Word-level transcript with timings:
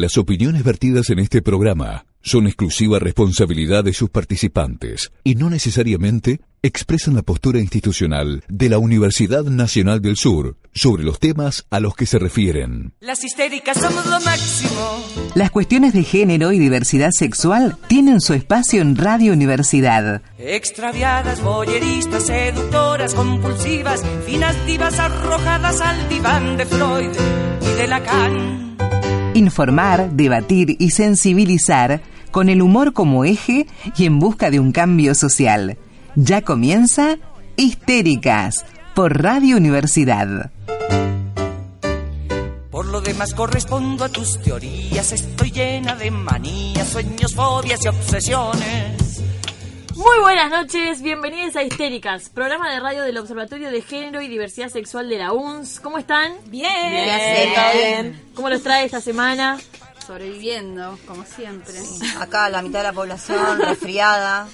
Las 0.00 0.16
opiniones 0.16 0.62
vertidas 0.62 1.10
en 1.10 1.18
este 1.18 1.42
programa 1.42 2.06
son 2.22 2.46
exclusiva 2.46 3.00
responsabilidad 3.00 3.82
de 3.82 3.92
sus 3.92 4.10
participantes 4.10 5.10
y 5.24 5.34
no 5.34 5.50
necesariamente 5.50 6.40
expresan 6.62 7.16
la 7.16 7.22
postura 7.22 7.58
institucional 7.58 8.44
de 8.48 8.68
la 8.68 8.78
Universidad 8.78 9.42
Nacional 9.42 10.00
del 10.00 10.16
Sur 10.16 10.56
sobre 10.72 11.02
los 11.02 11.18
temas 11.18 11.66
a 11.70 11.80
los 11.80 11.96
que 11.96 12.06
se 12.06 12.20
refieren. 12.20 12.92
Las 13.00 13.24
histéricas 13.24 13.76
somos 13.76 14.06
lo 14.06 14.20
máximo. 14.20 15.04
Las 15.34 15.50
cuestiones 15.50 15.94
de 15.94 16.04
género 16.04 16.52
y 16.52 16.60
diversidad 16.60 17.10
sexual 17.10 17.76
tienen 17.88 18.20
su 18.20 18.34
espacio 18.34 18.82
en 18.82 18.94
Radio 18.94 19.32
Universidad. 19.32 20.22
Extraviadas, 20.38 21.42
boyeristas, 21.42 22.26
seductoras, 22.26 23.14
compulsivas, 23.14 24.04
finas 24.24 24.64
divas 24.64 24.96
arrojadas 25.00 25.80
al 25.80 26.08
diván 26.08 26.56
de 26.56 26.66
Freud 26.66 27.10
y 27.62 27.76
de 27.76 27.86
Lacan. 27.88 28.68
Informar, 29.38 30.10
debatir 30.14 30.74
y 30.80 30.90
sensibilizar 30.90 32.02
con 32.32 32.48
el 32.48 32.60
humor 32.60 32.92
como 32.92 33.24
eje 33.24 33.68
y 33.96 34.04
en 34.04 34.18
busca 34.18 34.50
de 34.50 34.58
un 34.58 34.72
cambio 34.72 35.14
social. 35.14 35.78
Ya 36.16 36.42
comienza 36.42 37.18
Histéricas 37.54 38.64
por 38.96 39.22
Radio 39.22 39.56
Universidad. 39.56 40.50
Por 42.68 42.86
lo 42.86 43.00
demás 43.00 43.32
correspondo 43.32 44.04
a 44.04 44.08
tus 44.08 44.42
teorías, 44.42 45.12
estoy 45.12 45.52
llena 45.52 45.94
de 45.94 46.10
manías, 46.10 46.88
sueños, 46.88 47.32
fobias 47.32 47.84
y 47.84 47.88
obsesiones. 47.88 49.07
Muy 49.98 50.20
buenas 50.20 50.48
noches, 50.50 51.02
bienvenidos 51.02 51.56
a 51.56 51.64
Histéricas, 51.64 52.28
programa 52.28 52.70
de 52.70 52.78
radio 52.78 53.02
del 53.02 53.18
Observatorio 53.18 53.68
de 53.72 53.82
Género 53.82 54.22
y 54.22 54.28
Diversidad 54.28 54.68
Sexual 54.68 55.08
de 55.08 55.18
la 55.18 55.32
UNS. 55.32 55.80
¿Cómo 55.80 55.98
están? 55.98 56.34
Bien. 56.46 56.70
Bien. 57.74 58.22
¿Cómo 58.34 58.48
los 58.48 58.62
trae 58.62 58.84
esta 58.84 59.00
semana? 59.00 59.58
Sobreviviendo, 60.06 60.96
como 61.06 61.24
siempre. 61.24 61.74
Acá 62.20 62.48
la 62.48 62.62
mitad 62.62 62.78
de 62.78 62.84
la 62.84 62.92
población 62.92 63.58
resfriada, 63.60 64.46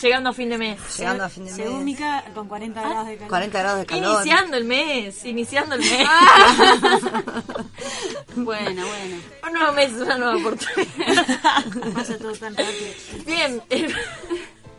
Llegando 0.00 0.30
a 0.30 0.32
fin 0.32 0.48
de 0.48 0.56
mes. 0.58 0.78
llegando 0.98 1.22
a 1.24 1.28
fin 1.28 1.44
de 1.44 1.52
Según 1.52 1.76
mes. 1.76 1.84
Mica, 1.84 2.24
con 2.34 2.48
40 2.48 2.80
grados 2.80 3.06
de 3.06 3.14
calor. 3.16 3.28
40 3.28 3.58
grados 3.58 3.78
de 3.80 3.86
calor. 3.86 4.14
Iniciando 4.22 4.56
el 4.56 4.64
mes, 4.64 5.24
iniciando 5.26 5.74
el 5.74 5.80
mes. 5.82 6.08
Bueno, 8.34 8.86
bueno. 8.86 9.16
Un 9.46 9.52
nuevo 9.52 9.72
mes, 9.74 9.92
una 9.92 10.16
nueva 10.16 10.36
oportunidad. 10.38 10.86
Pasa 11.94 12.16
todo 12.16 12.32
tan 12.32 12.56
rápido. 12.56 12.90
Bien, 13.26 13.62
el- 13.68 13.94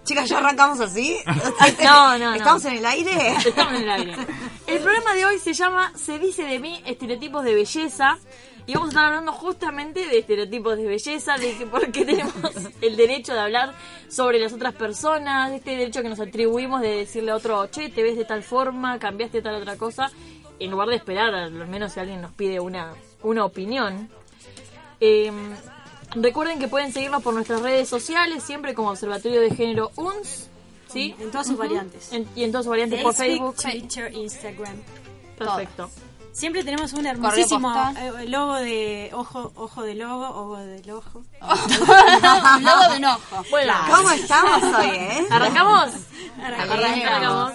Chicas, 0.03 0.27
¿ya 0.27 0.39
arrancamos 0.39 0.79
así? 0.81 1.17
No, 1.83 2.17
no, 2.17 2.31
no. 2.31 2.35
¿Estamos 2.35 2.65
en 2.65 2.73
el 2.73 2.85
aire? 2.85 3.35
Estamos 3.45 3.73
en 3.73 3.83
el 3.83 3.91
aire. 3.91 4.15
El 4.67 4.79
programa 4.79 5.13
de 5.13 5.25
hoy 5.25 5.39
se 5.39 5.53
llama 5.53 5.91
Se 5.95 6.19
dice 6.19 6.43
de 6.43 6.59
mí 6.59 6.81
estereotipos 6.85 7.43
de 7.43 7.53
belleza. 7.53 8.17
Y 8.65 8.73
vamos 8.73 8.87
a 8.87 8.91
estar 8.91 9.05
hablando 9.05 9.33
justamente 9.33 10.05
de 10.07 10.19
estereotipos 10.19 10.77
de 10.77 10.85
belleza, 10.85 11.37
de 11.37 11.57
que 11.57 11.65
por 11.65 11.91
qué 11.91 12.05
tenemos 12.05 12.33
el 12.81 12.95
derecho 12.95 13.33
de 13.33 13.39
hablar 13.39 13.73
sobre 14.07 14.39
las 14.39 14.53
otras 14.53 14.73
personas, 14.73 15.49
de 15.49 15.57
este 15.57 15.71
derecho 15.71 16.01
que 16.01 16.07
nos 16.07 16.19
atribuimos 16.19 16.81
de 16.81 16.97
decirle 16.97 17.31
a 17.31 17.35
otro, 17.35 17.67
che, 17.67 17.89
te 17.89 18.03
ves 18.03 18.15
de 18.15 18.23
tal 18.23 18.41
forma, 18.41 18.99
cambiaste 18.99 19.41
tal 19.41 19.55
otra 19.55 19.75
cosa, 19.75 20.11
en 20.59 20.71
lugar 20.71 20.87
de 20.87 20.95
esperar, 20.95 21.33
al 21.33 21.51
menos 21.67 21.91
si 21.91 21.99
alguien 21.99 22.21
nos 22.21 22.31
pide 22.31 22.61
una, 22.61 22.93
una 23.21 23.43
opinión. 23.43 24.09
Eh, 25.01 25.29
recuerden 26.15 26.59
que 26.59 26.67
pueden 26.67 26.91
seguirnos 26.93 27.21
por 27.23 27.33
nuestras 27.33 27.61
redes 27.61 27.87
sociales, 27.89 28.43
siempre 28.43 28.73
como 28.73 28.89
Observatorio 28.91 29.41
de 29.41 29.49
Género 29.55 29.91
UNS, 29.95 30.47
¿sí? 30.91 31.15
En 31.19 31.31
todas 31.31 31.47
sus 31.47 31.57
variantes. 31.57 32.11
En- 32.13 32.27
y 32.35 32.43
en 32.43 32.51
todas 32.51 32.65
sus 32.65 32.71
variantes 32.71 33.01
por 33.01 33.13
Facebook. 33.13 33.55
Twitter, 33.55 34.13
Instagram. 34.13 34.75
Perfecto. 35.37 35.89
Siempre 36.31 36.63
tenemos 36.63 36.93
un 36.93 37.05
hermosísimo 37.05 37.71
eh, 37.95 38.25
logo 38.27 38.55
de 38.55 39.11
ojo, 39.13 39.51
ojo 39.55 39.83
del 39.83 39.99
logo, 39.99 40.27
ojo 40.29 40.57
del 40.57 40.89
ojo. 40.89 41.21
logo 41.41 42.91
de 42.91 42.97
un 42.97 43.05
ojo. 43.05 43.43
Bueno, 43.51 43.73
¿Cómo 43.95 44.09
estamos 44.09 44.63
hoy, 44.63 44.87
eh? 44.95 45.27
¿arrancamos? 45.29 45.91
Arrancamos. 46.43 47.53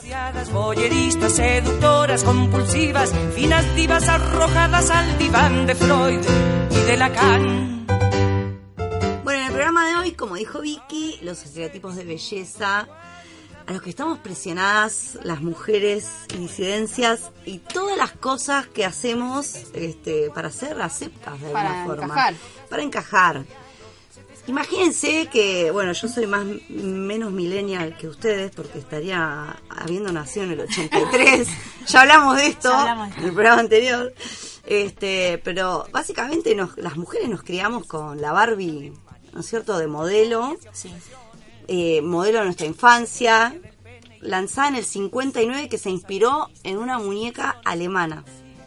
Boyeristas, 0.53 1.33
seductoras, 1.33 2.23
compulsivas, 2.23 3.13
finas 3.35 3.75
divas 3.75 4.09
arrojadas 4.09 4.91
al 4.91 5.19
diván 5.19 5.67
de 5.67 5.75
Freud 5.75 6.21
y 6.71 6.81
de 6.87 6.97
Lacan. 6.97 7.87
Programa 9.79 10.03
de 10.03 10.09
hoy, 10.09 10.17
como 10.17 10.35
dijo 10.35 10.61
Vicky, 10.61 11.21
los 11.23 11.45
estereotipos 11.45 11.95
de 11.95 12.03
belleza 12.03 12.89
a 13.65 13.73
los 13.73 13.81
que 13.81 13.91
estamos 13.91 14.19
presionadas 14.19 15.21
las 15.23 15.41
mujeres 15.41 16.09
y 16.35 16.39
disidencias 16.39 17.31
y 17.47 17.59
todas 17.59 17.97
las 17.97 18.11
cosas 18.11 18.67
que 18.67 18.85
hacemos 18.85 19.55
este, 19.75 20.33
para 20.35 20.51
ser 20.51 20.83
aceptas 20.83 21.41
de 21.41 21.51
Para 21.51 21.83
alguna 21.83 21.87
forma. 21.87 22.05
encajar. 22.07 22.35
Para 22.69 22.83
encajar. 22.83 23.45
Imagínense 24.49 25.29
que, 25.33 25.71
bueno, 25.71 25.93
yo 25.93 26.09
soy 26.09 26.27
más 26.27 26.45
menos 26.69 27.31
millennial 27.31 27.97
que 27.97 28.09
ustedes 28.09 28.51
porque 28.51 28.81
estaría 28.81 29.61
habiendo 29.69 30.11
nacido 30.11 30.47
en 30.47 30.53
el 30.53 30.61
83. 30.63 31.49
ya 31.87 32.01
hablamos 32.01 32.35
de 32.35 32.49
esto 32.49 32.71
Ya 32.71 32.81
hablamos 32.81 33.05
de 33.05 33.11
esto. 33.11 33.21
en 33.21 33.29
el 33.29 33.33
programa 33.33 33.61
anterior. 33.61 34.13
Este, 34.67 35.41
pero 35.45 35.87
básicamente 35.93 36.57
nos, 36.57 36.77
las 36.79 36.97
mujeres 36.97 37.29
nos 37.29 37.45
criamos 37.45 37.87
con 37.87 38.21
la 38.21 38.33
Barbie, 38.33 38.93
¿no 39.33 39.41
es 39.41 39.47
cierto?, 39.47 39.79
de 39.79 39.87
modelo, 39.87 40.57
Sí. 40.73 40.93
eh, 41.69 42.01
modelo 42.03 42.39
de 42.41 42.45
nuestra 42.47 42.67
infancia, 42.67 43.55
lanzada 44.21 44.69
en 44.69 44.75
el 44.77 44.85
59 44.85 45.69
que 45.69 45.79
se 45.79 45.91
inspiró 45.91 46.49
en 46.65 46.79
una 46.79 46.99
muñeca 46.99 47.61
alemana. 47.65 48.25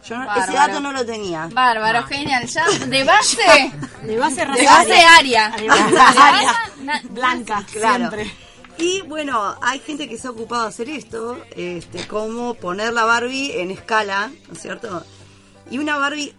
Yo 0.07 0.17
no- 0.17 0.35
ese 0.35 0.53
dato 0.53 0.79
no 0.79 0.91
lo 0.91 1.05
tenía. 1.05 1.47
Bárbaro, 1.53 2.03
genial. 2.03 2.45
Ya 2.47 2.65
de 2.87 3.03
base, 3.03 3.37
De 4.03 4.17
base 4.17 4.45
de 4.45 4.65
base 4.65 4.95
aria. 5.17 5.53
De 5.57 5.67
base 5.67 6.45
na- 6.83 7.01
Blanca, 7.09 7.63
Claro. 7.71 8.09
siempre. 8.09 8.31
Y 8.77 9.01
bueno, 9.01 9.55
hay 9.61 9.79
gente 9.79 10.09
que 10.09 10.17
se 10.17 10.27
ha 10.27 10.31
ocupado 10.31 10.63
de 10.63 10.69
hacer 10.69 10.89
esto, 10.89 11.37
este, 11.55 12.07
como 12.07 12.55
poner 12.55 12.93
la 12.93 13.03
Barbie 13.03 13.59
en 13.61 13.69
escala, 13.69 14.31
¿no 14.47 14.53
es 14.53 14.61
cierto? 14.61 15.03
Y 15.69 15.77
una 15.77 15.97
Barbie 15.97 16.33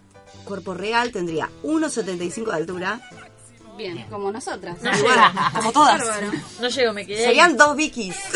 cuerpo 0.45 0.75
real 0.75 1.13
tendría 1.13 1.49
1,75 1.63 2.47
de 2.51 2.57
altura. 2.57 3.01
Bien, 3.77 4.05
como 4.11 4.31
nosotras. 4.31 4.77
No 4.83 4.93
llego, 4.93 5.09
Como 5.57 5.73
todas. 5.73 5.99
Bárbaro. 5.99 6.31
no 6.61 6.69
llego, 6.69 6.93
me 6.93 7.07
quedé. 7.07 7.19
ahí. 7.21 7.25
Serían 7.27 7.57
dos 7.57 7.75
Vickies. 7.77 8.15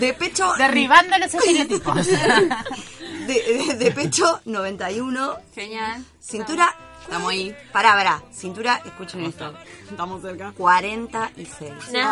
De 0.00 0.12
pecho. 0.14 0.52
Derribando 0.58 1.16
los 1.18 1.32
estereotipos. 1.34 2.06
De, 2.06 3.26
de- 3.26 3.74
de 3.78 3.90
pecho 3.92 4.40
91. 4.44 5.36
Genial. 5.54 6.04
Cintura. 6.20 6.74
Estamos 7.06 7.30
ahí. 7.30 7.56
Pará, 7.72 7.92
pará. 7.94 8.22
Cintura, 8.32 8.82
escuchen 8.84 9.24
esto. 9.24 9.54
Estamos 9.88 10.20
cerca. 10.22 10.52
46. 10.56 11.72
No, 11.92 12.02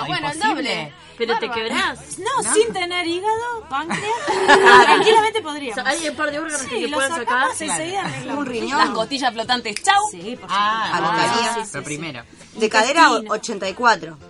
No, 0.00 0.06
bueno, 0.06 0.30
el 0.30 0.38
doble. 0.38 0.92
pero 1.18 1.38
te 1.38 1.48
Bárbaro. 1.48 1.68
quebrás. 1.68 2.18
No, 2.18 2.52
sin 2.54 2.72
tener 2.72 3.06
hígado, 3.06 3.66
páncreas, 3.68 4.04
tranquilamente 4.84 5.40
O 5.40 5.42
podríamos. 5.42 5.74
sea, 5.74 5.86
hay 5.92 6.08
un 6.08 6.16
par 6.16 6.30
de 6.30 6.38
órganos 6.38 6.62
que 6.62 6.76
Sí, 6.76 6.82
se 6.82 6.88
lo 6.88 6.96
pueden 6.96 7.12
sacar. 7.14 7.48
arreglamos. 7.50 8.38
Un 8.38 8.46
riñón. 8.46 8.78
Las 8.78 8.90
costillas 8.90 9.32
flotantes. 9.32 9.82
Chau. 9.82 10.02
Sí, 10.12 10.36
por 10.40 10.48
Ah, 10.52 10.90
A 10.96 11.00
lo 11.00 11.10
que 11.10 11.20
haría. 11.40 11.54
sí, 11.64 11.70
sí, 11.72 11.78
primero. 11.80 12.22
De 12.54 12.68
cadera 12.70 13.02
Intestino. 13.08 13.32
84. 13.34 14.12
supuesto. 14.12 14.28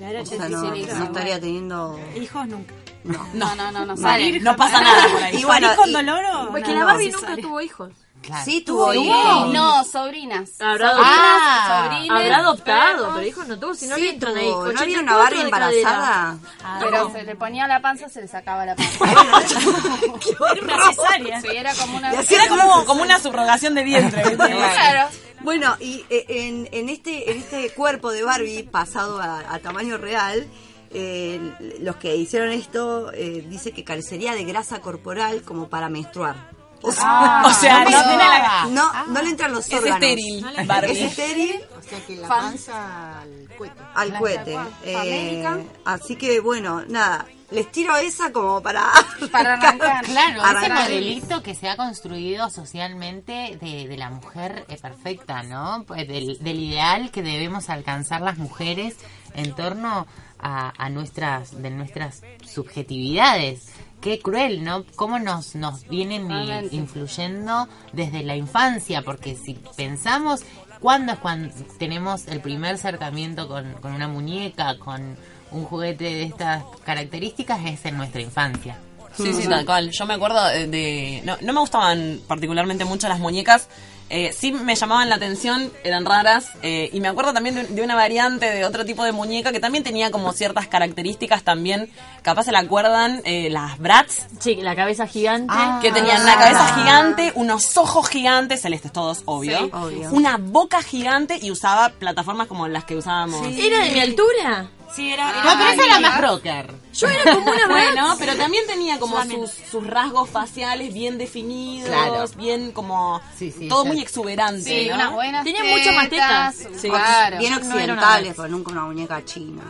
La 0.00 0.10
era 0.10 0.20
O 0.22 0.26
sea, 0.26 0.38
no, 0.50 0.58
85. 0.60 0.94
no 0.98 1.04
estaría 1.04 1.40
teniendo. 1.40 2.00
Hijos 2.16 2.46
nunca. 2.46 2.74
No, 3.04 3.54
no, 3.54 3.70
no, 3.72 3.86
no. 3.86 3.96
Salir 3.96 4.34
Sale. 4.34 4.40
no 4.40 4.56
pasa 4.56 4.80
nada 4.82 5.08
por 5.12 5.22
ahí. 5.22 5.36
Y 5.38 5.44
bueno, 5.44 5.68
¿París 5.68 5.80
con 5.82 5.92
dolor 5.92 6.24
o 6.34 6.50
Porque 6.50 6.72
no? 6.74 6.80
la 6.80 6.84
Barbie 6.84 7.10
nunca 7.12 7.36
tuvo 7.36 7.60
hijos. 7.62 7.90
Claro. 8.22 8.44
Sí, 8.44 8.60
tuvo 8.62 8.90
Sí, 8.92 8.98
hijos. 8.98 9.52
no, 9.52 9.84
sobrinas. 9.84 10.50
Habrá 10.60 10.92
Ah. 10.96 11.84
sobrines, 11.88 12.10
Habrá 12.10 12.36
adoptado, 12.38 13.12
pero 13.14 13.26
hijos 13.26 13.46
no 13.46 13.56
tuvo, 13.58 13.74
si 13.74 13.86
no 13.86 13.94
Sí, 13.94 14.00
le 14.02 14.10
entran 14.10 14.36
ahí. 14.36 14.46
tuvo. 14.46 14.72
¿No 14.72 14.80
había 14.80 14.98
84 14.98 15.40
una 15.40 15.50
cadera. 15.50 15.78
embarazada? 15.80 16.38
Pero 16.80 17.12
se 17.12 17.22
le 17.22 17.36
ponía 17.36 17.68
la 17.68 17.80
panza, 17.80 18.08
se 18.08 18.20
le 18.22 18.26
sacaba 18.28 18.66
la 18.66 18.74
panza. 18.74 18.98
Era 20.56 20.62
una 20.64 20.86
cesárea. 20.92 21.40
Sí, 21.40 21.48
era 21.52 21.74
como 21.74 21.96
una... 21.98 22.12
Era 22.12 22.48
como, 22.48 22.84
como 22.84 23.02
una 23.02 23.18
subrogación 23.20 23.74
de 23.74 23.84
vientre. 23.84 24.22
Claro. 24.36 25.08
Bueno, 25.40 25.76
y 25.78 26.04
eh, 26.10 26.24
en, 26.28 26.68
en 26.72 26.88
este 26.88 27.30
en 27.30 27.38
este 27.38 27.70
cuerpo 27.70 28.10
de 28.10 28.24
Barbie 28.24 28.64
pasado 28.64 29.20
a, 29.20 29.40
a 29.54 29.58
tamaño 29.60 29.98
real, 29.98 30.48
eh, 30.92 31.38
los 31.80 31.96
que 31.96 32.16
hicieron 32.16 32.50
esto 32.50 33.12
eh, 33.12 33.44
dice 33.48 33.70
que 33.70 33.84
carecería 33.84 34.34
de 34.34 34.44
grasa 34.44 34.80
corporal 34.80 35.42
como 35.42 35.68
para 35.68 35.88
menstruar. 35.88 36.55
O 36.86 36.92
sea, 36.92 37.42
O 37.46 37.50
sea, 37.52 37.84
no 37.84 37.90
no 37.90 38.02
tiene 38.04 38.16
la... 38.24 38.62
Ah. 38.62 38.66
no, 38.70 39.06
no 39.06 39.22
le 39.22 39.30
entran 39.30 39.52
los 39.52 39.66
Es 39.66 39.74
órganos. 39.74 40.02
estéril, 40.02 40.46
Es 40.84 40.98
estéril 41.00 41.60
O 41.78 41.82
sea 41.82 42.06
que 42.06 42.16
la 42.16 42.28
panza 42.28 43.20
al 43.20 43.48
cohete. 43.58 43.80
al 43.94 44.18
cohete. 44.18 44.58
Eh, 44.84 44.96
América. 44.96 45.58
así 45.84 46.16
que 46.16 46.40
bueno, 46.40 46.82
nada, 46.88 47.26
les 47.50 47.70
tiro 47.72 47.96
esa 47.96 48.32
como 48.32 48.60
para 48.62 48.84
Para 49.32 49.54
arrancar. 49.58 50.04
Claro, 50.04 50.36
ese 50.38 50.46
Arrancar. 50.46 50.82
modelito 50.84 51.42
que 51.42 51.54
se 51.54 51.68
ha 51.68 51.76
construido 51.76 52.50
socialmente 52.50 53.58
de, 53.60 53.86
de 53.88 53.96
la 53.96 54.10
mujer 54.10 54.64
eh, 54.68 54.76
perfecta, 54.80 55.42
¿no? 55.42 55.84
Pues 55.86 56.06
del, 56.08 56.38
del 56.40 56.58
ideal 56.60 57.10
que 57.10 57.22
debemos 57.22 57.68
alcanzar 57.70 58.20
las 58.20 58.38
mujeres 58.38 58.96
en 59.34 59.54
torno 59.54 60.06
a, 60.38 60.72
a 60.76 60.88
nuestras, 60.90 61.60
de 61.62 61.70
nuestras 61.70 62.22
subjetividades. 62.44 63.68
Qué 64.06 64.20
cruel, 64.20 64.62
¿no? 64.62 64.84
Cómo 64.94 65.18
nos, 65.18 65.56
nos 65.56 65.82
vienen 65.88 66.28
influyendo 66.70 67.66
desde 67.92 68.22
la 68.22 68.36
infancia, 68.36 69.02
porque 69.02 69.34
si 69.34 69.54
pensamos, 69.76 70.42
¿cuándo 70.78 71.14
es 71.14 71.18
cuando 71.18 71.52
tenemos 71.76 72.28
el 72.28 72.40
primer 72.40 72.76
acercamiento 72.76 73.48
con, 73.48 73.72
con 73.80 73.92
una 73.92 74.06
muñeca, 74.06 74.78
con 74.78 75.16
un 75.50 75.64
juguete 75.64 76.04
de 76.04 76.22
estas 76.22 76.62
características? 76.84 77.58
Es 77.66 77.84
en 77.84 77.96
nuestra 77.96 78.20
infancia. 78.20 78.78
Sí, 79.16 79.32
sí, 79.32 79.48
tal 79.48 79.66
cual. 79.66 79.90
Yo 79.90 80.06
me 80.06 80.14
acuerdo 80.14 80.44
de... 80.50 80.68
de- 80.68 81.22
no, 81.24 81.36
no 81.40 81.52
me 81.52 81.58
gustaban 81.58 82.20
particularmente 82.28 82.84
mucho 82.84 83.08
las 83.08 83.18
muñecas. 83.18 83.68
Eh, 84.08 84.32
sí 84.32 84.52
me 84.52 84.74
llamaban 84.76 85.08
la 85.08 85.16
atención, 85.16 85.72
eran 85.82 86.04
raras. 86.04 86.50
eh, 86.62 86.90
y 86.92 87.00
me 87.00 87.08
acuerdo 87.08 87.32
también 87.32 87.54
de, 87.56 87.64
de 87.64 87.82
una 87.82 87.94
variante 87.96 88.46
de 88.46 88.64
otro 88.64 88.84
tipo 88.84 89.02
de 89.04 89.10
muñeca 89.12 89.50
que 89.52 89.58
también 89.60 89.82
tenía 89.82 90.10
como 90.12 90.32
ciertas 90.32 90.68
características 90.68 91.42
también. 91.42 91.90
Capaz 92.22 92.44
se 92.44 92.52
la 92.52 92.60
acuerdan, 92.60 93.20
eh, 93.24 93.48
las 93.50 93.78
Bratz. 93.78 94.26
Sí, 94.38 94.56
la 94.56 94.76
cabeza 94.76 95.06
gigante. 95.06 95.52
que 95.82 95.90
tenían 95.92 96.22
una 96.22 96.36
cabeza 96.38 96.74
gigante, 96.76 97.32
unos 97.34 97.76
ojos 97.76 98.08
gigantes, 98.08 98.62
celestes 98.62 98.92
todos, 98.92 99.22
obvio. 99.24 99.58
Sí, 99.58 99.70
obvio. 99.72 100.10
Una 100.12 100.36
boca 100.36 100.82
gigante 100.82 101.38
y 101.42 101.50
usaba 101.50 101.88
plataformas 101.88 102.46
como 102.46 102.68
las 102.68 102.84
que 102.84 102.96
usábamos. 102.96 103.44
¿Era 103.58 103.80
de 103.84 103.90
mi 103.90 104.00
altura? 104.00 104.70
Sí, 104.96 105.12
era. 105.12 105.26
No, 105.44 105.50
pero 105.58 105.68
esa 105.70 105.84
era 105.84 106.00
más 106.00 106.20
rocker. 106.22 106.74
Yo 106.94 107.06
era 107.08 107.34
como 107.34 107.50
una 107.50 107.66
Bueno, 107.68 108.16
pero 108.18 108.34
también 108.36 108.66
tenía 108.66 108.98
como 108.98 109.22
sus, 109.24 109.50
sus 109.70 109.86
rasgos 109.86 110.30
faciales 110.30 110.92
bien 110.94 111.18
definidos, 111.18 111.90
Claro. 111.90 112.24
bien 112.36 112.72
como 112.72 113.20
Sí, 113.38 113.52
sí, 113.52 113.68
todo 113.68 113.84
muy 113.84 114.00
exuberante. 114.00 114.62
Sí, 114.62 114.88
¿no? 114.88 114.94
unas 114.94 115.12
buenas 115.12 115.44
Tenía 115.44 115.62
mucho 115.64 115.92
más 115.92 116.08
tetas. 116.08 116.56
Claro. 116.80 117.38
Bien 117.38 117.52
no 117.52 117.58
occidentales, 117.58 118.22
Bratz. 118.28 118.36
pero 118.36 118.48
nunca 118.48 118.72
una 118.72 118.84
muñeca 118.86 119.24
china. 119.24 119.62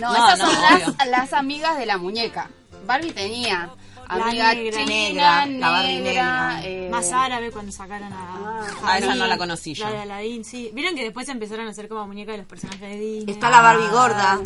No, 0.00 0.12
No, 0.12 0.24
esas 0.26 0.38
no, 0.38 0.46
son 0.50 0.62
las, 0.62 1.08
las 1.08 1.32
amigas 1.32 1.76
de 1.76 1.86
la 1.86 1.98
muñeca. 1.98 2.48
Barbie 2.86 3.12
tenía 3.12 3.70
amiga 4.14 4.54
negra, 4.54 4.72
china, 4.78 4.86
negra, 4.86 5.46
negra, 5.46 5.58
la 5.60 5.70
Barbie 5.70 6.00
negra. 6.00 6.60
eh, 6.64 6.88
Más 6.90 7.12
árabe 7.12 7.50
cuando 7.50 7.72
sacaron 7.72 8.12
a. 8.12 8.66
Ah, 8.84 8.98
esa 8.98 9.14
no 9.14 9.26
la 9.26 9.36
conocí 9.38 9.74
yo. 9.74 9.84
La 9.84 9.90
de 9.92 9.98
Aladdin, 9.98 10.44
sí. 10.44 10.70
Vieron 10.74 10.94
que 10.94 11.02
después 11.04 11.28
empezaron 11.28 11.66
a 11.66 11.70
hacer 11.70 11.88
como 11.88 12.06
muñeca 12.06 12.32
de 12.32 12.38
los 12.38 12.46
personajes 12.46 12.80
de 12.80 12.96
Disney. 12.98 13.34
Está 13.34 13.50
la 13.50 13.60
Barbie 13.60 13.88
gorda. 13.88 14.40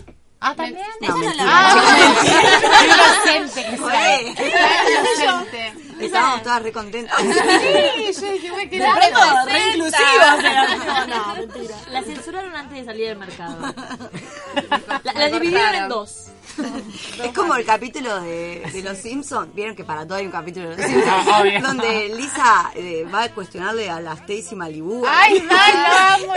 Ah, 0.46 0.54
también. 0.54 0.84
No, 1.00 1.16
mentira. 1.16 1.44
Ah, 1.48 1.74
qué 2.20 2.86
inocente 3.32 3.64
que 3.70 3.76
Joder. 3.78 4.20
inocente. 5.22 5.72
Estábamos 6.00 6.42
todas 6.42 6.62
re 6.62 6.72
contentas. 6.72 7.18
Sí, 7.18 8.20
yo 8.20 8.32
dije, 8.32 8.52
me 8.54 8.68
quedé 8.68 8.84
Pronto, 8.84 9.46
re 9.46 9.68
inclusiva. 9.70 10.36
No, 10.42 11.06
no, 11.06 11.34
mentira. 11.36 11.76
La 11.92 12.02
censuraron 12.02 12.54
antes 12.54 12.78
de 12.78 12.84
salir 12.84 13.08
del 13.08 13.18
mercado. 13.18 13.56
La, 15.04 15.12
la 15.14 15.28
dividieron 15.28 15.74
en 15.74 15.88
dos. 15.88 16.26
Es 17.24 17.32
como 17.32 17.54
el 17.54 17.64
capítulo 17.64 18.20
de, 18.20 18.62
de 18.72 18.82
Los 18.82 18.98
Simpsons. 18.98 19.54
Vieron 19.54 19.74
que 19.76 19.84
para 19.84 20.04
todo 20.06 20.18
hay 20.18 20.26
un 20.26 20.32
capítulo 20.32 20.70
de 20.70 20.76
Los 20.76 20.86
Simpsons. 20.90 21.62
donde 21.62 22.08
Lisa 22.16 22.70
eh, 22.74 23.06
va 23.12 23.24
a 23.24 23.28
cuestionarle 23.34 23.90
a 23.90 24.00
la 24.00 24.12
Stacy 24.14 24.54
Malibu. 24.54 25.04
Ay, 25.08 25.40
no, 25.40 25.48
lo 26.26 26.32
amo, 26.32 26.34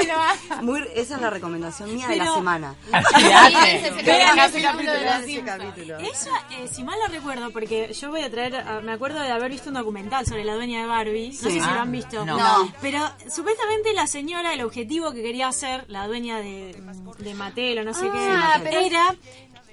lo. 0.58 0.64
Muy- 0.64 0.88
esa 0.96 1.16
es 1.16 1.22
la 1.22 1.30
recomendación 1.30 1.94
mía 1.94 2.08
de 2.08 2.16
la 2.18 2.34
semana. 2.34 2.76
ese 3.18 3.88
es 3.88 3.98
el 3.98 4.06
Vean 4.06 4.36
capítulo 4.36 4.78
de 4.94 5.06
los 5.06 5.16
Ese 5.16 5.26
Simpsons. 5.26 5.58
capítulo. 5.64 5.98
Eso, 6.00 6.30
eh, 6.52 6.68
si 6.72 6.84
mal 6.84 6.98
no 7.06 7.14
recuerdo, 7.14 7.50
porque 7.52 7.94
yo 7.94 8.10
voy 8.10 8.22
a 8.22 8.32
traer, 8.32 8.56
ah, 8.56 8.80
me 8.84 8.92
acuerdo 8.94 9.20
de 9.22 9.32
haber 9.32 9.52
visto 9.52 9.70
un 9.70 9.76
documental 9.76 10.26
sobre 10.26 10.44
la 10.44 10.56
dueña 10.56 10.82
de 10.82 10.88
Barbie, 10.88 11.30
no 11.30 11.34
sé 11.50 11.52
si 11.52 11.60
Ah, 11.62 11.74
lo 11.76 11.82
han 11.82 11.92
visto. 11.92 12.26
no. 12.26 12.38
No. 12.38 12.72
Pero 12.82 13.00
supuestamente 13.30 13.94
la 13.94 14.08
señora, 14.08 14.54
el 14.54 14.62
objetivo 14.62 15.12
que 15.12 15.22
quería 15.22 15.48
hacer, 15.48 15.86
la 15.88 16.08
dueña 16.08 16.38
de, 16.38 16.76
de 17.20 17.34
Mattel 17.34 17.80
o 17.80 17.84
no 17.84 17.94
sé 17.94 18.08
Ah, 18.14 18.54
qué, 18.58 18.64
pero- 18.70 18.80
era 18.80 19.16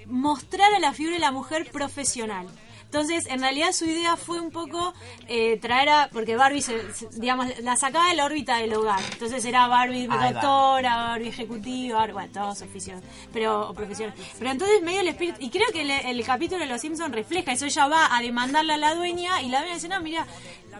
mostrar 0.07 0.73
a 0.73 0.79
la 0.79 0.93
figura 0.93 1.15
de 1.15 1.21
la 1.21 1.31
mujer 1.31 1.69
profesional. 1.71 2.47
Entonces, 2.85 3.25
en 3.27 3.41
realidad 3.41 3.73
su 3.73 3.83
idea 3.85 4.15
fue 4.15 4.39
un 4.39 4.51
poco 4.51 4.93
eh, 5.27 5.57
traer 5.59 5.89
a, 5.89 6.09
porque 6.13 6.37
Barbie, 6.37 6.61
se, 6.61 6.93
se- 6.93 7.09
digamos, 7.19 7.47
la 7.59 7.75
sacaba 7.75 8.07
de 8.09 8.15
la 8.15 8.23
órbita 8.25 8.57
del 8.57 8.73
hogar. 8.73 9.01
Entonces 9.11 9.43
era 9.43 9.67
Barbie 9.67 10.07
doctora, 10.33 10.95
Barbie 11.07 11.27
ejecutiva, 11.27 11.97
Barbie- 11.99 12.13
bueno, 12.13 12.29
todos 12.31 12.61
oficios, 12.61 13.01
pero 13.33 13.73
o. 13.73 14.13
Pero 14.39 14.51
entonces 14.51 14.81
medio 14.81 15.01
el 15.01 15.09
espíritu, 15.09 15.37
y 15.41 15.49
creo 15.49 15.67
que 15.73 15.81
el, 15.81 15.89
el 15.91 16.23
capítulo 16.25 16.59
de 16.61 16.67
Los 16.67 16.79
Simpsons 16.79 17.13
refleja 17.13 17.51
eso. 17.51 17.65
Ella 17.65 17.87
va 17.87 18.15
a 18.15 18.21
demandarle 18.21 18.73
a 18.73 18.77
la 18.77 18.95
dueña 18.95 19.41
y 19.41 19.49
la 19.49 19.59
dueña 19.59 19.73
dice, 19.75 19.89
no, 19.89 19.99
mira, 19.99 20.25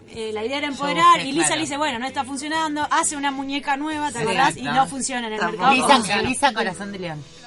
eh, 0.08 0.30
la 0.32 0.44
idea 0.44 0.58
era 0.58 0.66
empoderar. 0.68 1.20
y 1.20 1.32
Lisa 1.32 1.46
claro. 1.46 1.54
le 1.56 1.60
dice, 1.62 1.76
bueno, 1.76 1.98
no 1.98 2.06
está 2.06 2.24
funcionando, 2.24 2.86
hace 2.90 3.16
una 3.16 3.30
muñeca 3.30 3.76
nueva, 3.76 4.10
¿te 4.12 4.20
acordás? 4.20 4.56
Y 4.56 4.62
no 4.62 4.86
funciona 4.86 5.26
en 5.26 5.34
el 5.34 5.40
Tampoco. 5.40 5.70
mercado. 5.72 5.98
Lisa, 6.02 6.22
Lisa 6.22 6.52
Corazón 6.52 6.92
de 6.92 6.98
León. 6.98 7.24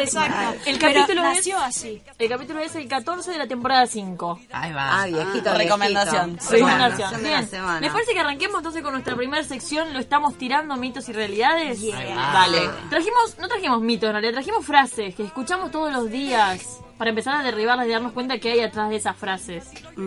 Exacto. 0.00 0.58
El 0.66 0.78
Pero 0.78 1.00
capítulo 1.00 1.26
es- 1.28 1.36
nació 1.36 1.58
así. 1.58 2.02
El 2.18 2.28
capítulo 2.28 2.60
es 2.60 2.74
el 2.74 2.88
14 2.88 3.30
de 3.32 3.38
la 3.38 3.46
temporada 3.46 3.86
5. 3.86 4.40
Ahí 4.52 4.72
va. 4.72 5.02
Ah, 5.02 5.06
viejito, 5.06 5.54
Recomendación. 5.54 6.26
viejito. 6.32 6.44
Sí. 6.48 6.54
Recomendación. 6.56 7.12
La 7.12 7.18
Bien. 7.18 7.48
semana. 7.48 7.80
¿Les 7.80 7.92
parece 7.92 8.12
que 8.12 8.20
arranquemos 8.20 8.58
entonces 8.58 8.82
con 8.82 8.92
nuestra 8.92 9.16
primera 9.16 9.42
sección? 9.44 9.92
Lo 9.92 9.98
estamos 9.98 10.36
tirando 10.38 10.76
mitos 10.76 11.08
y 11.08 11.12
realidades. 11.12 11.80
Dale. 11.82 12.68
Trajimos, 12.88 13.36
no 13.38 13.48
trajimos 13.48 13.80
mitos, 13.82 14.06
en 14.08 14.12
realidad 14.12 14.32
trajimos 14.32 14.64
frases 14.64 15.14
que 15.14 15.24
escuchamos 15.24 15.70
todos 15.70 15.92
los 15.92 16.10
días 16.10 16.80
para 17.00 17.08
empezar 17.10 17.34
a 17.34 17.42
derribarlas 17.42 17.86
y 17.86 17.90
darnos 17.92 18.12
cuenta 18.12 18.36
que 18.38 18.52
hay 18.52 18.60
atrás 18.60 18.90
de 18.90 18.96
esas 18.96 19.16
frases. 19.16 19.64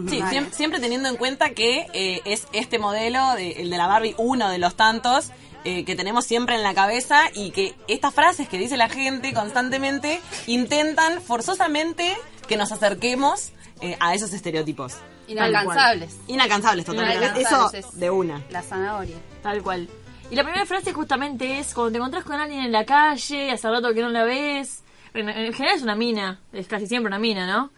Sí, 0.07 0.22
siem- 0.22 0.51
siempre, 0.51 0.80
teniendo 0.80 1.10
en 1.10 1.16
cuenta 1.18 1.50
que 1.50 1.88
eh, 1.92 2.22
es 2.24 2.45
este 2.54 2.78
modelo, 2.78 3.34
de- 3.34 3.54
el 3.63 3.72
de 3.72 3.78
la 3.80 3.88
Barbie, 3.88 4.13
uno 4.19 4.48
de 4.50 4.60
los 4.60 4.75
tantos 4.75 5.31
eh, 5.66 5.86
que 5.86 5.95
tenemos 5.95 6.25
siempre 6.25 6.54
en 6.56 6.62
la 6.62 6.75
cabeza 6.75 7.22
y 7.34 7.50
que 7.50 7.74
estas 7.88 8.13
frases 8.13 8.48
que 8.48 8.60
dice 8.60 8.78
la 8.78 8.90
gente 8.90 9.34
constantemente 9.34 10.22
intentan 10.45 11.19
forzosamente 11.19 12.16
que 12.48 12.57
nos 12.57 12.72
acerquemos 12.72 13.54
eh, 13.81 13.98
a 14.00 14.13
esos 14.13 14.31
estereotipos. 14.34 14.94
Inalcanzables. 15.28 16.16
Inalcanzables 16.28 16.86
totalmente. 16.86 17.25
Eso 17.25 17.40
Inalcanzables 17.40 18.00
de 18.00 18.10
una. 18.12 18.42
La 18.51 18.62
zanahoria. 18.62 19.16
Tal 19.42 19.63
cual. 19.63 19.90
Y 20.30 20.36
la 20.36 20.44
primera 20.44 20.66
frase 20.68 20.94
justamente 20.94 21.60
es 21.60 21.74
cuando 21.74 21.92
te 21.92 21.98
encontrás 21.98 22.24
con 22.24 22.40
alguien 22.40 22.62
en 22.66 22.72
la 22.72 22.86
calle, 22.86 23.50
hace 23.51 23.69
rato 23.69 23.94
que 23.94 24.01
no 24.01 24.10
la 24.10 24.24
ves. 24.25 24.84
En, 25.13 25.30
en 25.30 25.54
general 25.54 25.75
es 25.77 25.83
una 25.83 25.95
mina, 25.95 26.39
es 26.51 26.68
casi 26.68 26.88
siempre 26.88 27.07
una 27.07 27.19
mina, 27.19 27.45
¿no? 27.48 27.71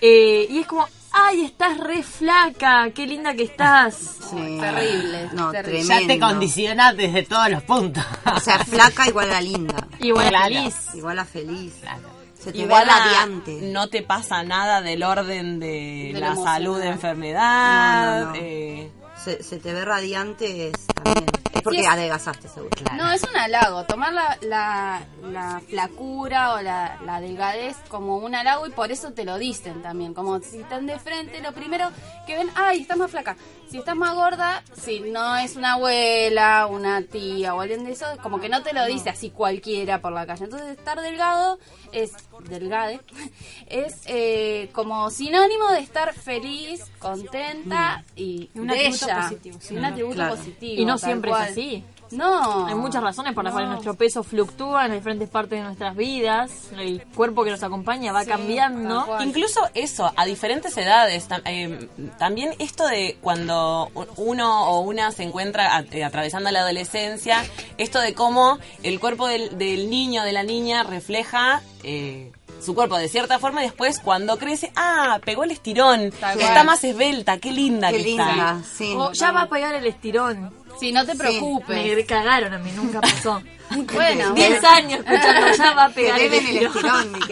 Eh, 0.00 0.46
y 0.50 0.58
es 0.58 0.66
como, 0.66 0.86
ay, 1.12 1.44
estás 1.46 1.78
re 1.78 2.02
flaca, 2.02 2.90
qué 2.94 3.06
linda 3.06 3.34
que 3.34 3.44
estás. 3.44 3.94
Sí. 4.30 4.58
Terrible, 4.60 5.30
No, 5.32 5.50
terrible. 5.50 5.82
Ya 5.84 5.98
te 5.98 6.04
tremendo. 6.04 6.26
condiciona 6.26 6.92
desde 6.92 7.22
todos 7.22 7.48
los 7.48 7.62
puntos. 7.62 8.04
O 8.34 8.40
sea, 8.40 8.58
flaca 8.64 9.06
igual 9.08 9.32
a 9.32 9.40
linda. 9.40 9.86
Bueno, 10.00 10.28
Claro. 10.28 10.44
feliz. 10.54 10.74
Igual 10.94 11.18
a 11.20 11.24
feliz. 11.24 11.74
Claro. 11.80 12.14
Se 12.38 12.52
te 12.52 12.58
Igual 12.58 12.84
ve 12.84 12.90
a- 12.90 12.98
radiante. 12.98 13.52
no 13.72 13.88
te 13.88 14.02
pasa 14.02 14.42
nada 14.42 14.82
del 14.82 15.02
orden 15.02 15.58
de, 15.60 16.12
la 16.14 16.36
salud 16.36 16.78
de 16.78 16.88
enfermedad. 16.88 18.20
No, 18.20 18.24
no, 18.26 18.30
no. 18.32 18.36
eh, 18.36 18.90
Se, 19.24 19.42
se 19.42 19.58
te 19.58 19.72
ve 19.72 19.84
radiante 19.84 20.68
es 20.68 20.86
también. 20.86 21.24
Es 21.54 21.62
porque 21.62 21.78
Sí, 21.78 21.84
es- 21.84 21.88
adelgazaste, 21.92 22.48
seguro. 22.48 22.70
No, 22.96 23.10
es 23.12 23.22
un 23.22 23.36
halago. 23.36 23.84
Tomar 23.84 24.12
la, 24.12 24.36
la, 24.42 25.02
la 25.22 25.60
flacura 25.66 26.54
o 26.54 26.60
la, 26.60 26.98
la 27.06 27.20
delgadez 27.20 27.76
como 27.88 28.18
un 28.18 28.34
halago 28.34 28.66
y 28.66 28.70
por 28.70 28.90
eso 28.92 29.12
te 29.12 29.24
lo 29.24 29.38
dicen 29.38 29.80
también. 29.82 30.12
Como 30.14 30.40
si 30.40 30.58
están 30.58 30.84
de 30.86 30.98
frente, 30.98 31.40
lo 31.40 31.52
primero 31.52 31.88
que 32.26 32.36
ven, 32.36 32.50
ay, 32.56 32.80
estás 32.82 32.96
más 32.98 33.10
flaca. 33.10 33.36
Si 33.70 33.78
estás 33.78 33.96
más 33.96 34.14
gorda, 34.14 34.62
si 34.76 35.00
no 35.00 35.36
es 35.36 35.56
una 35.56 35.74
abuela, 35.74 36.66
una 36.66 37.02
tía 37.02 37.54
o 37.54 37.60
alguien 37.60 37.84
de 37.84 37.92
eso, 37.92 38.04
como 38.22 38.40
que 38.40 38.48
no 38.48 38.62
te 38.62 38.72
lo 38.72 38.84
dice 38.86 39.10
así 39.10 39.30
cualquiera 39.30 40.00
por 40.00 40.12
la 40.12 40.26
calle. 40.26 40.44
Entonces, 40.44 40.76
estar 40.76 41.00
delgado 41.00 41.58
es, 41.92 42.12
delgade, 42.48 43.00
es 43.68 44.02
eh, 44.06 44.68
como 44.72 45.10
sinónimo 45.10 45.70
de 45.70 45.80
estar 45.80 46.12
feliz, 46.14 46.84
contenta 46.98 48.04
y 48.16 48.50
Un 48.54 48.70
atributo 48.70 49.06
bella. 49.06 49.13
Positivo, 49.22 49.58
sí. 49.60 49.76
Un 49.76 49.84
atributo 49.84 50.14
Claro. 50.16 50.36
positivo. 50.36 50.82
Y 50.82 50.84
no 50.84 50.98
siempre 50.98 51.30
es 51.30 51.36
así. 51.36 51.84
No. 52.10 52.66
Hay 52.66 52.74
muchas 52.74 53.02
razones 53.02 53.32
por 53.32 53.42
las 53.44 53.52
cuales 53.54 53.70
nuestro 53.70 53.94
peso 53.94 54.22
fluctúa 54.22 54.86
en 54.86 54.92
diferentes 54.92 55.28
partes 55.28 55.58
de 55.58 55.64
nuestras 55.64 55.96
vidas. 55.96 56.50
El 56.78 57.02
cuerpo 57.14 57.42
que 57.44 57.50
nos 57.50 57.62
acompaña 57.62 58.12
va 58.12 58.22
Sí, 58.24 58.30
cambiando. 58.30 59.06
Incluso 59.24 59.60
eso, 59.74 60.12
a 60.14 60.24
diferentes 60.26 60.76
edades. 60.76 61.28
tam- 61.28 61.42
eh, 61.46 61.88
también 62.18 62.54
esto 62.58 62.86
de 62.86 63.16
cuando 63.20 63.90
uno 64.16 64.68
o 64.70 64.80
una 64.80 65.10
se 65.12 65.22
encuentra 65.24 65.84
eh, 65.90 66.04
atravesando 66.04 66.50
la 66.50 66.60
adolescencia, 66.60 67.42
esto 67.78 68.00
de 68.00 68.14
cómo 68.14 68.58
el 68.82 69.00
cuerpo 69.00 69.26
del, 69.26 69.56
del 69.58 69.88
niño 69.90 70.22
o 70.22 70.24
de 70.24 70.32
la 70.32 70.42
niña 70.44 70.82
refleja 70.84 71.62
eh, 71.82 72.30
su 72.64 72.74
cuerpo 72.74 72.96
de 72.96 73.08
cierta 73.08 73.38
forma 73.38 73.62
y 73.62 73.66
después 73.66 74.00
cuando 74.00 74.38
crece, 74.38 74.72
ah, 74.76 75.20
pegó 75.24 75.44
el 75.44 75.50
estirón, 75.52 76.00
está 76.00 76.64
más 76.64 76.82
esbelta, 76.84 77.38
qué 77.38 77.52
linda 77.52 77.90
Qué 77.90 77.98
que 77.98 78.02
linda, 78.02 78.30
está. 78.30 78.62
sí. 78.76 78.94
O 78.96 79.12
ya 79.12 79.30
va 79.32 79.42
a 79.42 79.48
pegar 79.48 79.74
el 79.74 79.86
estirón. 79.86 80.52
Sí, 80.80 80.90
no 80.90 81.06
te 81.06 81.14
preocupes. 81.14 81.96
Me 81.96 82.04
cagaron 82.04 82.52
a 82.52 82.58
mí, 82.58 82.72
nunca 82.72 83.00
pasó. 83.00 83.42
Bueno, 83.92 84.34
10 84.34 84.50
bueno. 84.60 84.68
años 84.68 85.00
escuchando, 85.00 85.56
ya 85.56 85.72
va 85.72 85.84
a 85.86 85.88
pegar 85.88 86.20
el 86.20 86.32
estirón. 86.34 87.12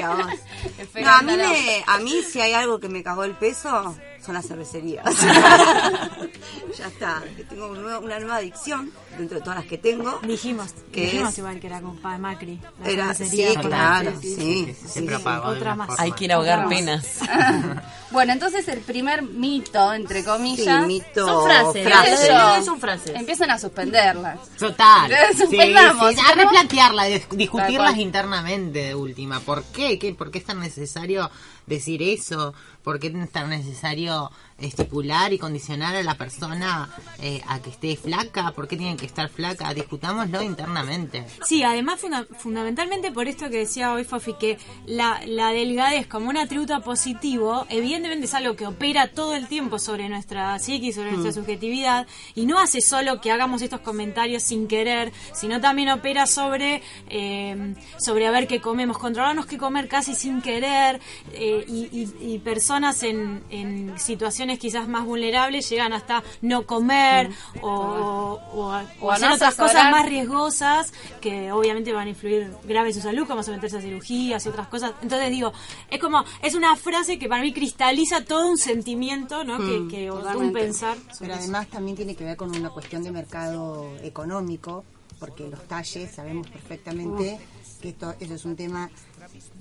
No, 0.94 1.10
a 1.10 1.22
mí, 1.22 1.36
me, 1.36 1.84
a 1.86 1.98
mí 1.98 2.22
si 2.22 2.40
hay 2.40 2.52
algo 2.52 2.78
que 2.80 2.88
me 2.88 3.02
cagó 3.02 3.24
el 3.24 3.34
peso, 3.34 3.96
son 4.24 4.34
las 4.34 4.46
cervecerías. 4.46 5.04
ya 6.78 6.86
está, 6.86 7.22
que 7.36 7.44
tengo 7.44 7.68
un 7.68 7.82
nuevo- 7.82 8.04
una 8.04 8.18
nueva 8.18 8.36
adicción 8.36 8.90
dentro 9.18 9.38
de 9.38 9.44
todas 9.44 9.58
las 9.60 9.66
que 9.68 9.78
tengo. 9.78 10.18
Dijimos, 10.22 10.68
que 10.92 11.02
dijimos 11.02 11.30
es- 11.32 11.38
igual 11.38 11.60
que 11.60 11.66
era 11.66 11.80
con 11.80 11.96
Pa- 11.98 12.18
Macri. 12.18 12.60
la 12.82 12.88
Era, 12.90 13.14
cervecería 13.14 13.50
sí, 13.50 13.56
claro, 13.56 14.12
sí, 14.20 14.34
sí, 14.36 14.76
sí. 14.86 15.06
sí. 15.06 15.08
Otra 15.44 15.74
más. 15.74 15.98
Hay 15.98 16.12
que 16.12 16.24
ir 16.24 16.32
a 16.32 16.36
ahogar 16.36 16.68
penas. 16.68 17.18
Bueno, 18.12 18.34
entonces 18.34 18.68
el 18.68 18.80
primer 18.80 19.22
mito, 19.22 19.90
entre 19.94 20.20
Sí, 20.20 20.26
comillas, 20.26 20.86
mito, 20.86 21.24
Son 21.26 21.44
frases, 21.72 22.64
son 22.66 22.78
frases. 22.78 23.16
empiezan 23.16 23.50
a 23.50 23.58
suspenderlas. 23.58 24.38
Total. 24.58 25.10
Suspendamos, 25.38 26.10
Sí, 26.10 26.16
sí, 26.16 26.22
a 26.30 26.34
replantearla, 26.34 27.04
discutirlas 27.30 27.96
internamente 27.96 28.80
de 28.88 28.94
última. 28.94 29.40
¿Por 29.40 29.64
qué? 29.64 29.98
¿Qué? 29.98 30.12
¿Por 30.12 30.30
qué 30.30 30.40
es 30.40 30.44
tan 30.44 30.60
necesario 30.60 31.30
decir 31.66 32.02
eso? 32.02 32.52
¿Por 32.82 32.98
qué 32.98 33.08
es 33.08 33.30
tan 33.30 33.50
necesario 33.50 34.30
estipular 34.58 35.32
y 35.32 35.38
condicionar 35.38 35.94
a 35.96 36.02
la 36.02 36.16
persona 36.16 36.88
eh, 37.20 37.40
a 37.48 37.60
que 37.60 37.70
esté 37.70 37.96
flaca? 37.96 38.52
¿Por 38.52 38.66
qué 38.68 38.76
tiene 38.76 38.96
que 38.96 39.06
estar 39.06 39.28
flaca? 39.28 39.72
Discutámoslo 39.74 40.42
internamente. 40.42 41.24
Sí, 41.44 41.62
además 41.62 42.00
funda- 42.00 42.26
fundamentalmente 42.38 43.12
por 43.12 43.28
esto 43.28 43.50
que 43.50 43.58
decía 43.58 43.92
hoy 43.92 44.04
Fofi, 44.04 44.34
que 44.34 44.58
la, 44.86 45.20
la 45.26 45.50
delgadez 45.52 46.06
como 46.06 46.28
un 46.28 46.36
atributo 46.36 46.80
positivo, 46.82 47.66
evidentemente 47.68 48.26
es 48.26 48.34
algo 48.34 48.56
que 48.56 48.66
opera 48.66 49.08
todo 49.12 49.34
el 49.34 49.46
tiempo 49.48 49.78
sobre 49.78 50.08
nuestra 50.08 50.58
psiquis, 50.58 50.94
sobre 50.96 51.12
nuestra 51.12 51.32
subjetividad, 51.32 52.06
y 52.34 52.46
no 52.46 52.58
hace 52.58 52.80
solo 52.80 53.20
que 53.20 53.30
hagamos 53.30 53.62
estos 53.62 53.80
comentarios 53.80 54.42
sin 54.42 54.66
querer, 54.68 55.12
sino 55.34 55.60
también 55.60 55.88
opera 55.90 56.26
sobre, 56.26 56.82
eh, 57.08 57.74
sobre 57.98 58.26
a 58.26 58.30
ver 58.30 58.46
qué 58.48 58.60
comemos, 58.60 58.98
controlarnos 58.98 59.46
qué 59.46 59.58
comer 59.58 59.88
casi 59.88 60.14
sin 60.14 60.40
querer, 60.42 61.00
eh, 61.32 61.64
y, 61.68 61.88
y- 61.92 62.34
y 62.34 62.38
personas 62.38 62.71
en, 62.76 63.42
en 63.50 63.98
situaciones 63.98 64.58
quizás 64.58 64.88
más 64.88 65.04
vulnerables 65.04 65.68
llegan 65.68 65.92
hasta 65.92 66.22
no 66.40 66.64
comer 66.66 67.30
o, 67.60 67.68
o- 67.70 68.40
o 68.54 68.72
a- 68.72 68.82
O 69.00 69.06
o 69.06 69.10
a 69.10 69.14
hacer 69.14 69.28
no 69.28 69.34
otras 69.34 69.48
asesorar. 69.50 69.72
cosas 69.74 69.90
más 69.90 70.06
riesgosas 70.08 70.92
que 71.20 71.52
obviamente 71.52 71.92
van 71.92 72.06
a 72.06 72.10
influir 72.10 72.50
grave 72.64 72.88
en 72.88 72.94
su 72.94 73.00
salud, 73.02 73.26
como 73.26 73.42
someterse 73.42 73.76
a 73.76 73.80
cirugías 73.82 74.44
y 74.46 74.48
otras 74.48 74.68
cosas. 74.68 74.92
Entonces 75.02 75.30
digo, 75.30 75.52
es 75.90 76.00
como, 76.00 76.24
es 76.40 76.54
una 76.54 76.74
frase 76.76 77.18
que 77.18 77.28
para 77.28 77.42
mí 77.42 77.52
cristaliza 77.52 78.24
todo 78.24 78.48
un 78.48 78.56
sentimiento, 78.56 79.44
¿no? 79.44 79.58
que, 79.58 79.88
que 79.94 80.10
o 80.10 80.18
todo 80.20 80.38
un 80.38 80.52
pensar. 80.52 80.96
Pero 81.18 81.34
eso. 81.34 81.42
además 81.42 81.68
también 81.68 81.96
tiene 81.96 82.14
que 82.16 82.24
ver 82.24 82.36
con 82.38 82.56
una 82.56 82.70
cuestión 82.70 83.02
de 83.02 83.10
mercado 83.12 83.86
económico, 84.02 84.84
porque 85.18 85.46
los 85.48 85.62
talles, 85.68 86.10
sabemos 86.14 86.48
perfectamente 86.48 87.38
que 87.80 87.88
esto, 87.90 88.14
eso 88.20 88.34
es 88.34 88.44
un 88.44 88.54
tema 88.56 88.88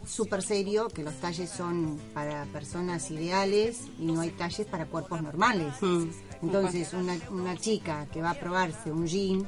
súper 0.05 0.41
serio, 0.41 0.87
que 0.89 1.03
los 1.03 1.15
talles 1.15 1.49
son 1.49 1.99
para 2.13 2.45
personas 2.45 3.09
ideales 3.11 3.81
y 3.99 4.05
no 4.05 4.21
hay 4.21 4.31
talles 4.31 4.67
para 4.67 4.85
cuerpos 4.85 5.21
normales. 5.21 5.73
Entonces, 6.41 6.93
una, 6.93 7.17
una 7.29 7.57
chica 7.57 8.07
que 8.11 8.21
va 8.21 8.31
a 8.31 8.39
probarse 8.39 8.91
un 8.91 9.07
jean 9.07 9.47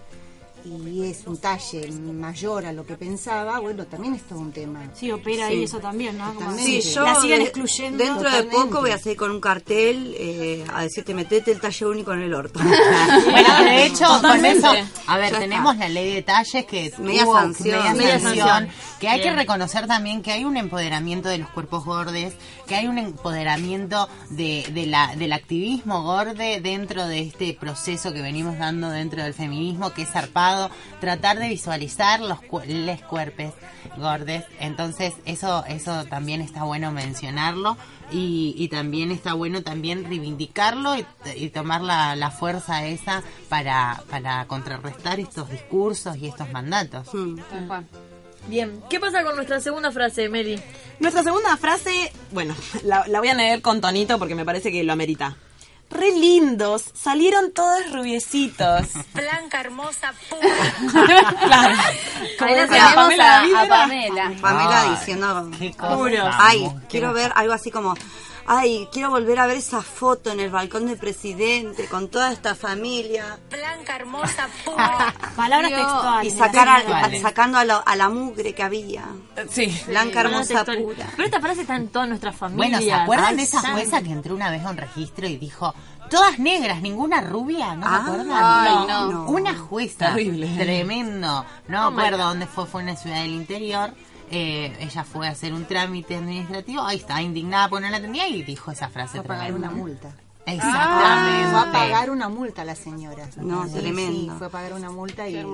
y 0.66 1.04
es 1.10 1.24
un 1.26 1.38
talle 1.38 1.92
mayor 1.92 2.66
a 2.66 2.72
lo 2.72 2.86
que 2.86 2.96
pensaba, 2.96 3.60
bueno, 3.60 3.86
también 3.86 4.14
es 4.14 4.24
todo 4.24 4.40
un 4.40 4.52
tema. 4.52 4.82
Sí, 4.96 5.12
opera 5.12 5.48
ahí 5.48 5.64
eso 5.64 5.80
también, 5.80 6.18
¿no? 6.18 6.34
Sí, 6.58 6.82
yo 6.82 7.04
la 7.04 7.16
siguen 7.16 7.42
excluyendo. 7.42 8.04
dentro 8.04 8.30
de 8.30 8.44
poco 8.44 8.80
voy 8.82 8.92
a 8.92 8.98
salir 8.98 9.18
con 9.18 9.32
un 9.32 9.42
cartel 9.42 10.16
eh, 10.18 10.64
a 10.74 10.84
decirte 10.84 11.14
metete 11.14 11.52
el 11.52 11.60
talle 11.60 11.86
único 11.86 12.14
en 12.14 12.22
el 12.22 12.34
orto. 12.34 12.60
Bueno, 13.34 13.64
de 13.66 13.86
hecho, 13.86 14.06
con 14.22 14.46
eso, 14.46 14.72
a 15.08 15.18
ver, 15.18 15.32
Ya 15.34 15.40
tenemos 15.40 15.74
está. 15.74 15.88
la 15.88 15.94
ley 15.94 16.14
de 16.14 16.22
talles 16.22 16.66
que 16.66 16.94
Media 17.00 17.24
tuvo- 17.26 17.34
sanción. 17.40 17.80
media 17.80 17.94
Media 17.94 18.20
sanción, 18.20 18.48
sanción. 18.48 18.76
que 19.00 19.08
hay 19.10 19.22
que 19.22 19.34
reconocer 19.34 19.88
también 19.88 20.22
que 20.22 20.32
hay 20.32 20.46
un 20.46 20.56
empoderamiento 20.58 21.30
de 21.30 21.40
los 21.40 21.50
cuerpos 21.50 21.84
gordes, 21.86 22.34
que 22.68 22.76
hay 22.76 22.88
un 22.88 22.98
empoderamiento 22.98 24.08
de, 24.30 24.66
de 24.74 24.86
la, 24.86 25.16
del 25.16 25.34
activismo 25.34 26.04
gorde 26.04 26.62
dentro 26.62 27.06
de 27.08 27.20
este 27.22 27.54
proceso 27.60 28.14
que 28.14 28.22
venimos 28.22 28.58
dando 28.58 28.90
dentro 28.90 29.24
del 29.24 29.34
feminismo, 29.34 29.92
que 29.92 30.04
es 30.04 30.10
zarpado, 30.10 30.53
tratar 31.00 31.40
de 31.40 31.48
visualizar 31.50 32.20
los 32.20 32.42
cu- 32.42 32.62
les 32.68 33.02
cuerpes 33.02 33.54
gordes. 33.98 34.44
Entonces, 34.60 35.14
eso, 35.26 35.64
eso 35.68 36.06
también 36.06 36.42
está 36.42 36.64
bueno 36.64 36.92
mencionarlo. 36.92 37.78
Y, 38.12 38.54
y 38.58 38.68
también 38.68 39.12
está 39.12 39.34
bueno 39.34 39.64
también 39.64 40.04
reivindicarlo 40.04 40.96
y, 40.98 41.06
y 41.36 41.50
tomar 41.50 41.82
la, 41.82 42.16
la 42.16 42.30
fuerza 42.30 42.86
esa 42.86 43.24
para, 43.50 44.04
para 44.10 44.46
contrarrestar 44.46 45.20
estos 45.20 45.50
discursos 45.50 46.18
y 46.18 46.28
estos 46.28 46.52
mandatos. 46.52 47.08
Tal 47.12 47.68
cual. 47.68 47.88
Bien, 48.48 48.82
¿qué 48.90 49.00
pasa 49.00 49.24
con 49.24 49.36
nuestra 49.38 49.62
segunda 49.62 49.90
frase, 49.92 50.28
Meli? 50.28 50.60
Nuestra 51.00 51.24
segunda 51.24 51.56
frase, 51.56 52.12
bueno, 52.32 52.54
la, 52.84 53.08
la 53.08 53.20
voy 53.20 53.30
a 53.30 53.34
leer 53.34 53.62
con 53.62 53.80
tonito 53.80 54.20
porque 54.20 54.36
me 54.36 54.44
parece 54.46 54.70
que 54.70 54.84
lo 54.84 54.92
amerita. 54.94 55.38
Re 55.94 56.12
lindos, 56.12 56.84
salieron 56.94 57.52
todos 57.54 57.92
rubiecitos. 57.92 58.88
Blanca, 59.14 59.62
hermosa, 59.62 60.14
pura. 60.30 61.36
claro. 61.46 61.76
Ahí 62.40 62.56
la 62.56 62.68
tenemos 62.68 62.96
Pamela 62.96 63.44
a, 63.44 63.68
Pamela. 63.68 64.34
Pamela 64.42 64.82
Ay, 64.82 64.90
diciendo, 64.90 65.52
qué 65.60 65.72
cosa 65.74 66.38
ay, 66.40 66.68
quiero 66.90 67.14
ver 67.14 67.32
algo 67.36 67.54
así 67.54 67.70
como, 67.70 67.94
ay, 68.46 68.88
quiero 68.92 69.10
volver 69.10 69.40
a 69.40 69.48
ver 69.48 69.58
esa 69.58 69.82
foto 69.82 70.32
en 70.32 70.40
el 70.40 70.50
balcón 70.50 70.86
del 70.88 70.98
presidente 70.98 71.86
con 71.88 72.10
toda 72.10 72.32
esta 72.32 72.56
familia 72.56 73.40
Blanca, 73.50 73.96
hermosa, 73.96 74.48
pura. 74.66 75.14
Palabras 75.36 75.70
Digo, 75.72 75.82
textuales. 75.84 76.34
y 76.34 76.38
sacar 76.38 76.70
a- 76.70 76.76
Textuales. 76.78 77.22
sacando 77.22 77.58
a, 77.58 77.66
la- 77.66 77.78
a 77.78 77.96
la 77.96 78.10
mugre 78.10 78.54
que 78.54 78.64
había. 78.64 79.06
Sí. 79.50 79.76
Blanca, 79.88 80.22
hermosa, 80.22 80.66
pura. 80.66 81.08
Pero 81.16 81.26
esta 81.26 81.40
frase 81.40 81.62
está 81.62 81.76
en 81.76 81.88
toda 81.90 82.06
nuestra 82.06 82.32
familia. 82.32 82.78
Bueno, 82.78 82.82
¿se 82.82 82.94
acuerdan 82.94 83.38
de 83.38 83.44
esa 83.44 83.72
jueza 83.72 84.02
que 84.02 84.12
entró 84.12 84.36
una 84.36 84.52
vez 84.52 84.64
a 84.66 84.70
un 84.70 84.78
registro 84.78 85.28
y 85.28 85.38
dijo, 85.38 85.74
todas 86.10 86.38
negras, 86.40 86.82
ninguna 86.82 87.22
rubia? 87.22 87.76
¿No 87.76 87.86
Ah, 87.88 88.02
se 88.06 88.12
acuerdan? 88.12 88.38
ay, 88.44 88.76
no. 88.88 89.12
no. 89.12 89.26
Una 89.30 89.58
jueza. 89.58 90.08
Terrible. 90.14 90.48
Tremendo. 90.58 91.46
No 91.68 91.88
Oh 91.88 91.92
me 91.92 91.98
my 91.98 92.04
acuerdo 92.08 92.28
dónde 92.28 92.48
fue, 92.48 92.66
fue 92.66 92.82
en 92.82 92.90
una 92.90 92.98
ciudad 92.98 93.22
del 93.22 93.32
interior. 93.32 93.94
Eh, 94.36 94.76
ella 94.80 95.04
fue 95.04 95.28
a 95.28 95.32
hacer 95.32 95.54
un 95.54 95.66
trámite 95.66 96.16
administrativo, 96.16 96.82
ahí 96.82 96.98
estaba 96.98 97.22
indignada 97.22 97.70
porque 97.70 97.86
no 97.86 97.92
la 97.92 98.02
tenía 98.02 98.28
y 98.28 98.42
dijo 98.42 98.72
esa 98.72 98.90
frase. 98.90 99.18
Fue 99.18 99.20
a 99.20 99.24
pagar 99.28 99.54
una 99.54 99.70
multa. 99.70 100.10
Exactamente. 100.46 101.50
Fue 101.52 101.60
a 101.60 101.72
pagar 101.72 102.10
una 102.10 102.30
multa 102.30 102.66
la 102.66 102.76
señora. 102.76 103.30
No, 103.38 103.66
Sí, 103.68 103.76
tremendo. 103.80 104.34
sí, 104.34 104.38
fue 104.40 104.48
a 104.48 104.50
pagar 104.50 104.74
una 104.74 104.90
multa 104.90 105.28
y... 105.30 105.46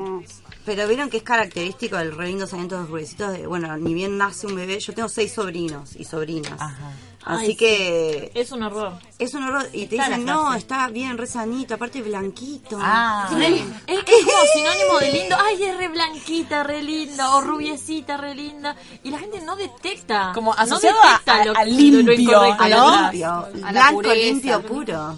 Pero 0.65 0.87
vieron 0.87 1.09
que 1.09 1.17
es 1.17 1.23
característico 1.23 1.97
del 1.97 2.15
re 2.15 2.27
lindo 2.27 2.47
saliendo 2.47 2.75
de 2.77 2.81
los 2.83 2.89
rubiecitos 2.91 3.33
de, 3.33 3.47
bueno, 3.47 3.75
ni 3.77 3.93
bien 3.93 4.17
nace 4.17 4.47
un 4.47 4.55
bebé, 4.55 4.79
yo 4.79 4.93
tengo 4.93 5.09
seis 5.09 5.33
sobrinos 5.33 5.95
y 5.95 6.05
sobrinas. 6.05 6.59
Ajá. 6.59 6.91
Así 7.25 7.47
Ay, 7.47 7.55
que 7.57 8.31
Es 8.33 8.51
un 8.51 8.63
horror. 8.63 8.93
es 9.19 9.33
un 9.33 9.43
horror. 9.43 9.67
Y 9.73 9.85
te 9.87 9.97
Está 9.97 10.07
dicen, 10.09 10.25
no, 10.25 10.53
está 10.55 10.87
bien, 10.87 11.17
re 11.17 11.27
sanito, 11.27 11.73
aparte 11.75 12.01
blanquito. 12.01 12.77
Ah, 12.81 13.29
Es, 13.39 13.61
es 13.87 14.25
como 14.25 14.37
sinónimo 14.53 14.99
de 14.99 15.11
lindo. 15.11 15.35
Ay, 15.39 15.63
es 15.63 15.77
re 15.77 15.87
blanquita, 15.89 16.63
re 16.63 16.81
linda. 16.81 17.35
O 17.35 17.41
rubiecita, 17.41 18.15
re 18.17 18.33
linda. 18.35 18.75
Y 19.03 19.11
la 19.11 19.19
gente 19.19 19.41
no 19.41 19.55
detecta. 19.57 20.31
Como 20.33 20.53
no 20.53 20.59
asociado 20.59 20.97
detecta 21.01 21.35
a- 21.41 21.45
lo, 21.45 21.57
a 21.57 21.65
lo 21.65 21.71
limpio, 21.71 22.13
incorrecto. 22.15 22.63
a 22.63 22.69
¿no? 22.69 22.89
lo 22.95 23.01
limpio, 23.01 23.29
A 23.67 23.71
blanco, 23.71 23.93
pureza. 23.95 24.15
limpio, 24.15 24.61
puro. 24.61 25.15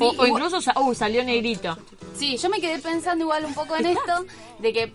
O, 0.00 0.14
o 0.18 0.26
incluso, 0.26 0.58
uh, 0.80 0.94
salió 0.94 1.24
negrito. 1.24 1.78
Sí, 2.14 2.36
yo 2.36 2.50
me 2.50 2.60
quedé 2.60 2.78
pensando 2.78 3.24
igual 3.24 3.46
un 3.46 3.54
poco 3.54 3.74
en 3.76 3.86
esto, 3.86 4.26
de 4.58 4.72
que 4.72 4.92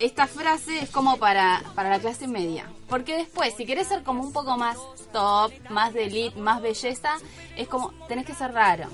esta 0.00 0.26
frase 0.26 0.80
es 0.80 0.90
como 0.90 1.18
para, 1.18 1.62
para 1.74 1.90
la 1.90 1.98
clase 2.00 2.26
media. 2.26 2.66
Porque 2.88 3.14
después, 3.16 3.54
si 3.56 3.66
querés 3.66 3.86
ser 3.88 4.02
como 4.02 4.22
un 4.22 4.32
poco 4.32 4.56
más 4.56 4.76
top, 5.12 5.52
más 5.68 5.92
de 5.94 6.04
elite, 6.06 6.38
más 6.40 6.60
belleza, 6.62 7.12
es 7.56 7.68
como, 7.68 7.90
tenés 8.08 8.26
que 8.26 8.34
ser 8.34 8.52
raro. 8.52 8.88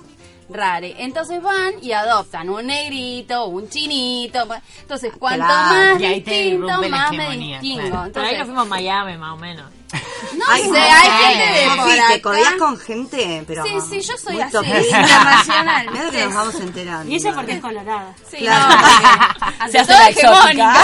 Rare. 0.49 0.95
Entonces 0.99 1.43
van 1.43 1.73
y 1.83 1.91
adoptan 1.91 2.49
un 2.49 2.67
negrito, 2.67 3.47
un 3.47 3.69
chinito. 3.69 4.47
Entonces, 4.81 5.13
cuanto 5.19 5.45
Claro. 5.45 5.93
más 5.95 5.99
distinto, 5.99 6.89
más 6.89 7.13
me 7.13 7.37
distingo. 7.37 7.81
claro. 7.89 7.91
Por 7.91 7.99
ahí 7.99 8.07
Entonces, 8.07 8.39
nos 8.39 8.47
fuimos 8.47 8.67
a 8.67 8.69
Miami, 8.69 9.17
más 9.17 9.33
o 9.33 9.37
menos. 9.39 9.71
No 10.37 10.45
Ay, 10.49 10.63
sé, 10.63 10.69
no 10.69 10.77
hay 10.77 11.11
gente 11.37 11.61
de 11.61 11.77
por 11.77 11.91
Sí, 11.91 12.01
te 12.09 12.23
codías 12.23 12.55
con 12.55 12.79
gente, 12.79 13.45
pero... 13.47 13.65
Sí, 13.65 13.71
sí, 13.89 14.01
yo 14.01 14.17
soy 14.19 14.35
muy 14.35 14.43
así, 14.43 14.57
internacional. 14.57 15.89
Mira 15.93 16.11
que 16.11 16.25
nos 16.25 16.35
vamos 16.35 16.55
enterando. 16.57 17.11
Y 17.13 17.17
ella 17.17 17.35
porque 17.35 17.53
es 17.53 17.61
colorada. 17.61 18.15
Sí, 18.31 18.37
Claro. 18.39 18.69
no, 18.69 18.77
porque 18.81 19.55
ante 19.61 19.73
Se 19.73 19.79
hace 19.79 19.93
todo 19.93 19.99
la 20.03 20.11
hegemónica. 20.11 20.75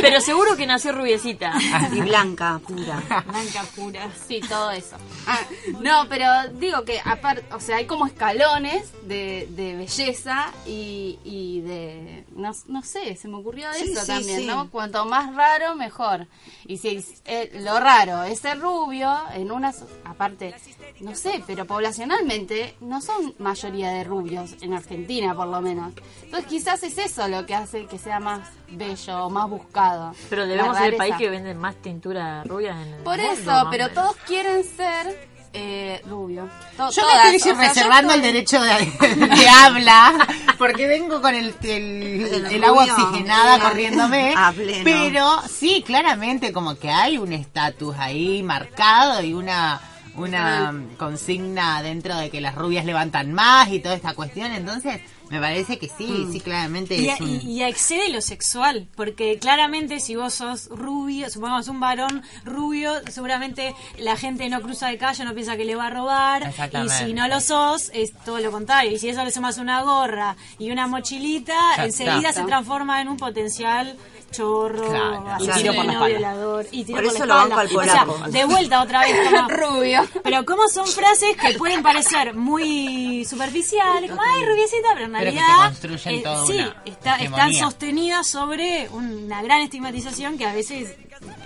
Pero 0.00 0.20
seguro 0.20 0.56
que 0.56 0.66
nació 0.66 0.92
rubiecita. 0.92 1.52
Y 1.92 2.00
blanca, 2.00 2.60
pura. 2.66 3.02
Blanca 3.26 3.62
pura. 3.76 4.08
Sí, 4.26 4.40
todo 4.48 4.70
eso. 4.70 4.96
Ah, 5.26 5.38
no, 5.80 6.06
pero 6.08 6.26
digo 6.54 6.84
que 6.84 7.00
aparte, 7.04 7.44
o 7.54 7.60
sea, 7.60 7.76
hay 7.76 7.86
como 7.86 8.06
escalones 8.06 8.90
de, 9.02 9.46
de 9.50 9.76
belleza 9.76 10.50
y, 10.66 11.18
y 11.24 11.60
de, 11.60 12.24
no, 12.34 12.52
no 12.66 12.82
sé, 12.82 13.16
se 13.16 13.28
me 13.28 13.36
ocurrió 13.36 13.72
Sí, 13.74 13.90
eso 13.92 14.00
sí, 14.00 14.06
también, 14.06 14.40
sí. 14.40 14.46
¿no? 14.46 14.68
Cuanto 14.70 15.04
más 15.06 15.34
raro, 15.34 15.74
mejor. 15.76 16.26
Y 16.66 16.78
si 16.78 16.96
es- 16.96 17.22
eh, 17.24 17.50
lo 17.62 17.78
raro 17.80 18.22
es 18.24 18.39
ser 18.40 18.58
rubio, 18.60 19.12
en 19.34 19.52
unas, 19.52 19.84
aparte, 20.04 20.54
no 21.00 21.14
sé, 21.14 21.42
pero 21.46 21.64
poblacionalmente 21.66 22.74
no 22.80 23.00
son 23.00 23.34
mayoría 23.38 23.90
de 23.90 24.04
rubios, 24.04 24.56
en 24.62 24.74
Argentina 24.74 25.34
por 25.34 25.46
lo 25.48 25.60
menos. 25.60 25.92
Entonces 26.22 26.48
quizás 26.48 26.82
es 26.82 26.96
eso 26.98 27.28
lo 27.28 27.46
que 27.46 27.54
hace 27.54 27.86
que 27.86 27.98
sea 27.98 28.20
más 28.20 28.48
bello 28.68 29.26
o 29.26 29.30
más 29.30 29.48
buscado. 29.48 30.12
Pero 30.28 30.46
debemos 30.46 30.76
ser 30.76 30.92
el 30.92 30.96
país 30.96 31.16
que 31.16 31.28
vende 31.30 31.54
más 31.54 31.76
tintura 31.76 32.42
rubia 32.44 32.72
en 32.82 32.94
el 32.94 33.02
Por 33.02 33.18
mundo, 33.18 33.32
eso, 33.32 33.68
pero 33.70 33.84
menos. 33.88 33.94
todos 34.02 34.16
quieren 34.26 34.64
ser 34.64 35.29
Eh, 35.52 36.00
rubio. 36.06 36.48
To- 36.76 36.90
Yo 36.90 37.02
todas, 37.02 37.24
me 37.30 37.36
estoy 37.36 37.52
reservando 37.52 38.14
el 38.14 38.22
derecho 38.22 38.62
de, 38.62 38.70
de 39.16 39.48
habla 39.48 40.28
porque 40.58 40.86
vengo 40.86 41.20
con 41.20 41.34
el, 41.34 41.54
el, 41.62 42.22
El 42.22 42.46
el 42.46 42.64
agua 42.64 42.84
oxigenada 42.84 43.58
corriéndome. 43.58 44.32
A 44.36 44.52
pleno. 44.52 44.84
Pero 44.84 45.42
sí, 45.48 45.82
claramente 45.84 46.52
como 46.52 46.76
que 46.78 46.90
hay 46.90 47.18
un 47.18 47.32
estatus 47.32 47.96
ahí 47.98 48.42
marcado 48.42 49.22
y 49.22 49.32
una 49.34 49.80
una 50.16 50.74
consigna 50.98 51.82
dentro 51.82 52.16
de 52.16 52.30
que 52.30 52.40
las 52.40 52.54
rubias 52.54 52.84
levantan 52.84 53.32
más 53.32 53.68
y 53.70 53.80
toda 53.80 53.94
esta 53.94 54.14
cuestión. 54.14 54.52
Entonces, 54.52 55.00
me 55.30 55.40
parece 55.40 55.78
que 55.78 55.88
sí, 55.88 56.26
sí, 56.30 56.40
claramente 56.40 56.96
Y, 56.96 57.08
es 57.08 57.20
un... 57.20 57.28
y- 57.28 57.38
y 57.60 57.62
excede 57.62 58.10
lo 58.10 58.20
sexual, 58.20 58.88
porque 58.96 59.38
claramente 59.38 60.00
si 60.00 60.16
vos 60.16 60.34
sos 60.34 60.68
rubio, 60.68 61.30
supongamos 61.30 61.68
un 61.68 61.80
varón 61.80 62.22
rubio, 62.44 62.92
seguramente 63.10 63.74
la 63.98 64.16
gente 64.16 64.48
no 64.48 64.60
cruza 64.60 64.88
de 64.88 64.98
calle, 64.98 65.24
no 65.24 65.32
piensa 65.34 65.56
que 65.56 65.64
le 65.64 65.74
va 65.76 65.86
a 65.86 65.90
robar, 65.90 66.52
y 66.84 66.88
si 66.88 67.12
no 67.14 67.28
lo 67.28 67.40
sos, 67.40 67.90
es 67.94 68.12
todo 68.24 68.38
lo 68.40 68.50
contrario. 68.50 68.90
Y 68.92 68.98
si 68.98 69.08
eso 69.08 69.24
le 69.24 69.30
sumas 69.30 69.58
una 69.58 69.82
gorra 69.82 70.36
y 70.58 70.70
una 70.70 70.86
mochilita, 70.86 71.54
Ya 71.76 71.84
enseguida 71.86 72.30
está. 72.30 72.42
se 72.42 72.46
transforma 72.46 73.00
en 73.00 73.08
un 73.08 73.16
potencial 73.16 73.96
chorro, 74.30 74.88
Claro. 74.88 75.24
Y 75.40 75.48
tiro 75.48 75.74
por 75.74 75.84
la 75.86 76.06
violador, 76.06 76.66
y 76.70 76.84
tiro 76.84 76.98
Por 76.98 77.06
por 77.06 77.14
eso 77.16 77.26
la 77.26 77.34
lo 77.34 77.40
banco 77.40 77.58
al 77.60 77.66
O 77.66 77.82
sea, 77.82 78.04
polaco. 78.04 78.30
de 78.30 78.44
vuelta 78.44 78.82
otra 78.82 79.00
vez 79.00 79.16
como 79.30 79.48
Rubio. 79.48 80.02
pero 80.22 80.44
como 80.44 80.68
son 80.68 80.86
frases 80.86 81.36
que 81.36 81.54
pueden 81.58 81.82
parecer 81.82 82.34
muy 82.34 83.24
superficiales, 83.24 84.08
como 84.10 84.22
ay 84.22 84.44
rubiecita, 84.46 84.88
pero 84.94 85.08
Eh, 85.28 86.22
sí, 86.46 86.60
está, 86.84 87.16
están 87.16 87.52
sostenidas 87.54 88.26
sobre 88.26 88.88
una 88.90 89.42
gran 89.42 89.60
estigmatización 89.62 90.38
que 90.38 90.46
a 90.46 90.52
veces 90.52 90.96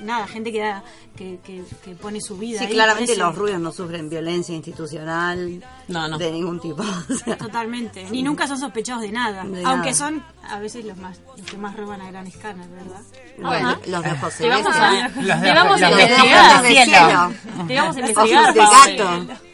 nada, 0.03 0.27
gente 0.29 0.53
que 0.53 0.61
da, 0.61 0.85
que, 1.17 1.39
que, 1.45 1.63
que 1.85 1.95
pone 1.97 2.21
su 2.21 2.37
vida. 2.39 2.61
Sí, 2.61 2.67
ahí, 2.67 2.73
claramente 2.73 3.17
los 3.17 3.35
rubios 3.35 3.59
no 3.61 3.73
sufren 3.73 4.09
violencia 4.09 4.55
institucional 4.55 5.65
No, 5.89 6.07
no. 6.09 6.17
de 6.19 6.31
ningún 6.31 6.61
tipo. 6.61 6.83
o 7.11 7.15
sea. 7.15 7.37
Totalmente. 7.37 8.07
Ni 8.11 8.23
nunca 8.23 8.47
son 8.47 8.59
sospechosos 8.59 9.03
de 9.03 9.11
nada. 9.13 9.43
De 9.45 9.65
aunque 9.65 9.91
nada. 9.91 9.95
son 9.95 10.25
a 10.49 10.59
veces 10.61 10.85
los 10.85 10.97
más 10.97 11.19
los 11.37 11.47
que 11.47 11.57
más 11.57 11.77
roban 11.77 12.01
a 12.01 12.11
gran 12.11 12.27
escala, 12.27 12.65
¿verdad? 12.69 13.01
Bueno, 13.39 13.77
los 13.87 14.03
de 14.05 14.11
José 14.11 14.45
Te 14.45 14.49
vamos 14.49 14.77
a, 14.77 15.09
Los 15.09 15.41
de- 15.41 15.47
te 15.49 15.55
vamos 15.55 15.83
a 15.83 15.91
los 15.91 15.97
de 15.99 16.03
investigar. 16.05 17.33
Te 17.67 17.77
vamos 17.77 17.97
a 17.97 18.01
investigar. 18.01 19.54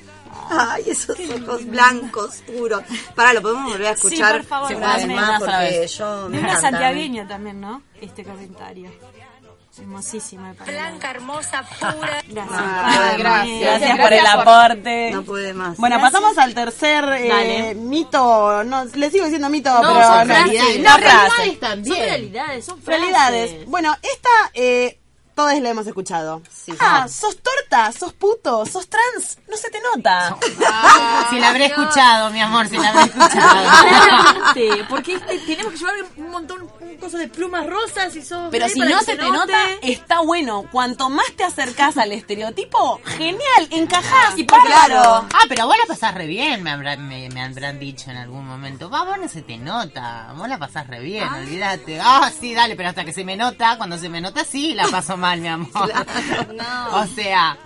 Ay, 0.50 0.84
esos 0.88 1.16
ojos 1.18 1.64
blancos, 1.66 2.42
puros. 2.46 2.82
Para, 3.14 3.32
lo 3.34 3.42
podemos 3.42 3.72
volver 3.72 3.86
a 3.86 3.90
escuchar. 3.92 4.32
Sí, 4.32 4.38
por 4.38 4.46
favor, 4.46 4.78
más 4.78 5.04
Una 5.04 5.38
porque 5.38 5.86
yo 5.86 6.28
me 6.28 6.38
una 6.40 6.60
santiagueña 6.60 7.28
también, 7.28 7.60
¿no? 7.60 7.82
Este 8.00 8.24
comentario. 8.24 8.90
Hermosísima. 9.78 10.52
Blanca, 10.66 11.10
hermosa, 11.10 11.62
pura. 11.78 12.22
Gracias. 12.28 12.48
Ah, 12.50 13.14
Pame. 13.22 13.60
Gracias 13.60 13.98
por 14.00 14.12
el 14.12 14.26
aporte. 14.26 15.10
No 15.12 15.22
puede 15.22 15.54
más. 15.54 15.76
Bueno, 15.78 16.00
pasamos 16.00 16.36
al 16.38 16.52
tercer 16.54 17.04
eh, 17.16 17.74
mito. 17.76 18.62
No, 18.64 18.84
le 18.84 19.10
sigo 19.10 19.24
diciendo 19.24 19.48
mito, 19.48 19.70
No, 19.70 19.80
pero 19.94 20.02
son 20.06 20.28
no. 20.28 20.34
frases. 20.34 20.80
No, 20.80 20.96
realidades 20.96 21.46
Son 21.46 21.56
también. 21.60 21.96
realidades, 21.98 22.64
son 22.64 22.82
frases. 22.82 23.00
Realidades. 23.00 23.66
Bueno, 23.66 23.96
esta 24.02 24.28
eh, 24.54 24.98
todos 25.40 25.58
la 25.62 25.70
hemos 25.70 25.86
escuchado. 25.86 26.42
Sí. 26.52 26.74
Ah, 26.80 27.08
sos 27.08 27.38
torta, 27.42 27.90
sos 27.92 28.12
puto, 28.12 28.66
sos 28.66 28.86
trans, 28.88 29.38
no 29.48 29.56
se 29.56 29.70
te 29.70 29.78
nota. 29.80 30.36
Si 31.30 31.38
la 31.38 31.50
habré 31.50 31.66
escuchado, 31.66 32.30
mi 32.30 32.40
amor, 32.40 32.66
si 32.68 32.76
la 32.76 32.88
habré 32.88 33.02
escuchado. 33.04 33.70
Claramente, 33.80 34.84
porque 34.88 35.14
este- 35.14 35.38
tenemos 35.46 35.72
que 35.72 35.78
llevar 35.78 35.94
un 36.16 36.30
montón, 36.30 36.68
un 36.90 36.96
coso 36.98 37.18
de 37.18 37.28
plumas 37.28 37.66
rosas 37.66 38.14
y 38.16 38.22
sos 38.22 38.48
Pero 38.50 38.66
gay 38.66 38.74
si 38.74 38.80
para 38.80 38.90
no 38.90 38.98
que 38.98 39.04
se 39.04 39.16
te 39.16 39.22
note. 39.24 39.32
nota, 39.32 39.58
está 39.82 40.20
bueno. 40.20 40.64
Cuanto 40.70 41.08
más 41.08 41.26
te 41.36 41.44
acercás 41.44 41.96
al 41.96 42.12
estereotipo, 42.12 43.00
genial, 43.04 43.68
encajás. 43.70 44.36
Y 44.38 44.44
bárbaro. 44.44 45.26
Ah, 45.32 45.44
pero 45.48 45.66
vos 45.66 45.76
la 45.80 45.86
pasás 45.86 46.14
re 46.14 46.26
bien, 46.26 46.62
me 46.62 46.70
habrán, 46.70 47.06
me, 47.08 47.28
me 47.30 47.42
habrán 47.42 47.78
dicho 47.78 48.10
en 48.10 48.16
algún 48.16 48.46
momento. 48.46 48.90
Va, 48.90 49.04
vos 49.04 49.18
no 49.18 49.28
se 49.28 49.42
te 49.42 49.56
nota, 49.58 50.32
vos 50.36 50.48
la 50.48 50.58
pasás 50.58 50.86
re 50.86 51.00
bien, 51.00 51.26
olvídate. 51.28 52.00
Ah, 52.02 52.30
sí, 52.38 52.54
dale, 52.54 52.76
pero 52.76 52.88
hasta 52.90 53.04
que 53.04 53.12
se 53.12 53.24
me 53.24 53.36
nota, 53.36 53.76
cuando 53.76 53.96
se 53.98 54.08
me 54.08 54.20
nota, 54.20 54.44
sí, 54.44 54.74
la 54.74 54.86
paso 54.88 55.16
mal, 55.16 55.40
mi 55.40 55.48
amor. 55.48 55.70
O 56.92 57.06
sea, 57.06 57.56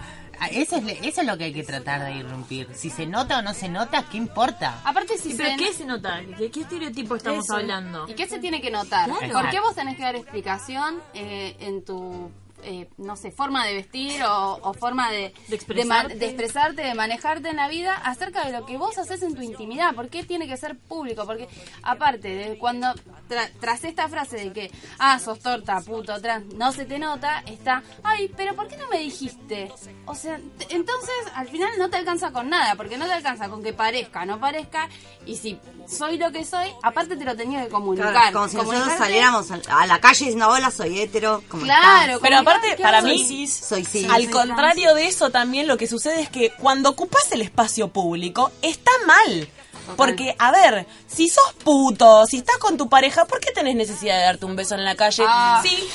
eso 0.51 0.77
es, 0.77 0.85
eso 1.03 1.21
es 1.21 1.27
lo 1.27 1.37
que 1.39 1.45
hay 1.45 1.53
que 1.53 1.63
tratar 1.65 2.03
de 2.05 2.13
irrumpir. 2.19 2.69
Si 2.75 2.91
se 2.91 3.07
nota 3.07 3.39
o 3.39 3.43
no 3.43 3.55
se 3.55 3.69
nota, 3.69 4.05
¿qué 4.11 4.17
importa? 4.17 4.81
Aparte, 4.85 5.17
si 5.19 5.33
¿Y 5.33 5.35
pero 5.35 5.51
se- 5.51 5.57
qué 5.57 5.73
se 5.73 5.85
nota? 5.85 6.21
¿Qué, 6.39 6.51
qué 6.51 6.61
estereotipo 6.61 7.17
estamos 7.17 7.45
Eso. 7.45 7.57
hablando? 7.57 8.09
¿Y 8.09 8.15
qué 8.15 8.27
se 8.27 8.39
tiene 8.39 8.61
que 8.61 8.71
notar? 8.71 9.09
Claro. 9.11 9.33
¿Por 9.33 9.51
qué 9.51 9.61
vos 9.61 9.75
tenés 9.75 9.97
que 9.97 10.03
dar 10.03 10.17
explicación 10.17 11.01
eh, 11.15 11.57
en 11.61 11.85
tu, 11.85 12.31
eh, 12.65 12.89
no 12.99 13.17
sé, 13.17 13.31
forma 13.31 13.65
de 13.67 13.75
vestir 13.75 14.23
o, 14.25 14.59
o 14.63 14.75
forma 14.75 15.11
de, 15.11 15.33
De 15.49 15.57
expresarte. 15.57 16.15
de 16.17 16.27
expresarte, 16.27 16.83
de 16.83 16.95
manejarte 16.95 17.49
en 17.51 17.57
la 17.57 17.69
vida 17.69 17.95
acerca 17.95 18.45
de 18.45 18.53
lo 18.53 18.67
que 18.67 18.77
vos 18.77 18.97
haces 18.99 19.23
en 19.23 19.35
tu 19.35 19.43
intimidad? 19.43 19.95
¿Por 19.95 20.09
qué 20.09 20.25
tiene 20.25 20.47
que 20.47 20.57
ser 20.57 20.77
público? 20.77 21.25
Porque 21.27 21.49
aparte 21.83 22.29
de 22.35 22.59
cuando 22.59 22.89
tra- 23.29 23.51
tras 23.61 23.85
esta 23.85 24.09
frase 24.09 24.37
de 24.37 24.53
que, 24.53 24.71
ah, 24.99 25.19
sos 25.19 25.39
torta, 25.41 25.81
puto, 25.81 26.21
trans, 26.21 26.53
no 26.55 26.73
se 26.73 26.85
te 26.85 26.99
nota, 26.99 27.43
está, 27.47 27.83
ay, 28.03 28.31
pero 28.37 28.55
¿por 28.55 28.69
qué 28.69 28.77
no 28.77 28.89
me 28.89 28.99
dijiste? 28.99 29.71
O 30.07 30.15
sea, 30.15 30.39
entonces 30.71 31.15
al 31.35 31.49
final 31.49 31.71
no 31.79 31.91
te 31.91 31.97
alcanza 31.97 32.31
con 32.33 32.49
nada, 32.51 32.75
porque 32.77 32.97
no 32.99 33.07
te 33.07 33.13
alcanza 33.13 33.49
con 33.49 33.63
que 33.63 33.73
parezca, 33.73 34.25
no 34.27 34.41
parezca, 34.41 34.89
y 35.27 35.37
si 35.37 35.59
soy 35.87 36.17
lo 36.19 36.33
que 36.33 36.45
soy, 36.45 36.69
aparte 36.83 37.17
te 37.17 37.25
lo 37.25 37.37
tenía 37.37 37.63
que 37.65 37.69
comunicar. 37.71 38.11
Claro, 38.13 38.33
como 38.33 38.49
si 38.49 38.57
nosotros 38.57 38.93
saliéramos 38.99 39.51
a 39.51 39.61
a 39.69 39.87
la 39.87 39.99
calle 40.01 40.25
diciendo, 40.27 40.49
hola, 40.49 40.71
soy 40.71 40.99
hetero. 41.01 41.43
¿cómo 41.49 41.63
Claro, 41.65 42.13
estás? 42.15 42.21
Pero 42.23 42.37
aparte, 42.39 42.54
¿qué 42.61 42.83
para 42.83 43.03
mí, 43.03 43.47
Soy 43.47 43.85
sí. 43.85 44.07
al 44.11 44.31
contrario 44.31 44.95
de 44.95 45.07
eso 45.07 45.31
también 45.31 45.67
lo 45.67 45.77
que 45.77 45.87
sucede 45.87 46.23
es 46.23 46.29
que 46.29 46.51
cuando 46.51 46.91
ocupas 46.91 47.31
el 47.33 47.43
espacio 47.43 47.89
público 47.89 48.53
está 48.63 48.91
mal. 49.07 49.49
Porque, 49.97 50.35
a 50.39 50.51
ver, 50.51 50.87
si 51.07 51.29
sos 51.29 51.53
puto, 51.63 52.25
si 52.27 52.39
estás 52.39 52.57
con 52.57 52.77
tu 52.77 52.89
pareja, 52.89 53.27
¿por 53.27 53.39
qué 53.39 53.53
tenés 53.53 53.77
necesidad 53.77 54.17
de 54.17 54.25
darte 54.25 54.47
un 54.47 54.57
beso 54.57 54.75
en 54.75 54.85
la 54.85 54.95
calle? 54.97 55.25
Ah. 55.27 55.61
Sí. 55.63 55.77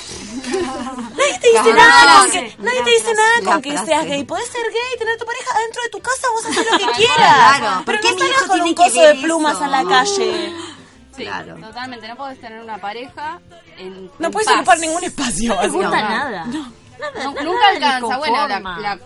nadie 1.18 1.40
te 1.42 1.48
dice 1.48 1.74
nada 1.74 2.22
con 2.22 2.32
que, 2.32 2.56
nadie 2.60 2.84
te 2.84 2.90
dice 2.92 3.14
nada 3.16 3.52
con 3.52 3.62
que 3.62 3.78
seas 3.78 4.06
gay. 4.06 4.24
Podés 4.24 4.46
ser 4.46 4.62
gay, 4.62 5.00
tener 5.00 5.18
tu 5.18 5.26
pareja 5.26 5.60
dentro 5.60 5.82
de 5.82 5.90
tu 5.90 6.00
casa, 6.02 6.28
vos 6.34 6.46
haces 6.46 6.72
lo 6.72 6.78
que 6.78 6.92
quieras. 6.98 7.58
Claro, 7.58 7.84
Pero 7.86 8.02
¿por 8.02 8.10
qué 8.10 8.16
no 8.16 8.20
salgas 8.20 8.44
con 8.44 8.62
un 8.62 8.74
coso 8.76 9.02
de 9.02 9.16
plumas 9.16 9.62
a 9.62 9.68
la 9.68 9.84
calle. 9.84 10.54
Sí, 11.20 11.26
Claro. 11.26 11.56
totalmente. 11.58 12.08
No 12.08 12.16
podés 12.16 12.40
tener 12.42 12.62
una 12.62 12.78
pareja 12.80 13.40
en. 13.78 14.10
No 14.20 14.28
en 14.28 14.32
puedes 14.32 14.48
paz. 14.48 14.58
ocupar 14.58 14.80
ningún 14.80 15.04
espacio. 15.04 15.56
No 15.56 15.62
me 15.62 15.68
gusta 15.70 15.90
nada. 16.02 16.46
Nada, 16.46 16.46
Nu- 16.46 17.32
nada 17.32 17.44
nunca 17.44 17.68
alcanza. 17.74 18.18
Bueno, 18.18 18.48
la, 18.48 19.00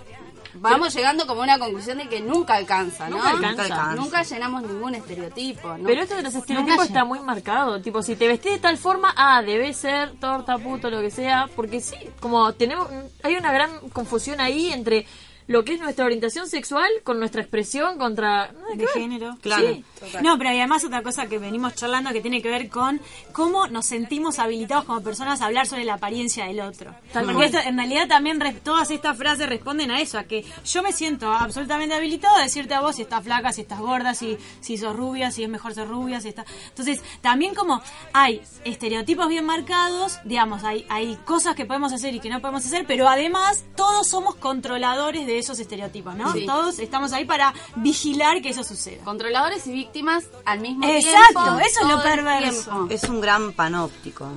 vamos 0.55 0.93
llegando 0.95 1.25
como 1.27 1.41
a 1.41 1.43
una 1.45 1.59
conclusión 1.59 1.97
de 1.97 2.07
que 2.07 2.21
nunca 2.21 2.55
alcanza, 2.55 3.09
¿no? 3.09 3.17
Nunca 3.17 3.29
alcanza. 3.31 3.63
alcanza. 3.63 3.95
Nunca 3.95 4.23
llenamos 4.23 4.61
ningún 4.63 4.95
estereotipo. 4.95 5.77
¿no? 5.77 5.83
Pero 5.85 6.01
esto 6.03 6.15
de 6.15 6.21
los 6.23 6.35
estereotipos 6.35 6.85
está 6.85 7.05
muy 7.05 7.19
marcado. 7.19 7.81
Tipo, 7.81 8.01
si 8.03 8.15
te 8.15 8.27
vestís 8.27 8.53
de 8.53 8.59
tal 8.59 8.77
forma, 8.77 9.13
ah, 9.17 9.41
debe 9.41 9.73
ser 9.73 10.11
torta, 10.19 10.57
puto, 10.57 10.89
lo 10.89 11.01
que 11.01 11.09
sea. 11.11 11.49
Porque 11.55 11.81
sí, 11.81 11.95
como 12.19 12.53
tenemos. 12.53 12.87
Hay 13.23 13.35
una 13.35 13.51
gran 13.51 13.79
confusión 13.89 14.39
ahí 14.41 14.71
entre 14.71 15.05
lo 15.47 15.63
que 15.63 15.73
es 15.73 15.79
nuestra 15.79 16.05
orientación 16.05 16.47
sexual 16.47 16.89
con 17.03 17.19
nuestra 17.19 17.41
expresión 17.41 17.97
contra. 17.97 18.51
de 18.75 18.87
género. 18.87 19.37
Claro. 19.41 19.67
Sí. 19.67 19.83
No, 20.21 20.37
pero 20.37 20.49
además 20.49 20.83
otra 20.83 21.01
cosa 21.01 21.27
que 21.27 21.37
venimos 21.37 21.75
charlando 21.75 22.11
que 22.11 22.21
tiene 22.21 22.41
que 22.41 22.49
ver 22.49 22.69
con 22.69 22.99
cómo 23.31 23.67
nos 23.67 23.85
sentimos 23.85 24.39
habilitados 24.39 24.85
como 24.85 25.01
personas 25.01 25.41
a 25.41 25.45
hablar 25.45 25.67
sobre 25.67 25.85
la 25.85 25.95
apariencia 25.95 26.45
del 26.45 26.61
otro. 26.61 26.93
Tal 27.11 27.25
Porque 27.25 27.45
esto, 27.45 27.59
en 27.59 27.77
realidad 27.77 28.07
también 28.07 28.39
todas 28.63 28.91
estas 28.91 29.17
frases 29.17 29.47
responden 29.47 29.91
a 29.91 30.01
eso, 30.01 30.17
a 30.17 30.23
que 30.23 30.45
yo 30.65 30.83
me 30.83 30.91
siento 30.91 31.31
absolutamente 31.31 31.95
habilitado 31.95 32.37
a 32.37 32.43
decirte 32.43 32.73
a 32.73 32.81
vos 32.81 32.95
si 32.95 33.03
estás 33.03 33.23
flaca, 33.23 33.51
si 33.51 33.61
estás 33.61 33.79
gorda, 33.79 34.13
si, 34.13 34.37
si 34.59 34.77
sos 34.77 34.95
rubia, 34.95 35.31
si 35.31 35.43
es 35.43 35.49
mejor 35.49 35.73
ser 35.73 35.87
rubia, 35.87 36.19
si 36.19 36.29
está... 36.29 36.45
Entonces, 36.69 37.01
también 37.21 37.53
como 37.53 37.81
hay 38.11 38.41
estereotipos 38.65 39.27
bien 39.27 39.45
marcados, 39.45 40.19
digamos, 40.25 40.63
hay, 40.63 40.85
hay 40.89 41.15
cosas 41.25 41.55
que 41.55 41.65
podemos 41.65 41.93
hacer 41.93 42.13
y 42.13 42.19
que 42.19 42.29
no 42.29 42.41
podemos 42.41 42.65
hacer, 42.65 42.85
pero 42.85 43.07
además 43.07 43.65
todos 43.75 44.07
somos 44.07 44.35
controladores 44.35 45.25
de 45.25 45.32
esos 45.39 45.59
estereotipos, 45.59 46.15
¿no? 46.15 46.31
Sí. 46.33 46.45
Todos 46.45 46.79
estamos 46.79 47.13
ahí 47.13 47.25
para 47.25 47.53
vigilar 47.75 48.41
que 48.41 48.49
eso 48.49 48.63
suceda. 48.63 49.03
Controladores 49.03 49.65
y 49.67 49.71
víctimas 49.71 50.25
al 50.45 50.59
mismo 50.59 50.87
Exacto, 50.87 51.43
tiempo. 51.43 51.59
eso 51.59 51.79
es 51.81 51.87
lo 51.87 52.03
perverso. 52.03 52.87
Es 52.89 53.03
un 53.03 53.21
gran 53.21 53.53
panóptico. 53.53 54.27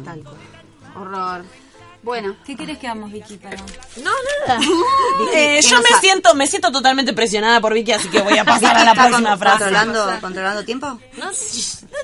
Horror. 0.94 1.44
Bueno, 2.06 2.36
¿Qué 2.46 2.54
querés 2.54 2.78
que 2.78 2.86
hagamos, 2.86 3.10
Vicky? 3.10 3.36
Para... 3.36 3.56
No, 3.56 4.12
nada. 4.46 4.60
Eh, 5.34 5.58
¿qué 5.60 5.68
yo 5.68 5.78
me 5.80 5.88
siento, 6.00 6.34
me 6.34 6.46
siento 6.46 6.70
totalmente 6.70 7.12
presionada 7.12 7.60
por 7.60 7.74
Vicky, 7.74 7.90
así 7.92 8.08
que 8.08 8.20
voy 8.22 8.38
a 8.38 8.44
pasar 8.52 8.76
a 8.76 8.84
la 8.84 8.92
¿Está 8.92 9.06
próxima 9.08 9.30
con- 9.30 9.38
frase. 9.40 9.58
Controlando, 9.64 10.20
controlando 10.20 10.64
tiempo? 10.64 10.86
No, 11.16 11.26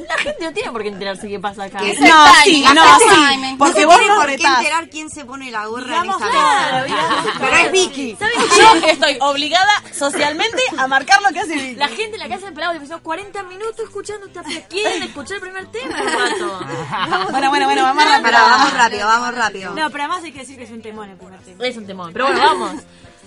la 0.08 0.18
gente 0.18 0.44
no 0.44 0.52
tiene 0.52 0.72
por 0.72 0.82
qué 0.82 0.88
enterarse 0.88 1.28
qué 1.28 1.38
pasa 1.38 1.64
acá. 1.64 1.78
¿Qué? 1.78 1.92
es 1.92 2.00
el 2.00 2.08
No, 2.08 2.24
sí, 2.42 2.64
no, 2.74 2.98
sí. 2.98 3.56
Porque 3.58 3.82
no 3.82 3.88
vos 3.88 3.98
nos 4.08 4.16
por 4.18 4.26
qué 4.26 4.34
enterar 4.44 4.88
quién 4.90 5.08
se 5.08 5.24
pone 5.24 5.50
la 5.52 5.66
gorra 5.66 5.98
en 6.02 6.10
esta 6.10 6.30
claro, 6.30 6.86
Pero 7.38 7.56
es 7.56 7.72
Vicky. 7.72 8.16
¿Saben 8.18 8.34
Yo 8.58 8.86
estoy 8.88 9.18
obligada 9.20 9.70
socialmente 9.96 10.62
a 10.78 10.88
marcar 10.88 11.22
lo 11.22 11.28
que 11.28 11.40
hace 11.40 11.54
Vicky. 11.54 11.76
La 11.76 11.88
gente 11.88 12.16
en 12.16 12.18
la 12.18 12.28
casa 12.28 12.46
de 12.46 12.52
Pelado 12.52 12.72
empezó 12.74 13.00
40 13.00 13.42
minutos 13.44 13.78
escuchando 13.84 14.26
esta. 14.26 14.42
¿Quieren 14.68 15.04
escuchar 15.04 15.36
el 15.36 15.42
primer 15.42 15.66
tema, 15.70 15.96
rato? 15.96 17.30
Bueno, 17.30 17.50
bueno, 17.50 17.66
bueno, 17.66 17.82
vamos 17.84 18.04
rápido. 18.04 18.32
Vamos 18.32 18.72
rápido, 18.72 19.06
vamos 19.06 19.34
rápido. 19.34 19.74
No, 19.74 19.90
pero 19.92 20.04
además 20.04 20.24
hay 20.24 20.32
que 20.32 20.40
decir 20.40 20.56
que 20.56 20.64
es 20.64 20.70
un 20.70 20.82
temón 20.82 21.10
el 21.10 21.16
primer 21.16 21.40
tema. 21.40 21.64
Es 21.66 21.76
un 21.76 21.86
temón. 21.86 22.12
Pero 22.12 22.26
bueno, 22.26 22.40
vamos. 22.40 22.72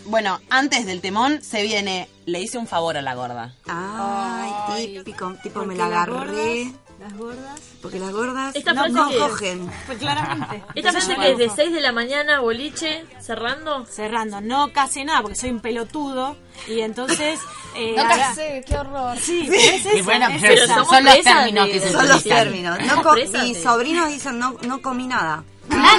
Bueno, 0.07 0.39
antes 0.51 0.85
del 0.85 1.01
temón 1.01 1.41
se 1.41 1.63
viene, 1.63 2.07
le 2.27 2.39
hice 2.39 2.59
un 2.59 2.67
favor 2.67 2.95
a 2.95 3.01
la 3.01 3.15
gorda. 3.15 3.55
Ay, 3.67 4.93
típico, 4.97 5.33
tipo 5.41 5.65
me 5.65 5.75
la 5.75 5.85
agarré. 5.87 6.71
Las 6.99 7.13
gordas. 7.17 7.59
Porque 7.81 7.99
las 7.99 8.11
gordas 8.11 8.55
Esta 8.55 8.73
no, 8.73 8.87
no 8.87 9.09
que- 9.09 9.17
cogen. 9.17 9.67
Pues 9.87 9.97
claramente. 9.97 10.63
Esta 10.75 10.91
frase 10.91 11.15
que 11.15 11.31
es 11.31 11.37
de 11.39 11.49
6 11.49 11.73
de 11.73 11.81
la 11.81 11.91
mañana, 11.91 12.39
boliche, 12.39 13.03
cerrando. 13.19 13.85
Cerrando, 13.87 14.41
no 14.41 14.71
casé 14.71 15.03
nada 15.05 15.21
porque 15.23 15.35
soy 15.35 15.49
un 15.49 15.59
pelotudo 15.59 16.37
y 16.67 16.81
entonces... 16.81 17.39
eh, 17.75 17.93
No 17.97 18.03
ahora- 18.03 18.17
casé, 18.17 18.63
qué 18.65 18.77
horror. 18.77 19.17
Sí, 19.17 19.45
pero 19.49 19.59
es 19.61 19.85
esa, 19.87 19.95
Y 19.97 20.01
bueno, 20.03 20.27
es 20.29 20.43
esa. 20.43 20.85
son 20.85 21.03
los 21.03 21.21
términos 21.21 21.65
de- 21.65 21.71
que 21.73 21.79
se 21.79 21.91
Son 21.91 22.07
los 22.07 22.23
términos. 22.23 22.77
No 22.79 23.13
mis 23.43 23.61
sobrinos 23.63 24.07
dicen 24.09 24.37
no, 24.39 24.55
no 24.67 24.81
comí 24.83 25.07
nada. 25.07 25.43
Ah, 25.71 25.97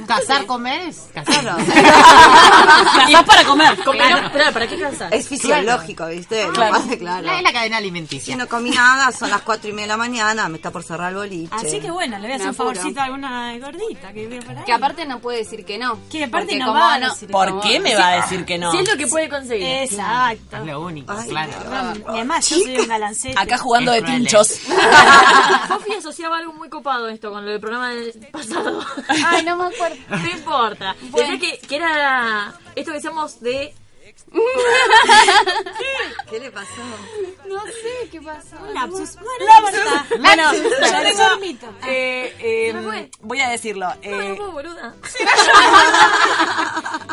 no. 0.00 0.06
Cazar, 0.06 0.46
comer 0.46 0.88
es 0.88 1.08
cazar. 1.14 1.40
Claro. 1.42 1.64
Casás 1.64 3.24
para 3.24 3.44
comer. 3.44 3.76
Como 3.84 3.98
no, 3.98 4.18
espera, 4.18 4.52
¿para 4.52 4.66
qué 4.66 4.78
cansar? 4.78 5.14
Es 5.14 5.28
fisiológico, 5.28 6.06
¿viste? 6.06 6.46
No 6.46 6.52
Claro. 6.52 6.78
claro. 6.98 7.26
La, 7.26 7.36
es 7.38 7.42
la 7.42 7.52
cadena 7.52 7.76
Si 7.76 7.82
alimenticia. 7.82 8.36
no 8.36 8.48
comí 8.48 8.70
nada, 8.70 9.12
son 9.12 9.30
las 9.30 9.42
cuatro 9.42 9.68
y 9.70 9.72
media 9.72 9.84
de 9.84 9.88
la 9.88 9.96
mañana, 9.96 10.48
me 10.48 10.56
está 10.56 10.70
por 10.70 10.82
cerrar 10.82 11.10
el 11.12 11.18
boliche. 11.18 11.54
Así 11.54 11.80
que 11.80 11.90
bueno, 11.90 12.16
le 12.18 12.22
voy 12.24 12.32
a 12.32 12.36
hacer 12.36 12.48
un 12.48 12.54
favorcito 12.54 13.00
a 13.00 13.04
alguna 13.04 13.58
gordita 13.58 14.12
que 14.12 14.26
vive 14.26 14.42
por 14.42 14.56
ahí. 14.56 14.64
Que 14.64 14.72
aparte 14.72 15.04
no 15.06 15.20
puede 15.20 15.38
decir 15.38 15.64
que 15.64 15.78
no. 15.78 15.98
Que 16.10 16.24
aparte 16.24 16.56
no 16.58 16.72
va 16.72 16.94
a 16.94 16.98
no- 16.98 17.10
decir 17.10 17.30
¿Por 17.30 17.60
qué 17.60 17.80
me 17.80 17.94
va 17.94 18.08
a 18.08 18.16
decir 18.16 18.44
que 18.44 18.58
no? 18.58 18.70
Si 18.72 18.78
es 18.78 18.88
lo 18.88 18.96
que 18.96 19.06
puede 19.06 19.28
conseguir. 19.28 19.66
Exacto. 19.66 20.56
Es 20.58 20.66
lo 20.66 20.80
único, 20.80 21.12
Ay, 21.12 21.28
claro. 21.28 21.52
Y 21.96 22.02
además 22.08 22.48
yo 22.48 22.56
soy 22.58 22.76
un 22.78 22.88
galancete. 22.88 23.34
Acá 23.38 23.58
jugando 23.58 23.92
Es 23.92 23.96
de 23.98 24.02
cruel. 24.02 24.16
pinchos. 24.18 24.48
Sofi 25.68 25.92
asociaba 25.98 26.38
algo 26.38 26.52
muy 26.54 26.68
copado 26.68 27.08
esto 27.08 27.30
con 27.30 27.44
lo 27.44 27.50
del 27.52 27.60
programa 27.60 27.90
del 27.90 28.12
pasado. 28.32 28.80
Ay, 29.08 29.42
no 29.44 29.56
me 29.56 29.66
acuerdo. 29.74 29.96
No 30.08 30.28
importa. 30.30 30.96
Bueno. 31.10 31.32
Decía 31.32 31.50
que, 31.60 31.66
que 31.66 31.76
era 31.76 32.54
esto 32.76 32.90
que 32.92 32.96
decíamos 32.96 33.40
de. 33.40 33.74
¿Qué 36.28 36.38
le 36.40 36.50
pasó? 36.50 36.82
No 37.48 37.64
sé 37.66 38.08
qué 38.10 38.20
pasó. 38.20 38.56
Un 38.60 38.74
lapsus. 38.74 39.16
Bueno. 39.16 40.12
Bueno, 40.18 40.52
Yo 40.52 40.60
tengo 40.60 40.98
un 40.98 41.04
tengo, 41.04 41.36
mito. 41.40 41.66
eh, 41.86 42.34
eh, 42.38 42.72
me 42.74 42.82
fue. 42.82 43.10
voy 43.20 43.40
a 43.40 43.48
decirlo. 43.48 43.86
No, 43.86 43.94
no 43.94 44.22
eh, 44.22 44.34
puedo, 44.36 44.52
boluda. 44.52 44.94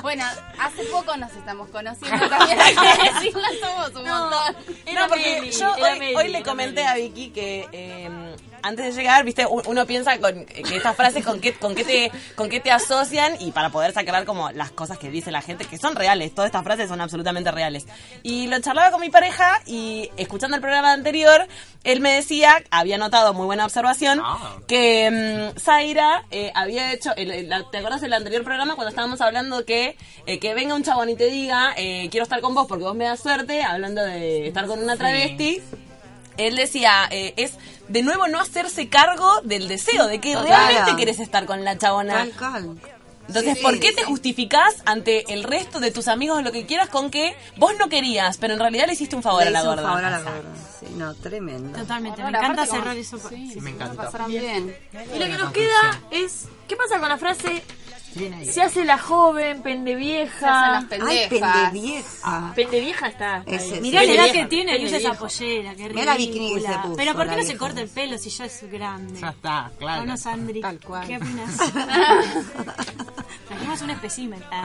Bueno, 0.02 0.24
hace 0.60 0.84
poco 0.86 1.16
nos 1.18 1.32
estamos 1.34 1.70
conociendo 1.70 2.30
también. 2.30 2.60
Hay 2.62 2.76
que 2.76 3.12
decirlo, 3.14 3.42
somos 3.62 3.88
un 3.96 4.04
No, 4.04 4.30
montón. 4.30 4.56
era 4.86 5.02
no, 5.02 5.08
porque 5.10 5.36
Meli, 5.42 5.52
yo 5.52 5.76
era 5.76 5.94
hoy, 5.94 6.00
Meli, 6.00 6.16
hoy 6.16 6.28
le 6.30 6.44
comenté 6.44 6.84
Meli. 6.84 6.88
a 6.92 6.96
Vicky 6.96 7.30
que 7.32 7.68
eh, 7.72 8.36
antes 8.68 8.86
de 8.96 9.02
llegar, 9.02 9.24
viste, 9.24 9.46
uno 9.46 9.86
piensa 9.86 10.18
con 10.20 10.46
que 10.46 10.76
estas 10.78 10.96
frases 10.96 11.24
con 11.26 11.40
qué, 11.40 11.54
con 11.54 11.76
qué 11.76 11.84
te 11.84 12.12
con 12.36 12.50
qué 12.50 12.60
te 12.60 12.72
asocian 12.72 13.36
y 13.40 13.52
para 13.52 13.70
poder 13.70 13.94
sacar 13.94 14.26
como 14.26 14.52
las 14.52 14.72
cosas 14.72 14.98
que 14.98 15.10
dice 15.10 15.32
la 15.32 15.42
gente 15.42 15.66
que 15.66 15.78
son 15.78 15.96
reales, 15.96 16.34
todas 16.34 16.48
estas 16.50 16.64
frases 16.64 16.90
son 16.90 17.02
absolutamente 17.02 17.52
reales. 17.52 17.86
Y 18.24 18.48
lo 18.48 18.60
charlaba 18.60 18.92
con 18.92 19.02
mi 19.02 19.10
pareja 19.10 19.62
y 19.66 20.10
escuchando 20.18 20.56
el 20.56 20.62
programa 20.62 20.94
anterior, 20.94 21.48
él 21.84 22.02
me 22.02 22.14
decía, 22.14 22.64
había 22.72 22.98
notado 22.98 23.34
muy 23.34 23.46
buena 23.46 23.66
observación, 23.66 24.20
Ah. 24.24 24.58
que 24.68 25.52
mm, 25.56 25.60
Zaira 25.60 26.26
eh, 26.32 26.52
había 26.56 26.92
hecho, 26.94 27.16
el- 27.16 27.32
el- 27.32 27.50
la- 27.50 27.70
¿te 27.70 27.78
acuerdas 27.78 28.02
del 28.02 28.14
anterior 28.14 28.44
programa 28.44 28.76
cuando 28.76 28.90
estábamos 28.90 29.22
hablando 29.22 29.64
que 29.66 29.98
eh, 30.26 30.40
que 30.40 30.54
venga 30.56 30.74
un 30.76 30.84
chabón 30.84 31.10
y 31.10 31.16
te 31.16 31.28
diga, 31.28 31.74
eh, 31.78 32.08
quiero 32.10 32.24
estar 32.24 32.42
con 32.42 32.56
vos 32.56 32.66
porque 32.68 32.84
vos 32.84 32.96
me 32.96 33.06
das 33.06 33.20
suerte, 33.20 33.62
hablando 33.64 34.02
de 34.04 34.48
estar 34.48 34.66
con 34.66 34.82
una 34.82 34.98
travesti? 34.98 35.62
Él 36.38 36.56
decía, 36.56 37.08
eh, 37.12 37.34
es 37.38 37.54
de 37.88 38.02
nuevo 38.02 38.28
no 38.28 38.40
hacerse 38.40 38.90
cargo 38.90 39.42
del 39.44 39.68
deseo, 39.68 40.08
de 40.08 40.20
que 40.20 40.32
Claro. 40.34 40.48
realmente 40.48 40.96
querés 40.96 41.20
estar 41.20 41.46
con 41.46 41.64
la 41.64 41.78
chabona. 41.78 42.28
Entonces, 43.28 43.58
Sí, 43.58 43.64
¿por 43.64 43.80
qué 43.80 43.90
sí. 43.90 43.96
te 43.96 44.04
justificás 44.04 44.76
ante 44.86 45.34
el 45.34 45.44
resto 45.44 45.80
de 45.80 45.90
tus 45.90 46.08
amigos 46.08 46.38
o 46.38 46.42
lo 46.44 46.52
que 46.52 46.68
quieras 46.68 46.90
con 46.90 47.10
que 47.10 47.36
vos 47.58 47.74
no 47.80 47.90
querías, 47.90 48.38
pero 48.38 48.54
en 48.54 48.60
realidad 48.60 48.86
le 48.86 48.94
hiciste 48.94 49.16
un 49.16 49.24
favor 49.24 49.42
Le 49.42 49.48
a 49.48 49.52
la 49.52 49.60
hizo 49.62 49.70
un 49.72 49.76
gorda? 49.78 49.88
favor 49.90 50.06
a 50.06 50.10
la 50.12 50.20
gorda. 50.20 50.42
Sí, 50.80 50.86
no, 50.96 51.14
tremendo. 51.16 51.80
Totalmente. 51.80 52.22
Me 52.22 52.30
encanta 52.30 52.66
cerrar 52.68 52.84
como- 52.90 53.00
eso. 53.00 53.18
Sí, 53.30 53.50
sí. 53.54 53.62
Me 53.62 53.72
lo 53.72 53.76
encantó. 53.78 53.96
pasaron 53.98 54.28
bien. 54.28 54.76
Y 55.16 55.18
lo 55.20 55.26
que 55.26 55.38
nos 55.38 55.52
queda 55.54 56.02
es. 56.12 56.46
¿Qué 56.68 56.76
pasa 56.76 57.00
con 57.00 57.10
la 57.10 57.18
frase? 57.18 57.64
Se 58.16 58.62
hace 58.62 58.86
la 58.86 58.98
joven, 58.98 59.62
Se 59.62 59.62
hacen 59.62 59.62
las 59.62 59.64
pendevieja. 59.64 60.78
Ay, 60.80 60.86
pendejas. 60.88 61.30
pendevieja. 61.30 62.54
Pendevieja 62.56 63.08
está. 63.08 63.44
Sí. 63.60 63.80
Mirá 63.82 64.04
la 64.04 64.12
edad 64.14 64.24
Pendevieja, 64.24 64.34
que 64.34 64.46
tiene 64.46 64.78
y 64.78 64.86
usa 64.86 64.98
esa 64.98 65.10
pendevieja. 65.12 65.20
pollera, 65.20 65.76
qué 65.76 65.90
Mirá 65.90 66.06
la 66.06 66.16
bikini 66.18 66.54
que 66.56 66.62
se 66.62 66.68
puso, 66.68 66.96
Pero 66.96 67.14
¿por 67.14 67.30
qué 67.30 67.36
no 67.36 67.44
se 67.44 67.58
corta 67.58 67.82
el 67.82 67.90
pelo 67.90 68.18
si 68.18 68.30
ya 68.30 68.46
es 68.46 68.72
grande? 68.72 69.20
Ya 69.20 69.30
está, 69.30 69.70
claro. 69.78 70.04
¿O 70.04 70.06
no, 70.06 70.16
Sandri? 70.18 70.62
Tal 70.62 70.80
cual. 70.80 71.06
¿Qué 71.08 71.18
opinas? 71.18 71.58
Trajimos 73.48 73.82
un 73.82 73.90
espécimen. 73.90 74.42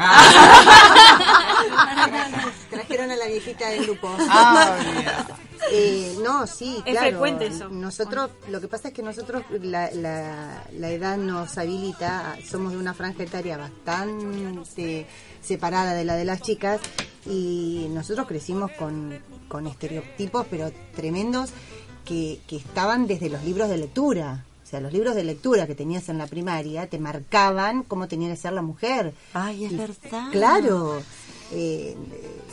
Trajeron 2.71 3.11
a 3.11 3.17
la 3.17 3.27
viejita 3.27 3.69
del 3.69 3.85
grupo. 3.85 4.15
Ah, 4.29 4.77
olvidá. 4.81 5.27
Eh, 5.73 6.17
no, 6.25 6.47
sí, 6.47 6.77
Es 6.87 6.93
claro. 6.93 7.09
frecuente 7.11 7.47
eso. 7.47 7.69
Nosotros, 7.69 8.31
lo 8.49 8.61
que 8.61 8.69
pasa 8.69 8.89
es 8.89 8.95
que 8.95 9.03
nosotros 9.03 9.43
la, 9.63 9.91
la, 9.93 10.65
la 10.73 10.91
edad 10.91 11.17
nos 11.17 11.57
habilita, 11.59 12.37
somos 12.49 12.73
de 12.73 12.79
una 12.79 12.95
franja 12.95 13.23
etaria 13.23 13.57
bastante 13.57 15.07
separada 15.43 15.95
de 15.95 16.05
la 16.05 16.17
de 16.17 16.25
las 16.25 16.43
chicas 16.43 16.81
y 17.27 17.87
nosotros 17.91 18.27
crecimos 18.27 18.71
con, 18.73 19.19
con 19.49 19.67
estereotipos 19.67 20.47
pero 20.51 20.71
tremendos 20.95 21.51
que, 22.05 22.41
que 22.47 22.57
estaban 22.57 23.07
desde 23.07 23.29
los 23.29 23.45
libros 23.45 23.69
de 23.69 23.77
lectura. 23.79 24.45
O 24.65 24.67
sea, 24.71 24.81
los 24.81 24.93
libros 24.93 25.17
de 25.17 25.25
lectura 25.25 25.67
que 25.67 25.75
tenías 25.75 26.09
en 26.09 26.17
la 26.19 26.29
primaria 26.29 26.87
te 26.89 27.01
marcaban 27.01 27.83
cómo 27.83 28.07
tenía 28.07 28.29
que 28.31 28.37
ser 28.37 28.53
la 28.53 28.63
mujer. 28.63 29.13
Ay, 29.35 29.65
es 29.65 29.73
Y- 29.73 29.77
verdad. 29.77 30.29
Claro. 30.31 31.03
Eh, 31.53 31.97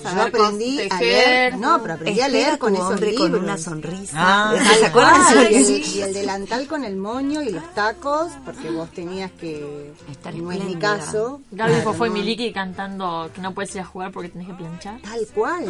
yo 0.03 0.21
aprendí 0.21 0.79
a 0.89 0.99
leer, 0.99 1.57
no, 1.57 1.81
pero 1.81 1.95
aprendí 1.95 2.21
a 2.21 2.27
leer 2.27 2.57
con 2.59 2.73
esos 2.75 2.91
hombre 2.91 3.11
libros. 3.11 3.29
con 3.31 3.43
una 3.43 3.57
sonrisa. 3.57 4.13
Ah, 4.15 4.53
¿Se 4.79 4.85
acuerdan? 4.85 5.13
Ah, 5.15 5.47
y, 5.49 5.55
el, 5.55 5.65
Sí. 5.65 5.97
y 5.97 6.01
el 6.01 6.13
delantal 6.13 6.67
con 6.67 6.83
el 6.83 6.95
moño 6.97 7.41
y 7.41 7.49
los 7.49 7.73
tacos, 7.73 8.31
porque 8.45 8.69
vos 8.69 8.89
tenías 8.91 9.31
que... 9.31 9.91
Estar 10.11 10.33
no 10.35 10.51
es 10.51 10.63
mi 10.63 10.75
caso. 10.75 11.41
Gaby 11.51 11.73
Claro, 11.73 12.05
y 12.05 12.09
no. 12.09 12.13
Miliki 12.13 12.53
cantando 12.53 13.29
que 13.33 13.41
no 13.41 13.53
puedes 13.53 13.73
ir 13.75 13.81
a 13.81 13.85
jugar 13.85 14.11
porque 14.11 14.29
tenés 14.29 14.47
que 14.47 14.53
planchar. 14.53 15.01
Tal 15.01 15.27
cual. 15.33 15.65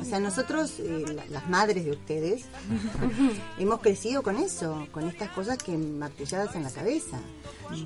O 0.00 0.04
sea, 0.04 0.18
nosotros, 0.20 0.74
eh, 0.78 1.04
la- 1.14 1.24
las 1.26 1.48
madres 1.48 1.84
de 1.84 1.90
ustedes, 1.92 2.44
hemos 3.58 3.80
crecido 3.80 4.22
con 4.22 4.36
eso, 4.36 4.86
con 4.92 5.08
estas 5.08 5.28
cosas 5.30 5.58
que 5.58 5.76
martilladas 5.76 6.54
en 6.54 6.62
la 6.62 6.70
cabeza. 6.70 7.18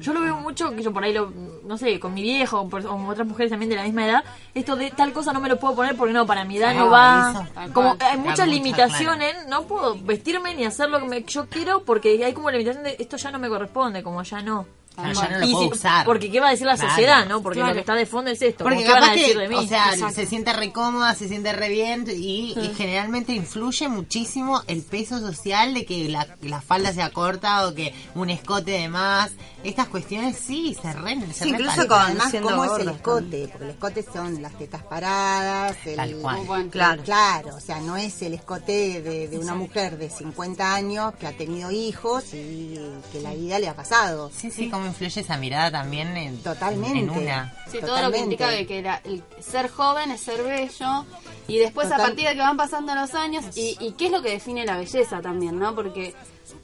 Yo 0.00 0.14
lo 0.14 0.20
veo 0.22 0.37
mucho, 0.37 0.70
que 0.74 0.83
yo 0.83 0.92
por 0.92 1.05
ahí 1.05 1.12
lo, 1.12 1.31
no 1.64 1.77
sé, 1.77 2.00
con 2.00 2.14
mi 2.14 2.22
viejo 2.22 2.61
o 2.62 2.68
por- 2.68 2.87
o 2.87 3.07
otras 3.09 3.27
mujeres 3.27 3.50
también 3.50 3.68
de 3.68 3.77
la 3.77 3.85
misma 3.85 4.07
edad, 4.07 4.24
esto 4.55 4.77
de 4.77 4.90
tal 4.90 5.12
cosa 5.12 5.33
no 5.33 5.40
me 5.40 5.48
lo 5.48 5.59
puedo 5.59 5.74
poner 5.74 5.94
porque 5.96 6.14
no, 6.14 6.24
para 6.27 6.44
mi 6.44 6.57
edad 6.57 6.74
no 6.74 6.87
Ah, 6.94 7.33
va. 7.35 7.64
eso, 7.64 7.72
como 7.74 7.96
cual. 7.96 8.11
hay 8.11 8.18
muchas 8.18 8.31
mucha, 8.38 8.46
limitaciones, 8.46 9.35
no 9.48 9.64
puedo 9.64 9.96
vestirme 10.00 10.55
ni 10.55 10.64
hacer 10.64 10.88
lo 10.88 11.00
que 11.00 11.07
me- 11.07 11.22
yo 11.24 11.46
quiero 11.48 11.85
porque 11.85 12.24
hay 12.24 12.33
como 12.33 12.50
limitación 12.50 12.83
de 12.85 12.96
esto 12.98 13.16
ya 13.18 13.31
no 13.31 13.38
me 13.38 13.48
corresponde, 13.48 14.03
como 14.03 14.22
ya 14.22 14.40
no. 14.40 14.66
Ah, 14.96 15.12
ya 15.12 15.28
no 15.28 15.38
lo 15.38 15.50
puedo 15.50 15.62
si- 15.66 15.72
usar. 15.72 16.04
Porque 16.07 16.30
qué 16.30 16.38
va 16.40 16.48
a 16.48 16.50
decir 16.50 16.66
la 16.66 16.74
Claro. 16.76 16.90
sociedad, 16.90 17.26
¿no? 17.26 17.42
Porque 17.42 17.59
Claro. 17.59 17.70
lo 17.70 17.74
que 17.74 17.80
está 17.80 17.94
de 17.94 18.07
fondo 18.07 18.30
es 18.30 18.40
esto. 18.42 18.62
Porque 18.64 18.76
como, 18.76 18.87
¿Qué 18.87 18.92
van 18.92 19.02
a 19.02 19.07
capaz 19.07 19.14
decir 19.20 19.33
que, 19.35 19.38
de 19.42 19.48
mí? 19.48 19.54
o 19.57 19.66
sea, 19.66 19.92
Exacto. 19.92 20.14
se 20.14 20.26
siente 20.26 20.52
re 20.52 20.72
cómoda, 20.72 21.14
se 21.14 21.28
siente 21.28 21.52
re 21.52 21.68
bien 21.68 22.04
y, 22.09 22.54
y 22.57 22.74
generalmente 22.76 23.33
influye 23.33 23.88
muchísimo 23.88 24.62
el 24.68 24.83
peso 24.83 25.18
social 25.18 25.74
de 25.74 25.85
que 25.85 26.09
la, 26.09 26.26
la 26.42 26.61
falda 26.61 26.92
sea 26.92 27.11
corta 27.11 27.66
o 27.66 27.74
que 27.74 27.92
un 28.14 28.30
escote 28.30 28.70
de 28.72 28.88
más. 28.88 29.33
Estas 29.64 29.88
cuestiones 29.88 30.37
sí, 30.37 30.76
se 30.80 30.92
re, 30.92 31.18
se 31.33 31.44
Sí, 31.44 31.48
incluso 31.50 31.88
con- 31.88 31.98
Además, 32.00 32.35
¿cómo 32.42 32.64
es 32.64 32.83
el 32.83 32.88
escote? 32.90 33.48
Porque 33.48 33.64
el 33.64 33.70
escote 33.70 34.04
son 34.12 34.42
las 34.42 34.52
tetas 34.59 34.83
paradas, 34.83 35.76
el, 35.87 35.96
Tal 35.96 36.14
cual. 36.16 36.40
Bueno. 36.46 36.70
Claro. 36.70 37.02
Claro, 37.02 37.57
o 37.57 37.61
sea, 37.61 37.80
no 37.80 37.96
es 37.96 38.20
el 38.22 38.35
escote 38.35 39.00
de, 39.02 39.28
de 39.28 39.38
una 39.38 39.54
mujer 39.54 39.96
de 39.98 40.11
50 40.11 40.74
años 40.74 41.14
que 41.18 41.26
ha 41.26 41.33
tenido 41.37 41.70
hijos 41.70 42.24
y 42.35 42.78
que 43.12 43.20
la 43.20 43.33
vida 43.35 43.59
le 43.59 43.68
ha 43.68 43.74
pasado. 43.74 44.30
Sí, 44.37 44.50
sí, 44.50 44.68
cómo 44.84 44.92
influye 44.92 45.20
esa 45.20 45.36
mirada 45.38 45.70
también 45.70 46.16
en, 46.16 46.42
Totalmente. 46.42 46.98
en 46.98 47.10
una. 47.10 47.54
Sí, 47.70 47.78
todo 47.80 48.00
lo 48.02 48.12
que 48.12 48.18
implica 48.18 48.48
de 48.50 48.66
que 48.66 48.82
la- 48.82 49.00
el 49.04 49.22
ser 49.40 49.70
joven 49.70 50.10
es 50.10 50.20
ser 50.20 50.42
bello 50.42 51.04
y 51.48 51.58
después 51.58 51.90
a 51.90 51.96
partir 51.96 52.28
de 52.28 52.34
que 52.34 52.40
van 52.40 52.56
pasando 52.56 52.94
los 52.94 53.14
años 53.14 53.44
y, 53.56 53.76
y 53.80 53.92
qué 53.92 54.06
es 54.06 54.12
lo 54.12 54.22
que 54.22 54.30
define 54.30 54.64
la 54.66 54.76
belleza 54.76 55.20
también, 55.22 55.58
¿no? 55.58 55.74
Porque, 55.74 56.14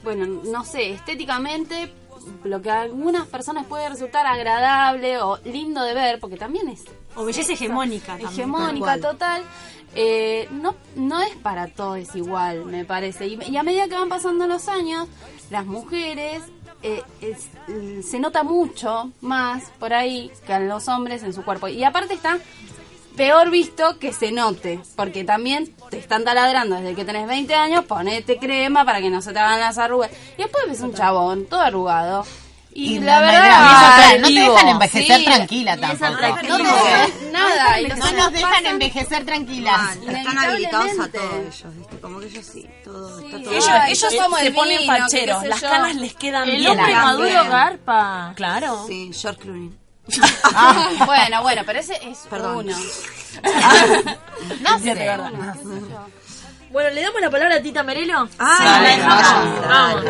bueno, 0.05 0.27
no 0.27 0.65
sé, 0.65 0.91
estéticamente 0.93 1.93
lo 2.45 2.61
que 2.61 2.71
a 2.71 2.83
algunas 2.83 3.27
personas 3.27 3.65
puede 3.67 3.89
resultar 3.89 4.27
agradable 4.27 5.19
o 5.23 5.39
lindo 5.45 5.83
de 5.83 5.95
ver, 5.95 6.21
porque 6.21 6.37
también 6.37 6.69
es 6.69 6.85
O 7.17 7.25
belleza 7.25 7.53
hegemónica 7.55 8.13
también. 8.13 8.31
hegemónica 8.31 9.01
total, 9.01 9.43
eh, 9.95 10.47
no, 10.53 10.75
no 10.97 11.21
es 11.23 11.35
para 11.37 11.69
todos 11.69 12.15
igual, 12.15 12.67
me 12.67 12.85
parece. 12.85 13.27
Y, 13.27 13.39
y 13.49 13.57
a 13.57 13.63
medida 13.63 13.89
que 13.89 13.95
van 13.95 14.09
pasando 14.11 14.47
los 14.47 14.69
años, 14.69 15.09
las 15.51 15.65
mujeres 15.67 16.43
eh, 16.83 17.03
es- 17.21 17.49
eh, 17.69 18.03
se 18.03 18.19
nota 18.19 18.43
mucho 18.43 19.11
más 19.21 19.65
por 19.79 19.93
ahí 19.93 20.31
que 20.47 20.53
a 20.53 20.61
los 20.61 20.89
hombres 20.89 21.23
en 21.23 21.33
su 21.33 21.45
cuerpo. 21.45 21.69
Y 21.69 21.85
aparte 21.85 22.15
está 22.15 22.39
peor 23.17 23.51
visto 23.51 23.99
que 23.99 24.13
se 24.13 24.33
note, 24.33 24.81
porque 24.97 25.25
también 25.25 25.75
te 25.91 25.99
están 25.99 26.25
taladrando 26.25 26.77
desde 26.77 26.95
que 26.95 27.05
tenés 27.05 27.27
20 27.27 27.55
años, 27.55 27.85
ponete 27.85 28.39
crema 28.39 28.85
para 28.85 29.01
que 29.01 29.11
no 29.11 29.21
se 29.21 29.33
te 29.33 29.39
hagan 29.39 29.61
las 29.61 29.79
arrugas. 29.79 30.11
Y 30.39 30.43
después 30.43 30.65
ves 30.69 30.81
un 30.81 30.95
chabón 30.95 31.47
todo 31.47 31.61
arrugado. 31.61 32.25
Y, 32.73 32.95
Y 32.97 33.01
la 33.01 33.21
verdad, 33.21 34.19
no 34.21 34.29
te 34.29 34.33
dejan 34.33 34.69
envejecer 34.69 35.19
sí, 35.19 35.25
tranquila 35.25 35.77
tampoco. 35.77 36.11
No 36.49 36.57
te 36.57 36.63
dejan- 36.63 37.11
nada. 37.33 37.77
No 37.97 38.13
nos 38.13 38.33
dejan 38.33 38.67
envejecer 38.67 39.25
tranquilas. 39.27 39.97
Están 39.97 40.39
habilitados 40.39 40.87
a 40.87 40.93
Inevitablemente. 40.93 41.19
todo 41.19 41.41
ellos, 41.41 41.77
¿viste? 41.77 41.99
Como 42.01 42.21
que 42.21 42.27
ellos 42.27 42.47
sí, 42.47 42.71
todo, 42.85 43.19
está 43.19 43.43
todo 43.43 43.53
Ellos, 43.87 44.13
yo 44.13 44.23
tomo 44.23 44.37
se 44.37 44.47
el 44.47 44.55
ponen 44.55 44.79
vino, 44.79 44.97
facheros, 44.97 45.43
las 45.45 45.61
canas 45.61 45.97
les 45.97 46.15
quedan 46.15 46.49
El 46.49 46.59
bien. 46.59 46.71
hombre 46.71 46.93
También. 46.95 47.29
maduro 47.29 47.51
garpa. 47.51 48.33
Claro. 48.37 48.85
Sí, 48.87 49.11
George 49.21 49.41
Clooney. 49.41 49.71
Bueno, 51.07 51.43
bueno, 51.43 51.63
pero 51.67 51.79
ese 51.81 51.95
es 52.09 52.19
Perdón. 52.31 52.69
uno. 52.69 52.77
No 54.61 54.79
sé. 54.79 54.95
verdad. 54.95 55.33
Bueno, 56.71 56.91
¿le 56.91 57.03
damos 57.03 57.21
la 57.21 57.31
palabra 57.31 57.57
a 57.57 57.61
Tita 57.63 57.83
Merelo? 57.83 58.29
Ah, 58.39 58.55
Sí, 58.59 58.65
la 58.65 58.81
dejamos. 58.81 59.69
Vamos. 59.69 60.05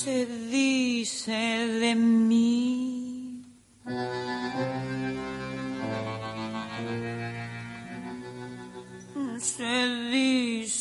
Se 0.00 0.26
dice 0.50 1.32
de 1.80 1.94
mí. 1.94 2.39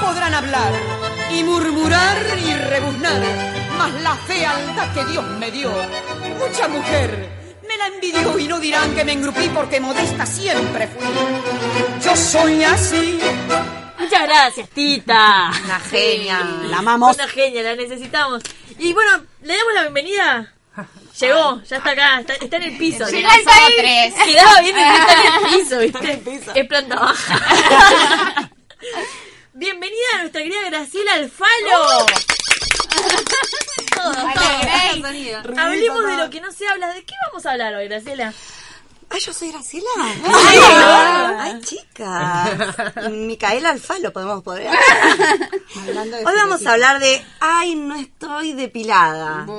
podrán 0.00 0.34
hablar 0.34 0.72
y 1.30 1.42
murmurar 1.42 2.16
y 2.38 2.54
rebuznar, 2.54 3.22
mas 3.78 3.92
la 4.02 4.14
fealdad 4.16 4.94
que 4.94 5.04
Dios 5.06 5.24
me 5.38 5.50
dio, 5.50 5.70
mucha 6.38 6.68
mujer 6.68 7.44
me 7.66 7.76
la 7.76 7.86
envidió 7.86 8.38
y 8.38 8.46
no 8.46 8.60
dirán 8.60 8.94
que 8.94 9.04
me 9.04 9.12
engrupí 9.12 9.48
porque 9.48 9.80
modesta 9.80 10.26
siempre 10.26 10.88
fui. 10.88 11.06
Yo 12.04 12.16
soy 12.16 12.62
así. 12.64 13.18
Muchas 13.98 14.22
gracias, 14.22 14.68
Tita. 14.70 15.50
Una 15.64 15.80
genia. 15.80 16.40
La 16.68 16.78
amamos. 16.78 17.16
Una 17.16 17.28
genia, 17.28 17.62
la 17.62 17.74
necesitamos. 17.74 18.42
Y 18.78 18.92
bueno, 18.92 19.24
le 19.42 19.56
damos 19.56 19.74
la 19.74 19.82
bienvenida. 19.82 20.54
Llegó, 21.20 21.62
ya 21.62 21.76
está 21.76 21.90
acá, 21.90 22.20
está, 22.20 22.34
está 22.34 22.56
en 22.56 22.62
el 22.64 22.76
piso. 22.76 23.06
Llegó 23.08 23.28
el 23.32 23.44
país. 23.44 24.14
Quedaba 24.24 24.60
bien 24.60 24.76
está 24.76 25.12
en 25.12 25.44
el 25.44 25.52
piso, 25.54 25.78
¿viste? 26.02 26.22
Es 26.54 26.66
planta 26.66 26.96
baja. 26.96 28.50
Bienvenida 29.56 30.02
a 30.14 30.18
nuestra 30.18 30.42
querida 30.42 30.68
Graciela 30.68 31.14
Alfalo. 31.14 31.46
Todos, 33.94 34.16
todos. 34.16 34.16
Hablemos 35.56 36.06
de 36.06 36.16
lo 36.16 36.28
que 36.28 36.40
no 36.40 36.50
se 36.50 36.66
habla. 36.66 36.92
¿De 36.92 37.04
qué 37.04 37.14
vamos 37.28 37.46
a 37.46 37.52
hablar 37.52 37.72
hoy, 37.76 37.86
Graciela? 37.86 38.34
Ay, 39.10 39.20
yo 39.20 39.32
soy 39.32 39.52
Graciela. 39.52 39.88
Ay, 39.98 40.58
ay, 41.38 41.60
chicas. 41.60 42.50
Micaela 43.10 43.70
Alfalo 43.70 44.12
podemos 44.12 44.42
poder. 44.42 44.68
Hablando 45.86 46.16
de 46.16 46.24
Hoy 46.26 46.34
vamos 46.34 46.66
a 46.66 46.72
hablar 46.72 46.98
de 47.00 47.24
Ay, 47.40 47.74
no 47.76 47.94
estoy 47.94 48.52
depilada. 48.54 49.44
¡Qué 49.46 49.52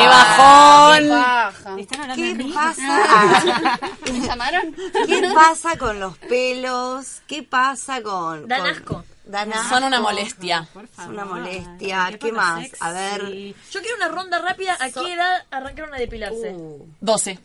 Qué 0.00 0.06
bajón! 0.08 1.08
baja. 1.08 1.76
¿Están 1.78 2.00
hablando 2.02 2.24
de 2.24 2.36
¿Qué 2.44 2.52
pasa? 2.54 3.78
¿Me 4.12 4.20
llamaron? 4.20 4.76
¿Qué 5.06 5.30
pasa 5.34 5.76
con 5.78 5.98
los 6.00 6.16
pelos? 6.18 7.20
¿Qué 7.26 7.42
pasa 7.42 8.02
con. 8.02 8.46
Dan 8.46 8.60
con- 8.60 8.70
asco. 8.70 9.04
Dan 9.26 9.52
asco. 9.52 9.68
Son 9.74 9.84
una 9.84 10.00
molestia. 10.00 10.68
Es 10.98 11.06
una 11.06 11.24
molestia. 11.24 12.16
¿Qué 12.18 12.32
más? 12.32 12.68
A 12.80 12.92
ver. 12.92 13.22
Yo 13.70 13.80
quiero 13.80 13.96
una 13.96 14.08
ronda 14.08 14.38
rápida. 14.40 14.76
¿A 14.80 14.90
qué 14.90 15.12
edad 15.12 15.44
arrancaron 15.50 15.92
a 15.94 15.98
depilarse? 15.98 16.52
Uh, 16.52 16.86
12. 17.00 17.38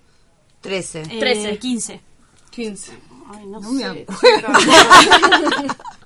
13. 0.61 1.01
Eh, 1.01 1.19
13. 1.19 1.57
15. 1.57 2.01
15. 2.51 2.99
Ay, 3.33 3.45
no, 3.47 3.59
me 3.61 3.79
sé. 3.79 4.05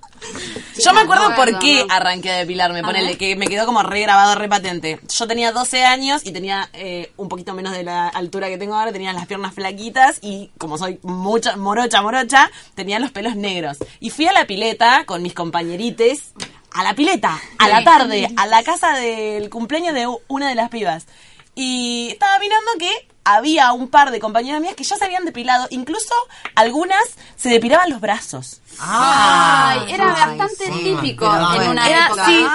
Yo 0.83 0.93
me 0.93 1.01
acuerdo 1.01 1.29
no, 1.29 1.35
por 1.35 1.51
no, 1.51 1.59
qué 1.59 1.85
no. 1.85 1.93
arranqué 1.93 2.31
a 2.31 2.37
depilarme, 2.37 2.83
ponele, 2.83 3.17
que 3.17 3.35
me 3.35 3.47
quedó 3.47 3.65
como 3.65 3.81
re 3.81 4.01
grabado, 4.01 4.35
re 4.35 4.49
patente. 4.49 4.99
Yo 5.07 5.27
tenía 5.27 5.51
12 5.51 5.85
años 5.85 6.25
y 6.25 6.31
tenía 6.31 6.69
eh, 6.73 7.11
un 7.17 7.29
poquito 7.29 7.53
menos 7.53 7.73
de 7.73 7.83
la 7.83 8.07
altura 8.07 8.49
que 8.49 8.57
tengo 8.57 8.75
ahora, 8.75 8.91
tenía 8.91 9.13
las 9.13 9.25
piernas 9.25 9.53
flaquitas 9.53 10.19
y 10.21 10.51
como 10.57 10.77
soy 10.77 10.99
mucha, 11.03 11.55
morocha, 11.55 12.01
morocha, 12.01 12.51
tenía 12.75 12.99
los 12.99 13.11
pelos 13.11 13.35
negros. 13.35 13.77
Y 13.99 14.09
fui 14.09 14.27
a 14.27 14.33
la 14.33 14.45
pileta 14.45 15.05
con 15.05 15.21
mis 15.21 15.33
compañerites, 15.33 16.33
a 16.71 16.83
la 16.83 16.93
pileta, 16.93 17.39
a 17.57 17.69
la 17.69 17.83
tarde, 17.83 18.29
a 18.35 18.45
la 18.47 18.61
casa 18.63 18.93
del 18.97 19.49
cumpleaños 19.49 19.93
de 19.93 20.07
una 20.27 20.49
de 20.49 20.55
las 20.55 20.69
pibas. 20.69 21.07
Y 21.55 22.09
estaba 22.11 22.37
mirando 22.39 22.71
que 22.77 23.07
había 23.25 23.73
un 23.73 23.89
par 23.89 24.11
de 24.11 24.19
compañeras 24.19 24.61
mías 24.61 24.75
que 24.75 24.83
ya 24.83 24.95
se 24.95 25.03
habían 25.05 25.25
depilado, 25.25 25.67
incluso 25.71 26.13
algunas 26.55 27.01
se 27.35 27.49
depilaban 27.49 27.89
los 27.89 27.99
brazos. 27.99 28.61
Ay, 28.79 29.93
era 29.93 30.05
Ay, 30.13 30.37
bastante 30.37 30.65
sí. 30.73 30.83
típico 30.83 31.25
en 31.25 31.41
bueno. 31.55 31.71
una 31.71 31.89
Era- 31.89 32.05
época. 32.07 32.25
sí. 32.25 32.45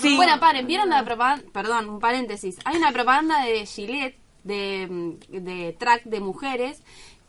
Sí. 0.00 0.16
Bueno, 0.16 0.38
paren, 0.38 0.66
¿vieron 0.66 0.88
la 0.90 1.04
propaganda? 1.04 1.44
Perdón, 1.52 1.88
un 1.88 1.98
paréntesis. 1.98 2.56
Hay 2.64 2.76
una 2.76 2.92
propaganda 2.92 3.42
de 3.44 3.64
Gillette, 3.66 4.18
de, 4.44 5.16
de 5.28 5.76
track 5.78 6.04
de 6.04 6.20
mujeres, 6.20 6.82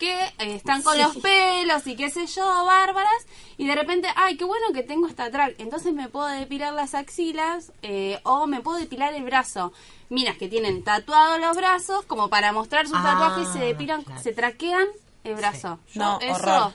que 0.03 0.25
eh, 0.25 0.55
están 0.55 0.81
con 0.81 0.97
los 0.97 1.15
pelos 1.15 1.87
y 1.87 1.95
qué 1.95 2.09
sé 2.09 2.27
yo, 2.27 2.45
bárbaras, 2.65 3.25
y 3.57 3.65
de 3.67 3.73
repente, 3.73 4.09
ay, 4.17 4.35
qué 4.35 4.43
bueno 4.43 4.65
que 4.73 4.83
tengo 4.83 5.07
esta 5.07 5.31
track, 5.31 5.55
entonces 5.59 5.93
me 5.93 6.09
puedo 6.09 6.27
depilar 6.27 6.73
las 6.73 6.93
axilas 6.93 7.71
eh, 7.83 8.19
o 8.23 8.45
me 8.45 8.59
puedo 8.59 8.77
depilar 8.79 9.13
el 9.13 9.23
brazo. 9.23 9.71
Miras 10.09 10.37
que 10.37 10.49
tienen 10.49 10.83
tatuados 10.83 11.39
los 11.39 11.55
brazos, 11.55 12.03
como 12.05 12.27
para 12.29 12.51
mostrar 12.51 12.85
sus 12.85 12.97
Ah, 12.99 13.03
tatuajes, 13.17 13.47
se 13.53 13.59
depilan, 13.59 14.03
se 14.21 14.33
traquean 14.33 14.87
el 15.23 15.35
brazo. 15.35 15.79
Yo 15.93 16.01
No, 16.01 16.19
eso, 16.19 16.33
horror. 16.35 16.73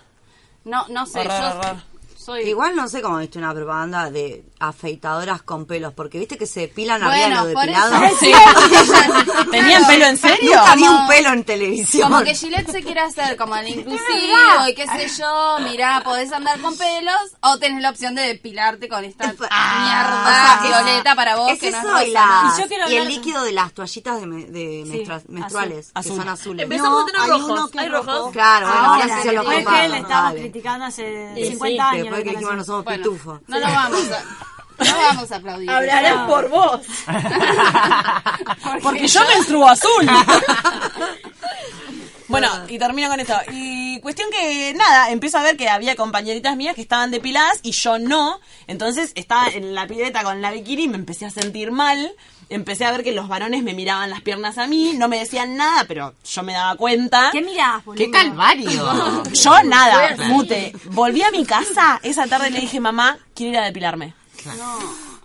No, 0.65 0.89
no 0.89 1.05
sé, 1.05 1.21
Horror, 1.21 1.41
yo 1.41 1.59
horror. 1.59 1.83
Soy... 2.29 2.43
Igual 2.49 2.77
no 2.77 2.89
sé 2.89 3.01
cómo 3.03 3.19
viste 3.19 3.39
una 3.39 3.55
propaganda 3.55 4.11
de 4.11 4.45
afeitadoras 4.61 5.43
con 5.43 5.67
pelos, 5.67 5.93
porque 5.95 6.19
viste 6.19 6.37
que 6.39 6.47
se 6.47 6.61
depilan 6.61 7.03
arriba 7.03 7.17
de 7.17 7.29
Bueno, 7.29 7.45
lo 7.47 7.53
por 7.55 7.63
depilado. 7.67 8.05
eso. 8.05 8.17
Sí. 8.21 8.33
¿Tenían 9.51 9.87
pelo 9.87 10.05
en 10.07 10.17
serio? 10.19 10.57
Nunca 10.57 10.75
vi 10.77 10.83
un 10.89 11.07
pelo 11.07 11.29
en 11.31 11.45
televisión. 11.45 12.11
Como 12.11 12.25
que 12.25 12.35
Gillette 12.35 12.71
se 12.71 12.83
quiere 12.83 13.01
hacer 13.01 13.37
como 13.37 13.57
el 13.57 13.69
inclusivo 13.79 14.69
y 14.69 14.75
qué 14.75 14.87
sé 14.87 15.09
yo, 15.21 15.59
mirá, 15.61 16.03
podés 16.05 16.33
andar 16.33 16.61
con 16.61 16.77
pelos 16.77 17.15
o 17.41 17.59
tenés 17.59 17.83
la 17.83 17.91
opción 17.91 18.15
de 18.15 18.23
depilarte 18.23 18.89
con 18.89 19.05
esta 19.05 19.27
mierda 19.29 19.49
Ah, 19.51 20.59
o 20.61 20.67
sea, 20.69 20.79
es- 20.81 20.85
violeta 20.85 21.15
para 21.15 21.37
vos 21.37 21.53
es 21.53 21.59
que 21.61 21.71
no 21.71 21.99
es 21.99 22.09
y, 22.09 22.13
la- 22.13 22.53
el 22.89 23.09
líquido 23.09 23.43
de 23.43 23.53
las 23.53 23.73
toallitas 23.73 24.21
de, 24.21 24.27
me- 24.27 24.45
de 24.47 24.85
Sí, 24.85 24.91
menstrua- 24.93 25.23
menstruales, 25.29 25.91
azul. 25.95 26.13
que 26.13 26.19
son 26.19 26.29
azules. 26.29 26.63
Empezamos 26.65 27.03
a 27.03 27.07
tener 27.07 27.21
hay 27.23 27.29
rojos. 27.31 27.51
uno 27.51 27.69
que 27.69 27.79
¿Hay 27.81 27.87
es 27.87 27.93
rojos? 27.93 28.07
rojo. 28.19 28.31
Claro, 28.33 28.67
bueno, 28.67 28.83
ahora, 28.85 29.03
Ahora, 29.05 29.17
sí 29.23 29.29
se 29.29 29.33
lo 29.35 29.45
que 29.49 29.59
estábamos 29.59 30.09
dale. 30.09 30.41
criticando 30.41 30.85
hace 30.87 31.33
Sí, 31.35 31.45
50 31.51 31.91
sí, 31.91 31.97
años. 31.97 32.18
Después 32.19 32.25
que 32.25 32.31
dijimos 32.39 32.57
no 32.57 32.65
somos 32.65 32.85
Bueno, 32.85 33.03
pitufos. 33.03 33.41
no 33.47 33.59
lo 33.59 33.67
vamos 33.67 34.01
a, 34.11 34.85
no 34.85 34.97
vamos 34.99 35.33
a 35.33 35.37
aplaudir. 35.37 35.71
Hablarás 35.71 36.27
por 36.29 36.49
vos. 36.49 36.81
Porque 38.83 39.07
yo 39.09 39.21
menstruo 39.35 39.69
azul. 39.69 40.07
Bueno, 42.29 42.49
y 42.69 42.79
termino 42.79 43.09
con 43.09 43.21
esto. 43.21 43.35
Y 43.53 44.01
cuestión 44.01 44.31
que, 44.31 44.75
nada, 44.75 45.11
empiezo 45.11 45.39
a 45.39 45.43
ver 45.43 45.57
que 45.57 45.69
había 45.69 45.97
compañeritas 45.97 46.57
mías 46.57 46.75
que 46.75 46.83
estaban 46.83 47.11
depiladas 47.11 47.61
y 47.63 47.73
yo 47.73 47.99
no. 47.99 48.41
Entonces 48.67 49.13
estaba 49.15 49.49
en 49.49 49.75
la 49.75 49.87
pileta 49.87 50.23
con 50.23 50.43
la 50.43 50.51
bikini 50.51 50.85
y 50.85 50.89
me 50.89 50.97
empecé 50.97 51.25
a 51.27 51.31
sentir 51.31 51.71
mal. 51.73 52.13
Empecé 52.51 52.85
a 52.87 52.93
ver 52.93 53.03
que 53.03 53.13
los 53.13 53.29
varones 53.29 53.63
me 53.63 53.75
miraban 53.75 54.09
las 54.09 54.23
piernas 54.23 54.57
a 54.57 54.67
mí, 54.67 54.93
no 54.95 55.09
me 55.09 55.19
decían 55.19 55.57
nada, 55.57 55.85
pero 55.87 56.15
yo 56.25 56.43
me 56.43 56.55
daba 56.55 56.77
cuenta. 56.77 57.29
¿Qué 57.31 57.43
mirás, 57.43 57.85
boludo? 57.85 58.05
¡Qué 58.05 58.11
calvario! 58.11 58.71
Yo 59.35 59.63
nada, 59.65 60.17
mute. 60.29 60.73
Volví 60.87 61.23
a 61.23 61.31
mi 61.31 61.45
casa 61.45 62.01
esa 62.03 62.27
tarde 62.27 62.49
y 62.49 62.53
le 62.53 62.61
dije, 62.61 62.81
mamá, 62.81 63.19
quiero 63.35 63.53
ir 63.53 63.59
a 63.59 63.65
depilarme. 63.65 64.15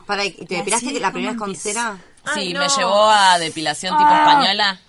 Para, 0.05 0.25
¿y 0.25 0.31
¿Te 0.31 0.55
depilaste 0.55 0.99
la 0.99 1.11
primera 1.11 1.31
vez 1.31 1.39
con 1.39 1.55
cera? 1.55 1.97
Ay, 2.25 2.47
sí, 2.47 2.53
no. 2.53 2.59
me 2.59 2.67
llevó 2.67 3.09
a 3.09 3.39
depilación 3.39 3.97
tipo 3.97 4.09
española. 4.13 4.79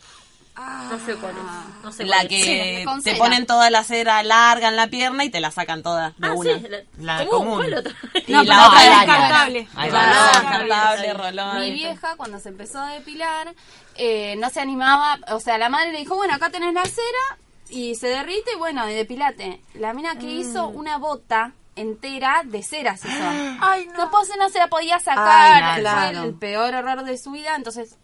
No 0.57 0.99
sé 1.05 1.17
cuál 1.17 1.35
es. 1.37 1.83
No 1.85 1.93
sé 1.93 2.05
La 2.05 2.17
cuál 2.19 2.27
es. 2.27 2.29
que 2.29 2.85
Sí, 2.99 3.03
te 3.03 3.17
ponen 3.17 3.45
toda 3.47 3.71
la 3.71 3.83
cera 3.83 4.23
larga 4.23 4.69
en 4.69 4.77
la 4.77 4.87
pierna 4.87 5.25
y 5.25 5.31
te 5.31 5.41
la 5.41 5.51
sacan 5.51 5.83
toda 5.83 6.11
de 6.17 6.29
Ah, 6.29 6.33
una. 6.35 6.55
sí. 6.59 6.67
La, 6.99 7.19
La 7.19 7.27
común. 7.27 7.57
¿Cuál 7.61 7.75
otra? 7.75 7.93
Y 8.27 8.33
No, 8.33 8.45
la 8.45 8.55
pero 8.55 8.67
otra 8.69 8.83
es 8.85 8.91
descartable. 9.01 9.69
Descartable, 9.83 11.15
rolón. 11.15 11.61
Mi 11.61 11.73
vieja, 11.73 12.17
cuando 12.17 12.39
se 12.39 12.49
empezó 12.51 12.81
a 12.81 12.91
depilar, 12.93 13.55
eh, 13.97 14.37
no 14.39 14.51
se 14.51 14.61
animaba, 14.61 15.19
o 15.33 15.41
sea, 15.41 15.59
la 15.59 15.69
madre 15.69 15.93
le 15.93 15.99
dijo, 15.99 16.15
bueno, 16.15 16.35
acá 16.35 16.51
tenés 16.51 16.73
la 16.73 16.85
cera 16.85 17.39
y 17.71 17.95
se 17.97 18.07
derrite 18.09 18.53
y 18.55 18.59
bueno, 18.59 18.89
y 18.89 18.95
depilate. 18.95 19.61
La 19.75 19.93
mina 19.93 20.17
que 20.19 20.27
hizo 20.31 20.69
una 20.69 20.99
bota 20.99 21.53
entera 21.77 22.43
de 22.45 22.63
cera 22.63 22.97
se. 22.97 23.09
Ay, 23.61 23.87
no. 23.87 24.05
No, 24.07 24.11
no 24.39 24.49
se 24.51 24.59
la 24.59 24.69
podía 24.69 25.01
sacar, 25.01 25.63
Ay, 25.65 25.73
fue 25.75 25.81
claro. 25.83 26.23
el 26.23 26.35
peor 26.35 26.75
error 26.75 27.03
de 27.05 27.19
su 27.19 27.33
vida, 27.33 27.57
entonces... 27.57 27.97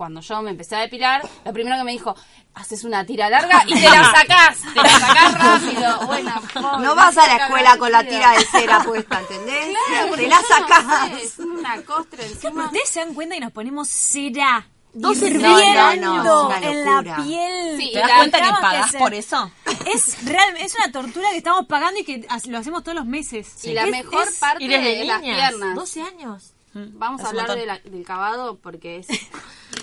cuando 0.00 0.22
yo 0.22 0.40
me 0.40 0.52
empecé 0.52 0.76
a 0.76 0.78
depilar, 0.80 1.20
lo 1.44 1.52
primero 1.52 1.76
que 1.76 1.84
me 1.84 1.92
dijo, 1.92 2.16
haces 2.54 2.84
una 2.84 3.04
tira 3.04 3.28
larga 3.28 3.64
y 3.66 3.74
te 3.74 3.82
la 3.82 4.02
sacás, 4.16 4.56
te 4.72 4.80
la 4.82 4.88
sacás 4.88 5.34
rápido. 5.38 6.00
Bueno, 6.06 6.40
pobre, 6.54 6.86
No 6.86 6.94
vas 6.94 7.18
a 7.18 7.26
la 7.26 7.36
escuela 7.36 7.76
con 7.76 7.92
la 7.92 8.02
tira 8.02 8.30
de 8.32 8.44
cera 8.46 8.82
puesta, 8.82 9.20
¿entendés? 9.20 9.76
Claro, 9.88 10.14
te 10.16 10.26
la 10.26 10.36
no 10.40 10.48
sacás. 10.48 11.08
sé, 11.10 11.22
es 11.22 11.38
una 11.38 11.82
costra 11.82 12.24
encima. 12.24 12.64
Ustedes 12.64 12.88
se 12.88 13.00
dan 13.00 13.12
cuenta 13.12 13.36
y 13.36 13.40
nos 13.40 13.52
ponemos 13.52 13.88
cera. 13.90 14.66
Dos 14.94 15.18
hirviendo 15.18 15.96
no, 16.00 16.24
no, 16.24 16.46
una 16.46 16.58
en 16.60 16.84
la 16.86 17.16
piel. 17.16 17.76
Sí, 17.78 17.90
¿Te 17.92 17.98
das 17.98 18.12
cuenta 18.16 18.38
que 18.40 18.50
pagás 18.62 18.92
por 18.96 19.12
eso? 19.12 19.50
Es 19.84 20.24
real, 20.24 20.56
es 20.56 20.74
una 20.76 20.90
tortura 20.90 21.28
que 21.30 21.36
estamos 21.36 21.66
pagando 21.66 22.00
y 22.00 22.04
que 22.04 22.26
lo 22.46 22.58
hacemos 22.58 22.82
todos 22.82 22.96
los 22.96 23.04
meses. 23.06 23.62
Y 23.66 23.74
la 23.74 23.84
Es- 23.84 23.90
mejor 23.90 24.26
es- 24.26 24.38
parte 24.38 24.64
Y 24.64 24.68
desde 24.68 24.96
de 25.00 25.04
las 25.04 25.20
piernas. 25.20 25.74
12 25.74 26.00
años. 26.02 26.54
Vamos 26.72 27.20
Es 27.20 27.26
a 27.26 27.30
hablar 27.30 27.48
montón. 27.48 27.58
de 27.60 27.66
la- 27.66 27.78
del 27.80 28.04
cavado 28.06 28.56
porque 28.58 28.98
es... 28.98 29.08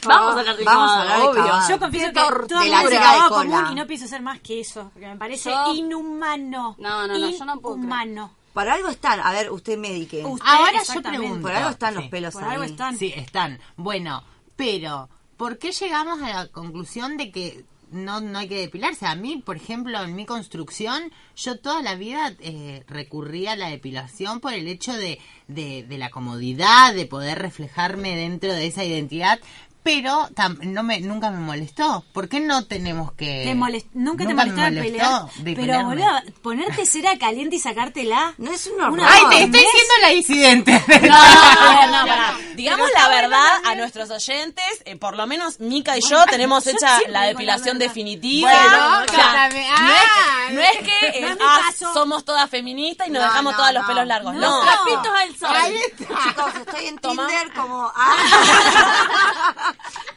Vamos 0.08 0.36
a 0.36 0.39
hablar 0.39 0.58
de 0.58 0.63
Vamos 0.63 0.91
a 0.91 1.02
hablar 1.02 1.20
de 1.20 1.26
obvio. 1.28 1.54
Yo 1.70 1.80
confieso 1.80 2.08
que 2.08 2.13
trabajo 2.13 2.41
de 2.89 2.98
cola. 3.30 3.30
común 3.30 3.72
y 3.72 3.76
no 3.76 3.88
pienso 3.88 4.06
hacer 4.06 4.22
más 4.22 4.39
que 4.39 4.60
eso, 4.60 4.89
porque 4.93 5.08
me 5.08 5.15
parece 5.17 5.50
Yo- 5.50 5.74
inhumano. 5.76 6.76
No, 6.80 7.08
no, 7.08 7.17
no, 7.17 7.30
yo 7.30 7.46
no 7.46 7.60
puedo 7.60 7.76
creer. 7.76 7.88
Inhumano. 7.88 8.32
Por 8.54 8.67
algo 8.70 8.89
están, 8.89 9.20
a 9.20 9.32
ver, 9.32 9.52
usted 9.52 9.78
medique. 9.78 10.26
Usted, 10.26 10.46
Ahora 10.48 10.72
yo 10.74 10.78
exactamente. 10.80 11.20
pregunto. 11.20 11.41
Por 11.48 11.52
algo 11.56 11.70
están 11.70 11.93
los 11.93 12.04
Sí. 12.06 12.10
pelos 12.10 12.34
Por 12.34 12.43
ahí. 12.43 12.52
algo 12.52 12.63
están. 12.63 12.98
Sí, 12.98 13.13
están. 13.15 13.60
Bueno, 13.76 14.24
pero 14.56 15.10
¿por 15.38 15.60
qué 15.60 15.72
llegamos 15.72 16.22
a 16.24 16.28
la 16.30 16.48
conclusión 16.48 17.17
de 17.17 17.32
que 17.32 17.65
no, 17.91 18.20
no 18.20 18.39
hay 18.39 18.48
que 18.50 18.58
depilarse? 18.60 19.06
A 19.06 19.13
mí, 19.13 19.38
por 19.46 19.58
ejemplo, 19.58 20.02
en 20.02 20.15
mi 20.15 20.26
construcción, 20.26 21.12
yo 21.36 21.60
toda 21.60 21.84
la 21.84 21.93
vida 21.93 22.34
eh, 22.39 22.84
recurría 22.88 23.52
a 23.52 23.56
la 23.56 23.70
depilación 23.70 24.39
por 24.39 24.54
el 24.54 24.67
hecho 24.67 24.91
de, 24.93 25.20
de, 25.48 25.84
de 25.88 25.98
la 26.00 26.10
comodidad, 26.10 26.96
de 26.96 27.06
poder 27.06 27.38
reflejarme 27.38 28.15
dentro 28.15 28.52
de 28.52 28.65
esa 28.65 28.84
identidad. 28.84 29.39
Pero 29.88 30.28
tam- 30.36 30.60
no 30.63 30.84
me, 30.84 31.00
nunca 31.00 31.32
me 31.32 31.38
molestó. 31.39 32.04
¿Por 32.12 32.28
qué 32.28 32.41
no 32.41 32.65
tenemos 32.65 33.13
que...? 33.13 33.43
Te 33.45 33.56
molest- 33.56 33.88
nunca, 33.93 34.23
te 34.26 34.34
me 34.34 34.34
molestó 34.34 34.62
de 34.62 34.71
molestó 34.71 34.84
pelear. 34.84 35.21
Pero, 35.21 35.43
depilarme. 35.45 35.84
boludo, 35.95 36.34
ponerte 36.41 36.86
cera 36.86 37.17
caliente 37.17 37.56
y 37.56 37.60
sacártela. 37.60 38.34
No 38.38 38.52
es 38.52 38.67
un 38.67 38.82
horror. 38.82 38.91
Una 39.00 39.10
Ay, 39.10 39.21
te 39.30 39.43
estoy 39.45 39.62
siendo 39.62 39.93
la 40.02 40.10
disidente. 40.10 40.84
No, 41.08 41.88
no, 41.88 42.06
no. 42.06 42.38
Digamos 42.56 42.89
la 42.93 43.08
verdad 43.08 43.47
a 43.65 43.76
nuestros 43.76 44.10
oyentes, 44.10 44.65
eh, 44.86 44.95
por 44.97 45.15
lo 45.15 45.26
menos 45.28 45.60
Mica 45.62 45.97
y 45.97 46.02
yo 46.02 46.26
tenemos 46.26 46.65
hecha 46.67 47.00
la 47.08 47.21
depilación 47.23 47.80
definitiva. 47.80 48.50
Bueno, 48.52 49.04
O 49.04 49.08
sea, 49.13 49.32
también- 49.34 49.67
no 49.69 49.91
es 49.91 50.02
ah, 50.10 50.47
que, 50.50 50.54
no 50.54 50.62
es 50.62 50.78
que, 50.80 51.21
no 51.21 51.28
eh, 51.28 51.38
ah, 51.39 51.62
somos 51.93 52.26
todas 52.26 52.50
feministas 52.50 53.08
y 53.08 53.12
nos 53.12 53.21
No, 53.21 53.28
dejamos 53.30 53.54
no, 53.54 53.58
todos 53.60 53.73
los 53.73 53.86
pelos 53.86 54.06
largos. 54.08 54.34
No. 54.34 54.41
No. 54.41 54.62
Trapitos 54.65 55.13
al 55.21 55.36
sol. 55.38 55.73
Chicos, 55.97 56.54
estoy 56.65 56.86
en 56.88 56.97
Toma. 56.97 57.28
Tinder 57.28 57.54
como... 57.54 57.91
ah. 57.95 59.73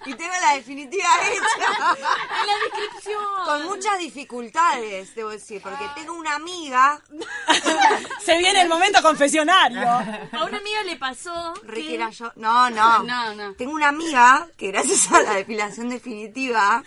Y 0.06 0.14
tengo 0.14 0.32
la 0.42 0.54
definitiva 0.54 1.08
hecha. 1.22 1.96
En 2.40 2.46
la 2.46 2.54
descripción. 2.64 3.24
Con 3.44 3.64
muchas 3.66 3.98
dificultades, 3.98 5.14
debo 5.14 5.30
decir, 5.30 5.60
porque 5.62 5.84
tengo 5.94 6.14
una 6.14 6.34
amiga, 6.34 7.00
Se 8.24 8.38
viene 8.38 8.62
el 8.62 8.68
momento 8.68 9.02
confesionario. 9.02 9.80
A 9.82 10.44
una 10.44 10.58
amiga 10.58 10.82
le 10.84 10.96
pasó 10.96 11.54
Ricky 11.64 11.88
que... 11.88 11.94
era 11.94 12.10
yo. 12.10 12.32
No, 12.36 12.70
no. 12.70 13.02
No, 13.02 13.34
no. 13.34 13.54
Tengo 13.54 13.72
una 13.72 13.88
amiga 13.88 14.46
que 14.56 14.68
gracias 14.68 15.10
a 15.12 15.22
la 15.22 15.34
depilación 15.34 15.88
definitiva, 15.88 16.82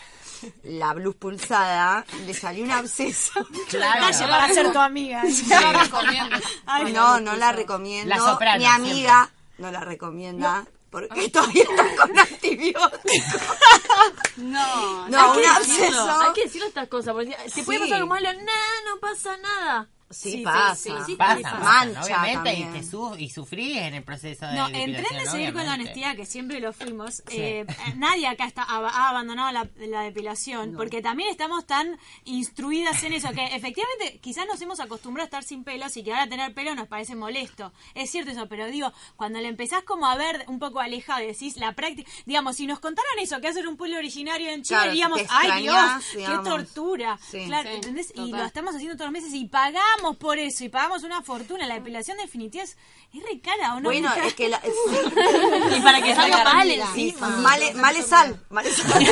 la 0.63 0.93
blues 0.93 1.15
pulsada, 1.15 2.05
le 2.25 2.33
salió 2.33 2.63
un 2.63 2.71
absceso. 2.71 3.31
Calle 3.71 4.27
para 4.27 4.53
ser 4.53 4.71
tu 4.71 4.79
amiga. 4.79 5.23
Yo 5.25 5.59
lo 5.61 5.79
recomiendo. 5.79 6.35
Ay, 6.65 6.93
No, 6.93 7.19
no 7.19 7.35
la 7.35 7.51
recomiendo. 7.51 8.09
La 8.09 8.19
soprano, 8.21 8.59
Mi 8.59 8.65
amiga 8.65 9.29
no 9.57 9.71
la 9.71 9.81
recomienda 9.81 10.65
porque 10.93 11.27
todavía 11.29 11.63
está 11.63 11.95
con 11.97 12.19
antibióticos. 12.19 13.01
No, 14.37 15.07
No, 15.09 15.33
Hay 15.33 15.41
que 15.41 15.59
decirlo. 15.59 16.21
Hay 16.21 16.33
que 16.33 16.43
decirlo 16.43 16.67
estas 16.67 16.87
cosas. 16.87 17.13
Porque 17.13 17.35
te 17.53 17.63
puede 17.63 17.79
pasar 17.79 17.95
algo 17.95 18.07
malo, 18.07 18.33
no, 18.33 18.41
no 18.41 18.99
pasa 18.99 19.37
nada. 19.37 19.89
Sí, 20.13 20.31
Sí, 20.31 20.37
pasa. 20.43 20.75
sí, 20.75 20.91
sí, 21.05 21.15
Pasa, 21.15 21.37
sí, 21.37 21.43
pasa, 21.43 21.57
Mancha 21.59 22.01
obviamente, 22.03 22.53
y, 22.53 22.63
te 22.65 22.83
su- 22.83 23.15
y 23.17 23.29
sufrís 23.29 23.77
en 23.77 23.93
el 23.95 24.03
proceso 24.03 24.45
de 24.47 24.53
No, 24.53 24.67
en 24.69 24.93
tren 24.93 25.05
de 25.19 25.25
seguir 25.29 25.53
con 25.53 25.65
la 25.65 25.73
honestidad, 25.73 26.15
que 26.15 26.25
siempre 26.25 26.59
lo 26.59 26.73
fuimos, 26.73 27.15
Sí. 27.27 27.37
eh, 27.39 27.65
nadie 27.97 28.27
acá 28.27 28.45
está, 28.45 28.63
ha, 28.63 28.77
ha 28.87 29.09
abandonado 29.09 29.51
la, 29.51 29.67
la 29.87 30.01
depilación, 30.01 30.73
porque 30.75 31.01
también 31.01 31.29
estamos 31.29 31.65
tan 31.65 31.97
instruidas 32.25 33.03
en 33.03 33.13
eso, 33.13 33.29
que 33.31 33.43
efectivamente 33.55 34.19
quizás 34.21 34.45
nos 34.47 34.61
hemos 34.61 34.79
acostumbrado 34.79 35.25
a 35.25 35.27
estar 35.27 35.43
sin 35.43 35.63
pelos 35.63 35.95
y 35.97 36.03
que 36.03 36.11
ahora 36.13 36.27
tener 36.27 36.53
pelo 36.53 36.75
nos 36.75 36.87
parece 36.87 37.15
molesto. 37.15 37.71
Es 37.95 38.09
cierto 38.09 38.31
eso, 38.31 38.47
pero 38.47 38.65
digo, 38.67 38.91
cuando 39.15 39.39
le 39.39 39.47
empezás 39.47 39.83
como 39.83 40.07
a 40.07 40.15
ver 40.15 40.43
un 40.47 40.59
poco 40.59 40.79
alejado 40.79 41.23
y 41.23 41.27
decís 41.27 41.57
la 41.57 41.73
práctica, 41.73 42.09
digamos, 42.25 42.55
si 42.57 42.67
nos 42.67 42.79
contaran 42.79 43.19
eso, 43.19 43.39
que 43.41 43.47
hacer 43.47 43.67
un 43.67 43.77
pueblo 43.77 43.97
originario 43.97 44.49
en 44.49 44.63
Chile, 44.63 44.77
Claro, 44.77 44.91
diríamos, 44.91 45.21
ay 45.29 45.61
Dios, 45.61 45.77
qué 46.13 46.37
tortura. 46.43 47.17
Sí. 47.29 47.45
Claro, 47.45 47.69
Sí, 47.69 47.75
¿entendés? 47.75 48.13
Y 48.15 48.31
lo 48.31 48.43
estamos 48.43 48.75
haciendo 48.75 48.95
todos 48.97 49.11
los 49.11 49.21
meses 49.21 49.33
y 49.33 49.45
pagamos 49.47 50.02
por 50.13 50.37
eso, 50.37 50.63
y 50.65 50.69
pagamos 50.69 51.03
una 51.03 51.21
fortuna. 51.21 51.65
La 51.65 51.75
depilación 51.75 52.17
definitiva 52.17 52.63
es, 52.63 52.77
es 53.13 53.23
re 53.23 53.39
cara, 53.41 53.75
¿o 53.75 53.79
no? 53.79 53.89
Bueno, 53.89 54.11
es 54.25 54.33
que 54.33 54.49
la, 54.49 54.59
Y 55.77 55.81
para 55.81 56.01
que 56.01 56.13
salga 56.15 56.43
mal 56.43 56.67
Sí, 56.67 57.09
encima. 57.09 57.29
Male, 57.29 57.73
male 57.75 58.01
sal, 58.03 58.39
male 58.49 58.71
sal. 58.71 59.03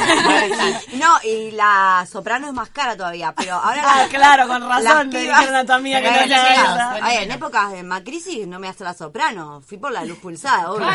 No, 0.94 1.16
y 1.24 1.52
la 1.52 2.06
soprano 2.12 2.48
es 2.48 2.54
más 2.54 2.70
cara 2.70 2.96
todavía, 2.98 3.34
pero 3.36 3.54
ahora... 3.56 3.82
Ah, 3.86 4.04
la- 4.04 4.10
claro, 4.10 4.48
con 4.48 4.68
razón, 4.68 5.10
pibas- 5.10 5.40
dijeron 5.40 5.56
a 5.56 5.66
tu 5.66 5.72
amiga 5.74 6.02
que 6.02 6.12
no 6.12 7.08
en 7.10 7.32
épocas 7.32 7.72
de 7.72 7.84
Macrisis 7.84 8.48
no 8.48 8.60
me 8.60 8.68
hace 8.68 8.84
la 8.84 8.94
soprano, 8.94 9.62
fui 9.62 9.78
por 9.78 9.92
la 9.92 10.04
luz 10.06 10.18
pulsada, 10.20 10.72
obvio. 10.72 10.88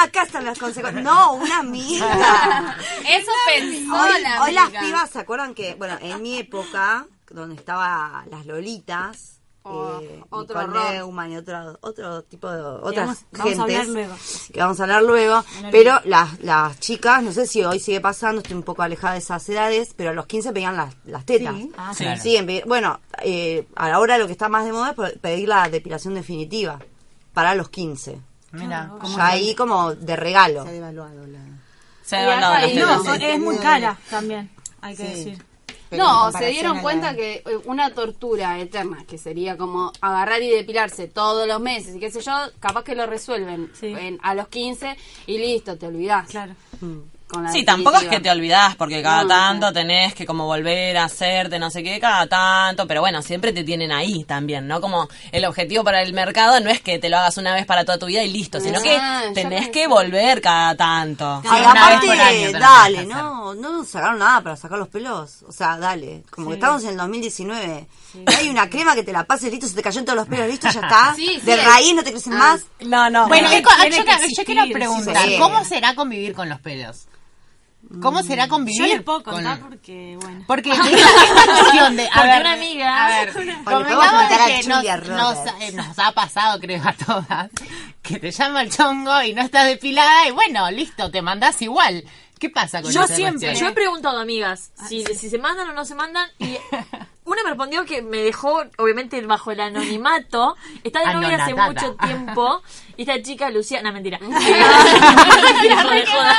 Acá 0.00 0.22
están 0.22 0.44
las 0.44 0.58
consecuencias. 0.58 1.02
No, 1.04 1.32
una 1.34 1.58
amiga. 1.60 2.76
Eso 3.08 3.30
pensó 3.46 3.94
Hoy, 3.94 4.20
la 4.22 4.42
hoy 4.42 4.52
las 4.52 4.70
pibas, 4.70 5.10
¿se 5.10 5.18
acuerdan 5.20 5.54
que, 5.54 5.74
bueno, 5.74 5.96
en 6.00 6.20
mi 6.22 6.38
época, 6.38 7.06
donde 7.34 7.56
estaba 7.56 8.24
las 8.30 8.46
lolitas, 8.46 9.30
Oh, 9.66 9.98
eh, 10.02 10.22
otro. 10.28 10.66
Neumann 10.68 11.32
y 11.32 11.36
otro, 11.38 11.78
otro 11.80 12.22
tipo 12.24 12.50
de, 12.50 12.58
Que 12.60 12.86
otras 12.86 13.06
vamos, 13.06 13.24
vamos 13.32 13.58
a 13.58 13.62
hablar 13.62 13.86
luego. 13.86 14.14
que 14.52 14.60
vamos 14.60 14.78
a 14.78 14.82
hablar 14.82 15.02
luego, 15.02 15.44
pero 15.70 16.00
las, 16.04 16.38
las 16.40 16.78
chicas, 16.80 17.22
no 17.22 17.32
sé 17.32 17.46
si 17.46 17.64
hoy 17.64 17.80
sigue 17.80 18.02
pasando, 18.02 18.42
estoy 18.42 18.56
un 18.58 18.62
poco 18.62 18.82
alejada 18.82 19.14
de 19.14 19.20
esas 19.20 19.48
edades, 19.48 19.94
pero 19.96 20.10
a 20.10 20.12
los 20.12 20.26
15 20.26 20.52
pedían 20.52 20.76
las, 20.76 20.94
las 21.06 21.24
tetas. 21.24 21.54
Sí. 21.56 21.72
Ah, 21.78 21.94
Sí, 21.94 22.04
claro. 22.44 22.66
bueno, 22.66 23.00
eh, 23.22 23.66
ahora 23.74 24.18
lo 24.18 24.26
que 24.26 24.32
está 24.32 24.50
más 24.50 24.66
de 24.66 24.72
moda 24.72 24.90
es 24.90 24.96
pe- 24.96 25.18
pedir 25.18 25.48
la 25.48 25.66
depilación 25.70 26.12
definitiva 26.12 26.78
para 27.32 27.54
los 27.54 27.70
15. 27.70 28.20
Mira, 28.52 28.92
Ya 29.16 29.26
ahí 29.28 29.54
como 29.54 29.94
de 29.94 30.14
regalo. 30.14 30.62
Se 30.64 30.68
ha 30.68 30.72
devaluado 30.72 31.26
la... 31.26 31.38
Se 32.04 32.16
ha 32.16 32.20
Y 32.68 32.76
devaluado 32.76 33.06
No, 33.06 33.14
es 33.14 33.40
muy 33.40 33.56
cara 33.56 33.98
también, 34.10 34.50
hay 34.82 34.94
que 34.94 35.06
Sí. 35.06 35.08
decir. 35.24 35.44
Pero 35.96 36.04
No, 36.04 36.32
se 36.32 36.46
dieron 36.46 36.80
cuenta 36.80 37.12
la- 37.12 37.16
que 37.16 37.34
eh, 37.36 37.42
una 37.64 37.90
tortura 37.94 38.58
eterna, 38.58 39.04
que 39.06 39.18
sería 39.18 39.56
como 39.56 39.92
agarrar 40.00 40.42
y 40.42 40.50
depilarse 40.50 41.08
todos 41.08 41.46
los 41.48 41.60
meses 41.60 41.96
y 41.96 42.00
qué 42.00 42.10
sé 42.10 42.20
yo, 42.20 42.32
capaz 42.60 42.84
que 42.84 42.94
lo 42.94 43.06
resuelven 43.06 43.70
Sí. 43.78 43.86
en- 43.86 44.18
a 44.22 44.34
los 44.34 44.48
15 44.48 44.96
y 45.26 45.38
listo, 45.38 45.76
te 45.76 45.86
olvidás. 45.86 46.28
Claro. 46.28 46.54
Con 47.34 47.44
la 47.44 47.52
Sí, 47.52 47.64
tampoco 47.64 47.96
es 47.98 48.04
que 48.08 48.20
te 48.20 48.30
olvidás, 48.30 48.76
porque 48.76 49.02
cada 49.02 49.22
No, 49.22 49.28
tanto 49.28 49.66
no. 49.66 49.72
tenés 49.72 50.14
que 50.14 50.24
como 50.26 50.46
volver 50.46 50.96
a 50.96 51.04
hacerte 51.04 51.58
no 51.58 51.70
sé 51.70 51.82
qué, 51.82 51.98
cada 52.00 52.26
tanto, 52.26 52.86
pero 52.86 53.00
bueno, 53.00 53.20
siempre 53.22 53.52
te 53.52 53.64
tienen 53.64 53.92
ahí 53.92 54.24
también, 54.24 54.66
¿no? 54.66 54.80
Como 54.80 55.08
el 55.32 55.44
objetivo 55.44 55.84
para 55.84 56.02
el 56.02 56.12
mercado 56.12 56.60
no 56.60 56.70
es 56.70 56.80
que 56.80 56.98
te 56.98 57.08
lo 57.08 57.18
hagas 57.18 57.36
una 57.36 57.54
vez 57.54 57.66
para 57.66 57.84
toda 57.84 57.98
tu 57.98 58.06
vida 58.06 58.22
y 58.22 58.30
listo, 58.32 58.60
sino 58.60 58.80
que 58.80 58.96
Ah, 58.96 59.24
tenés 59.34 59.68
que 59.70 59.86
volver 59.86 60.40
cada 60.40 60.74
tanto. 60.76 61.42
Ay, 61.48 61.60
una 61.62 61.72
vez 61.72 61.82
aparte, 61.82 62.06
por 62.06 62.20
año 62.20 62.46
te 62.46 62.52
lo 62.52 62.58
dale, 62.58 63.06
no, 63.06 63.54
no 63.54 63.84
sacaron 63.84 64.18
nada 64.18 64.40
para 64.42 64.56
sacar 64.56 64.78
los 64.78 64.88
pelos. 64.88 65.42
O 65.48 65.52
sea, 65.52 65.76
dale. 65.76 66.22
Como 66.30 66.48
que 66.48 66.54
estamos 66.54 66.82
en 66.84 66.90
el 66.90 66.96
2019. 66.96 67.86
Hay 68.26 68.48
una 68.48 68.70
crema 68.70 68.94
que 68.94 69.02
te 69.02 69.12
la 69.12 69.24
pases, 69.24 69.50
listo, 69.50 69.66
se 69.66 69.74
te 69.74 69.82
cayó 69.82 69.98
en 69.98 70.04
todos 70.04 70.16
los 70.16 70.28
pelos, 70.28 70.46
listo, 70.48 70.68
ya 70.70 70.80
está. 70.80 71.14
Sí, 71.16 71.26
sí, 71.34 71.40
de 71.40 71.54
es- 71.54 71.64
raíz 71.64 71.94
no 71.94 72.04
te 72.04 72.10
crecen 72.12 72.32
Ah. 72.34 72.36
más. 72.38 72.60
No, 72.80 73.10
no. 73.10 73.26
Bueno, 73.28 73.48
Tiene 73.48 73.62
¿qué 73.64 73.68
co- 73.68 73.74
que 73.82 73.90
yo, 73.90 73.96
quiero- 74.04 74.06
yo 74.06 74.24
existir, 74.24 74.44
quiero 74.46 74.64
sí. 74.64 74.72
preguntar, 74.72 75.26
Sí. 75.28 75.36
¿cómo 75.38 75.64
será 75.64 75.94
convivir 75.94 76.32
con 76.34 76.48
los 76.48 76.60
pelos? 76.60 77.06
¿Cómo 78.02 78.22
será 78.22 78.48
convivir? 78.48 78.80
Yo 78.80 78.94
les 78.94 79.02
puedo 79.02 79.22
con- 79.22 79.44
porque, 79.68 80.18
bueno. 80.20 80.44
Porque 80.46 80.70
esta, 80.72 80.88
esta 80.90 81.46
cuestión 81.60 81.96
de... 81.96 82.06
A 82.06 82.10
Porque 82.14 82.28
ver, 82.28 82.40
una 82.40 82.52
amiga- 82.52 83.04
A 83.06 83.08
ver, 83.08 83.32
convengamos 83.64 84.28
de 84.28 84.36
que 84.62 84.68
nos, 84.68 84.84
nos, 85.08 85.38
eh, 85.62 85.72
nos 85.72 85.98
ha 85.98 86.12
pasado, 86.12 86.58
creo, 86.60 86.82
a 86.84 86.92
todas, 86.92 87.50
que 88.02 88.18
te 88.18 88.30
llama 88.30 88.62
el 88.62 88.70
chongo 88.70 89.22
y 89.22 89.32
no 89.34 89.42
estás 89.42 89.66
depilada 89.66 90.26
y 90.28 90.32
bueno, 90.32 90.70
listo, 90.70 91.10
te 91.10 91.22
mandás 91.22 91.60
igual. 91.62 92.04
¿Qué 92.38 92.50
pasa 92.50 92.82
con 92.82 92.90
Yo 92.92 93.04
esa 93.04 93.14
siempre, 93.14 93.46
cuestión? 93.48 93.68
yo 93.68 93.72
he 93.72 93.74
preguntado 93.74 94.18
amigas 94.18 94.72
si, 94.88 95.04
si 95.04 95.30
se 95.30 95.38
mandan 95.38 95.70
o 95.70 95.72
no 95.72 95.84
se 95.84 95.94
mandan 95.94 96.28
y 96.38 96.56
una 97.24 97.42
me 97.42 97.48
respondió 97.50 97.84
que 97.86 98.02
me 98.02 98.18
dejó, 98.18 98.62
obviamente, 98.76 99.20
bajo 99.22 99.50
el 99.50 99.60
anonimato. 99.60 100.56
Está 100.82 101.00
de 101.00 101.14
novia 101.14 101.42
hace 101.42 101.54
mucho 101.54 101.94
tiempo. 101.96 102.62
Y 102.96 103.02
esta 103.02 103.20
chica, 103.22 103.48
Luciana, 103.50 103.92
mentira. 103.92 104.18
Mentira, 104.18 105.84
de 105.84 106.06
joda. 106.06 106.36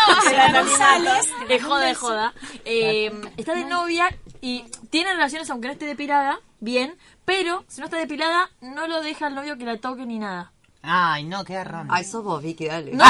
De 1.48 1.60
joda, 1.60 1.86
de 1.86 1.96
joda. 1.96 2.34
Eh, 2.66 3.12
está 3.38 3.56
de 3.56 3.66
novia 3.66 4.16
y 4.41 4.64
tiene 4.91 5.14
relaciones 5.14 5.50
aunque 5.50 5.68
no 5.68 5.74
esté 5.74 5.86
depilada, 5.86 6.39
bien, 6.60 6.96
pero 7.26 7.64
si 7.68 7.82
no 7.82 7.86
está 7.86 7.98
depilada, 7.98 8.52
no 8.62 8.88
lo 8.88 9.02
deja 9.02 9.26
al 9.28 9.34
novio 9.36 9.58
que 9.58 9.66
la 9.66 9.78
toque 9.78 10.06
ni 10.06 10.20
nada. 10.20 10.52
Ay, 10.84 11.24
no, 11.24 11.43
qué 11.43 11.56
garrón. 11.56 11.88
Ay, 11.89 12.04
sos 12.04 12.24
vos, 12.24 12.43
Vicky, 12.43 12.68
dale. 12.68 12.91
No. 12.93 13.04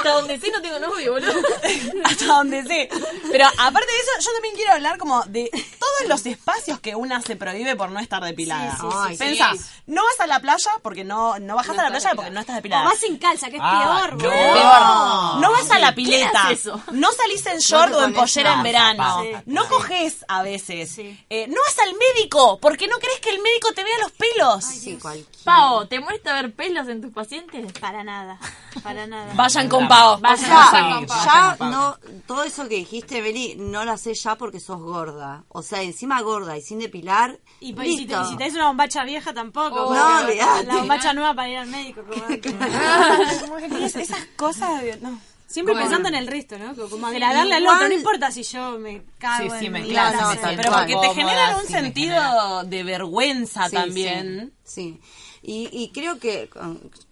Hasta 0.00 0.14
donde 0.14 0.40
sí 0.40 0.50
no 0.50 0.62
tengo 0.62 0.78
novio, 0.78 1.12
boludo. 1.12 1.32
hasta 2.04 2.24
donde 2.24 2.62
sé. 2.62 2.88
Pero 3.30 3.46
aparte 3.58 3.92
de 3.92 3.99
eso, 4.18 4.28
yo 4.28 4.32
también 4.34 4.54
quiero 4.54 4.72
hablar 4.72 4.98
como 4.98 5.22
de 5.24 5.50
todos 5.78 6.08
los 6.08 6.26
espacios 6.26 6.80
que 6.80 6.94
una 6.94 7.20
se 7.22 7.36
prohíbe 7.36 7.76
por 7.76 7.90
no 7.90 8.00
estar 8.00 8.22
depilada. 8.22 8.76
Sí, 8.76 8.86
sí, 8.90 9.12
sí, 9.12 9.16
Pensá, 9.18 9.52
sí. 9.54 9.60
no 9.86 10.02
vas 10.04 10.20
a 10.20 10.26
la 10.26 10.40
playa 10.40 10.70
porque 10.82 11.04
no, 11.04 11.38
no 11.38 11.56
bajas 11.56 11.74
No 11.76 11.82
a 11.82 11.84
la 11.84 11.90
playa 11.90 12.10
porque 12.14 12.30
no 12.30 12.40
estás 12.40 12.54
O 12.54 12.56
depilada. 12.56 12.84
vas 12.84 12.98
sin 12.98 13.18
calza, 13.18 13.50
que 13.50 13.56
es 13.56 13.62
Ah, 13.64 14.06
peor, 14.08 14.12
no. 14.12 14.18
boludo. 14.28 14.30
Peor. 14.52 15.40
No 15.40 15.52
vas 15.52 15.70
a 15.70 15.78
la 15.78 15.94
pileta. 15.94 16.50
eso? 16.50 16.80
No 16.92 17.08
salís 17.12 17.44
en 17.46 17.58
short 17.58 17.92
o 17.94 18.02
en 18.04 18.14
pollera 18.14 18.54
en 18.54 18.62
verano. 18.62 19.22
Sí. 19.22 19.32
No 19.46 19.68
coges 19.68 20.24
a 20.28 20.42
veces. 20.42 20.90
Sí. 20.92 21.24
Eh, 21.30 21.46
no 21.48 21.56
vas 21.66 21.78
al 21.78 21.94
médico 21.94 22.58
porque 22.60 22.86
no 22.88 22.96
crees 22.98 23.20
que 23.20 23.30
el 23.30 23.40
médico 23.42 23.72
te 23.72 23.84
vea 23.84 23.98
los 24.02 24.12
pelos. 24.12 24.64
Sí, 24.64 24.98
cualquier- 25.00 25.26
Pau, 25.44 25.86
¿te 25.86 26.00
molesta 26.00 26.34
ver 26.34 26.52
pelos 26.54 26.86
en 26.88 27.00
tus 27.00 27.12
pacientes? 27.12 27.72
Para 27.80 28.04
nada, 28.04 28.38
para 28.82 29.06
nada. 29.06 29.32
Vayan 29.34 29.68
con 29.68 29.88
Pau. 29.88 30.14
O 30.14 30.18
Vayan 30.18 30.96
con 30.96 31.06
Pau. 31.06 31.24
ya 31.24 31.56
no, 31.60 31.96
todo 32.26 32.42
eso 32.44 32.64
que 32.68 32.76
dijiste, 32.76 33.20
Beli, 33.22 33.54
no 33.56 33.84
lo 33.84 33.92
sé 34.00 34.14
ya 34.14 34.34
porque 34.36 34.58
sos 34.58 34.80
gorda. 34.80 35.44
O 35.48 35.62
sea, 35.62 35.82
encima 35.82 36.20
gorda 36.22 36.56
y 36.58 36.62
sin 36.62 36.80
depilar, 36.80 37.38
Y, 37.60 37.72
pues, 37.74 37.86
y 37.88 37.96
si, 37.98 38.06
te, 38.06 38.14
listo. 38.16 38.22
y 38.26 38.30
si 38.32 38.36
tenés 38.36 38.54
una 38.54 38.66
bombacha 38.66 39.04
vieja 39.04 39.32
tampoco. 39.32 39.86
Oh, 39.86 39.94
no, 39.94 40.18
olvidate. 40.24 40.66
La 40.66 40.76
bombacha 40.76 41.12
nueva 41.14 41.34
para 41.34 41.48
ir 41.48 41.58
al 41.58 41.68
médico. 41.68 42.02
Esas 43.96 44.24
cosas. 44.36 44.82
no. 45.00 45.18
Siempre 45.46 45.74
pensando 45.74 46.08
en 46.08 46.14
el 46.14 46.28
resto, 46.28 46.56
¿no? 46.58 46.76
Como- 46.88 47.08
agradarle 47.08 47.56
al 47.56 47.66
otro. 47.66 47.88
No 47.88 47.94
importa 47.94 48.30
si 48.30 48.44
yo 48.44 48.78
me 48.78 49.02
cago 49.18 49.50
Sí, 49.52 49.56
sí, 49.64 49.68
me 49.70 49.82
claro, 49.82 50.16
me 50.28 50.36
siento 50.36 50.62
Pero 50.62 50.72
porque 50.72 50.96
te 51.00 51.14
generan 51.14 51.56
un 51.56 51.66
sí, 51.66 51.72
sentido 51.72 52.62
de 52.64 52.84
vergüenza 52.84 53.68
Sí, 53.68 53.74
también. 53.74 54.52
Sí. 54.62 55.00
sí. 55.00 55.00
Y, 55.42 55.68
y 55.72 55.90
creo 55.90 56.20
que, 56.20 56.48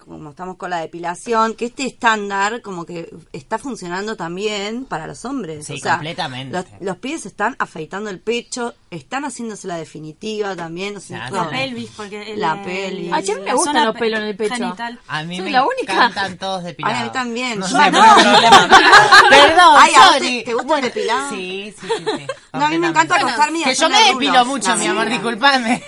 como 0.08 0.30
estamos 0.30 0.56
con 0.56 0.70
la 0.70 0.78
depilación, 0.80 1.54
que 1.54 1.66
este 1.66 1.86
estándar 1.86 2.62
como 2.62 2.84
que 2.86 3.08
está 3.32 3.58
funcionando 3.58 4.16
también 4.16 4.84
para 4.84 5.06
los 5.06 5.24
hombres. 5.24 5.66
Sí, 5.66 5.74
o 5.74 5.78
sea, 5.78 5.92
completamente. 5.94 6.56
Los, 6.56 6.64
los 6.80 6.96
pibes 6.96 7.26
están 7.26 7.54
afeitando 7.58 8.10
el 8.10 8.20
pecho, 8.20 8.74
están 8.90 9.24
haciéndose 9.24 9.68
la 9.68 9.76
definitiva 9.76 10.56
también. 10.56 10.96
O 10.96 11.00
sea, 11.00 11.28
Claro. 11.28 11.44
La 11.44 11.50
pelvis, 11.58 11.90
porque 11.96 12.32
el, 12.32 12.40
La 12.40 12.54
el- 12.54 12.60
pelvis. 12.62 13.12
Ay, 13.12 13.22
che, 13.24 13.32
a 13.32 13.36
mí 13.36 13.42
me 13.44 13.54
gustan 13.54 13.84
los 13.84 13.94
pe- 13.94 14.00
pelos 14.00 14.20
en 14.20 14.26
el 14.26 14.36
pecho. 14.36 14.54
genital. 14.54 14.98
A 15.08 15.22
mí 15.22 15.36
Soy 15.36 15.44
me 15.44 15.50
la 15.50 15.64
única. 15.66 15.92
encantan 15.92 16.38
todos 16.38 16.64
depilados. 16.64 16.96
Ay, 16.96 17.02
a 17.02 17.04
mí 17.06 17.12
también. 17.12 17.58
No 17.58 17.68
Yo 17.68 17.76
sé, 17.78 17.90
no. 17.90 18.00
no. 18.00 18.14
Perdón, 19.30 19.76
Ay, 19.78 19.92
¿a 19.94 19.98
vos 20.00 20.12
te- 20.12 20.18
sorry. 20.18 20.44
te 20.44 20.54
gusta 20.54 20.80
depilado? 20.80 21.30
Sí, 21.30 21.74
sí, 21.78 21.86
sí. 21.88 22.04
sí, 22.16 22.26
No, 22.52 22.64
a 22.64 22.68
mí 22.68 22.78
me 22.78 22.88
encanta 22.88 23.16
acostarme 23.16 23.58
y 23.60 23.64
Que 23.64 23.74
yo 23.74 23.88
me 23.88 24.02
depilo 24.04 24.44
mucho, 24.46 24.68
No, 24.70 24.76
mi 24.76 24.86
amor, 24.86 25.08
disculpame. 25.08 25.82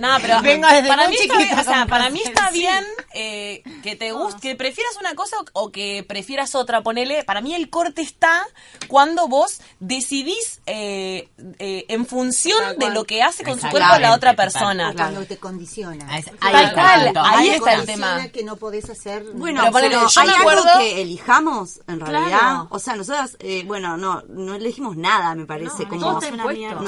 No, 0.00 0.08
pero 0.20 0.40
Vengo 0.42 0.68
desde 0.68 0.88
para 0.88 1.08
mí 1.08 1.14
está 1.14 1.34
chiquita 1.34 1.38
bien, 1.38 1.58
o 1.58 1.64
sea, 1.64 1.86
para 1.86 2.10
mí 2.10 2.20
está 2.24 2.50
bien 2.50 2.84
eh, 3.14 3.49
que 3.82 3.96
te 3.96 4.12
guste, 4.12 4.40
que 4.40 4.54
prefieras 4.56 4.96
una 5.00 5.14
cosa 5.14 5.36
o, 5.54 5.64
o 5.64 5.70
que 5.72 6.04
prefieras 6.06 6.54
otra. 6.54 6.82
Ponele, 6.82 7.24
para 7.24 7.40
mí 7.40 7.54
el 7.54 7.68
corte 7.70 8.02
está 8.02 8.46
cuando 8.88 9.28
vos 9.28 9.60
decidís 9.78 10.60
eh, 10.66 11.28
eh, 11.58 11.84
en 11.88 12.06
función 12.06 12.78
de 12.78 12.90
lo 12.90 13.04
que 13.04 13.22
hace 13.22 13.44
con 13.44 13.60
su 13.60 13.68
cuerpo 13.68 13.98
la 13.98 14.14
otra 14.14 14.34
persona. 14.36 14.92
Cuando 14.94 15.24
te 15.24 15.36
condiciona. 15.38 16.06
Ahí- 16.08 16.20
está 16.20 16.94
ahí 17.22 17.48
está 17.50 17.74
el 17.74 17.86
tema. 17.86 18.28
que 18.28 18.42
no 18.44 18.56
podés 18.56 18.88
hacer... 18.90 19.24
Bueno, 19.34 19.60
Pero 19.62 19.72
pero, 19.72 19.72
ponele, 19.72 19.94
yo 20.12 20.20
hay 20.20 20.26
me 20.28 20.34
algo 20.34 20.50
acuerdo- 20.50 20.78
que 20.78 21.02
elijamos, 21.02 21.80
en 21.88 21.96
Claro. 21.98 22.12
realidad. 22.12 22.62
O 22.70 22.78
sea, 22.78 22.96
nosotras, 22.96 23.36
eh, 23.40 23.64
bueno, 23.66 23.96
no, 23.96 24.22
no 24.28 24.54
elegimos 24.54 24.96
nada, 24.96 25.34
me 25.34 25.46
parece. 25.46 25.84
No, 25.84 25.88
como, 25.88 26.12
no 26.12 26.18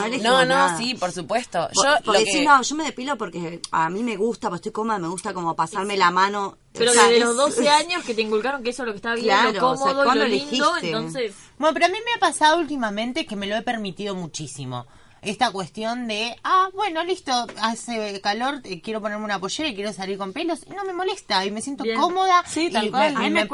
elegimos 0.05 0.23
No, 0.23 0.45
no, 0.45 0.79
sí, 0.79 0.95
por 0.95 1.13
supuesto. 1.13 1.69
Por- 1.75 1.85
Yo 1.85 2.13
lo 2.13 2.19
que... 2.19 2.25
sí, 2.27 2.45
no, 2.45 2.63
yo 2.63 2.75
me 2.77 2.85
depilo 2.85 3.17
porque 3.19 3.61
a 3.71 3.89
mí 3.91 4.03
me 4.03 4.17
gusta, 4.17 4.49
porque 4.49 4.59
estoy 4.69 4.73
cómoda, 4.73 4.99
me 4.99 5.09
gusta 5.09 5.33
como 5.35 5.55
pasarme 5.57 5.97
la 5.97 6.11
mano. 6.11 6.52
Pero 6.73 6.91
O 6.91 6.95
sea, 6.95 7.03
desde 7.05 7.19
es- 7.19 7.25
los 7.25 7.37
12 7.37 7.69
años 7.83 8.05
que 8.05 8.15
te 8.15 8.23
inculcaron 8.23 8.63
que 8.63 8.71
eso 8.71 8.83
es 8.83 8.87
lo 8.87 8.93
que 8.93 8.97
está 8.97 9.15
bien, 9.15 9.27
Claro, 9.27 9.53
lo 9.53 9.71
o 9.71 9.77
sea, 9.77 9.85
cómodo 9.87 10.03
y 10.03 10.05
¿cuándo 10.07 10.25
lo 10.25 10.31
lindo, 10.31 10.71
elegiste? 10.77 10.87
entonces... 10.89 11.35
Bueno, 11.59 11.75
pero 11.75 11.87
a 11.87 11.89
mí 11.91 11.99
me 12.05 12.13
ha 12.17 12.19
pasado 12.19 12.59
últimamente 12.59 13.27
que 13.27 13.37
me 13.37 13.47
lo 13.47 13.57
he 13.57 13.63
permitido 13.63 14.15
muchísimo. 14.15 14.87
esta 15.25 15.53
cuestión 15.53 16.09
de, 16.09 16.35
ah, 16.43 16.69
bueno, 16.75 17.05
listo, 17.05 17.31
hace 17.61 18.21
calor, 18.21 18.61
eh, 18.65 18.81
quiero 18.81 19.01
ponerme 19.01 19.25
una 19.25 19.39
pollera 19.39 19.69
y 19.69 19.75
quiero 19.77 19.93
salir 19.93 20.19
con 20.19 20.33
pelos, 20.33 20.65
y 20.69 20.75
no 20.75 20.83
me 20.85 20.93
molesta, 20.93 21.47
y 21.47 21.53
me 21.53 21.61
siento 21.61 21.85
Bien. 21.85 21.97
cómoda. 22.01 22.43
Sí, 22.49 22.71
tal 22.73 22.91
cual. 22.91 23.15
me- 23.15 23.31
me- 23.31 23.47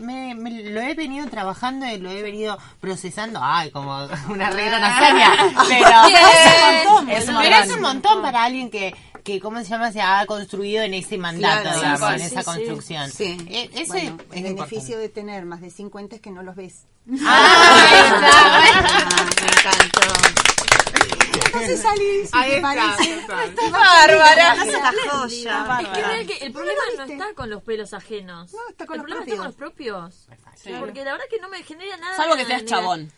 me 0.00 0.34
me 0.36 0.62
lo 0.70 0.80
he 0.80 0.94
venido 0.94 1.26
trabajando 1.28 1.86
y 1.86 1.98
lo 1.98 2.08
he 2.08 2.22
venido 2.22 2.56
procesando, 2.80 3.40
ay, 3.42 3.72
como 3.72 3.96
una 4.28 4.48
regla 4.50 4.78
nazaria, 4.88 5.32
pero 5.68 5.88
es 6.28 6.46
un 6.54 6.86
montón, 6.86 7.06
pero 7.08 7.32
montón. 7.32 7.62
es 7.64 7.70
un 7.74 7.80
montón 7.80 8.22
para 8.22 8.44
alguien 8.44 8.70
que 8.70 8.94
que 9.26 9.40
cómo 9.40 9.58
se 9.58 9.64
llama 9.64 9.90
se 9.90 10.00
ha 10.00 10.24
construido 10.24 10.84
en 10.84 10.94
ese 10.94 11.18
mandato 11.18 11.62
Claro, 11.62 11.78
digamos, 11.80 12.08
sí, 12.08 12.14
en 12.14 12.20
sí, 12.20 12.26
esa 12.26 12.40
sí. 12.40 12.44
construcción 12.44 13.10
Sí. 13.10 13.36
Eh, 13.50 13.70
ese 13.74 13.86
Bueno, 13.88 13.98
es 13.98 13.98
el 13.98 14.06
importante. 14.06 14.54
beneficio 14.54 14.98
de 14.98 15.08
tener 15.08 15.44
más 15.44 15.60
de 15.60 15.70
50 15.70 16.14
es 16.16 16.22
que 16.22 16.30
no 16.30 16.44
los 16.44 16.54
ves. 16.54 16.84
Ah, 17.26 18.62
me 19.40 19.46
encantó. 19.46 20.00
Entonces 21.46 21.82
salís 21.82 22.30
Ahí 22.32 22.52
está, 22.52 22.62
parece. 22.62 23.70
Bárbara. 23.70 24.56
Joya. 25.10 25.80
Es 26.20 26.26
que, 26.26 26.46
el 26.46 26.52
problema 26.52 26.80
no 26.96 27.04
está 27.04 27.34
con 27.34 27.50
los 27.50 27.62
pelos 27.62 27.94
ajenos. 27.94 28.52
No, 28.52 28.58
está 28.68 28.86
con 28.86 28.94
el 28.94 28.98
los 29.02 29.06
problema 29.06 29.24
está 29.24 29.36
con 29.36 29.46
los 29.46 29.54
propios. 29.56 30.28
Porque 30.78 31.04
la 31.04 31.12
verdad 31.12 31.26
que 31.28 31.40
no 31.40 31.48
me 31.48 31.62
genera 31.64 31.96
nada. 31.96 32.16
Salvo 32.16 32.36
que 32.36 32.44
seas 32.44 32.64
chabón 32.64 33.10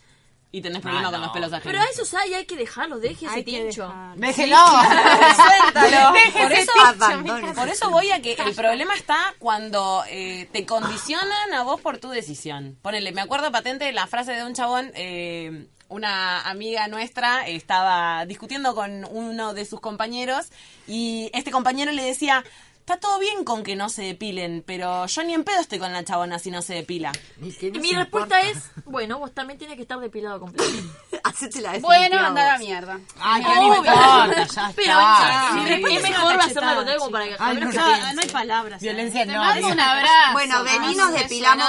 y 0.51 0.61
tenés 0.61 0.81
problema 0.81 1.09
Ah, 1.09 1.11
con 1.11 1.19
no. 1.21 1.25
los 1.27 1.33
pelos 1.35 1.51
Pero 1.63 1.79
ajenos. 1.79 1.85
a 1.85 1.89
esos 1.91 2.13
hay, 2.15 2.33
hay 2.33 2.45
que 2.45 2.55
dejarlos, 2.55 3.01
deje 3.01 3.25
ese 3.27 3.43
tincho. 3.43 3.83
dejar. 3.87 4.15
Déjelo. 4.17 4.57
Suéltalo. 5.35 6.13
Por 6.33 6.51
eso, 6.53 6.71
Abandones. 6.85 7.55
por 7.55 7.69
eso 7.69 7.89
voy 7.89 8.11
a 8.11 8.21
que 8.21 8.33
el 8.33 8.55
problema 8.55 8.95
está 8.95 9.33
cuando 9.39 10.03
eh, 10.09 10.47
te 10.51 10.65
condicionan 10.65 11.53
a 11.53 11.63
vos 11.63 11.79
por 11.81 11.97
tu 11.99 12.09
decisión. 12.09 12.77
Ponele, 12.81 13.11
me 13.11 13.21
acuerdo 13.21 13.51
patente 13.51 13.91
la 13.91 14.07
frase 14.07 14.33
de 14.33 14.43
un 14.43 14.53
chabón, 14.53 14.91
eh, 14.95 15.67
una 15.87 16.41
amiga 16.41 16.87
nuestra 16.87 17.47
estaba 17.47 18.25
discutiendo 18.25 18.75
con 18.75 19.05
uno 19.05 19.53
de 19.53 19.65
sus 19.65 19.79
compañeros 19.79 20.47
y 20.87 21.29
este 21.33 21.51
compañero 21.51 21.91
le 21.91 22.03
decía, 22.03 22.43
está 22.91 22.99
todo 22.99 23.19
bien 23.19 23.43
con 23.43 23.61
que 23.63 23.75
no 23.75 23.87
se 23.89 24.01
depilen, 24.01 24.63
pero 24.65 25.05
yo 25.05 25.23
ni 25.23 25.33
en 25.35 25.43
pedo 25.43 25.59
estoy 25.61 25.77
con 25.77 25.93
la 25.93 26.03
chabona 26.03 26.39
si 26.39 26.49
no 26.49 26.61
se 26.63 26.73
depila. 26.73 27.11
Y 27.39 27.69
mi 27.79 27.93
respuesta 27.93 28.41
es, 28.41 28.57
bueno, 28.85 29.19
vos 29.19 29.31
también 29.31 29.59
tienes 29.59 29.75
que 29.75 29.83
estar 29.83 29.99
depilado 29.99 30.39
completo. 30.39 30.71
Hacete 31.23 31.61
la 31.61 31.77
Bueno, 31.79 32.19
anda 32.19 32.41
a 32.49 32.53
la 32.53 32.57
mierda. 32.57 32.99
Ay, 33.19 33.43
qué 33.43 33.49
Obvio. 33.59 33.75
importa, 33.75 34.47
ya 34.47 34.71
Pero 34.75 34.91
está. 34.91 35.51
mi 35.53 35.61
Sí. 35.63 35.69
respuesta 35.69 35.99
es 35.99 36.09
mejor 36.09 36.41
hacerla 36.41 36.75
con 36.75 36.87
algo 36.89 37.11
para 37.11 37.25
que 37.25 37.35
Ay, 37.39 37.57
no, 37.57 37.71
No, 37.71 38.21
hay 38.21 38.29
palabras. 38.29 38.81
Violencia 38.81 39.25
Te 39.25 39.31
no. 39.33 39.39
mando 39.39 39.55
diga. 39.67 39.73
un 39.73 39.79
abrazo. 39.79 40.31
Bueno, 40.33 40.63
vení, 40.63 40.95
nos 40.95 41.11
depilamos 41.13 41.67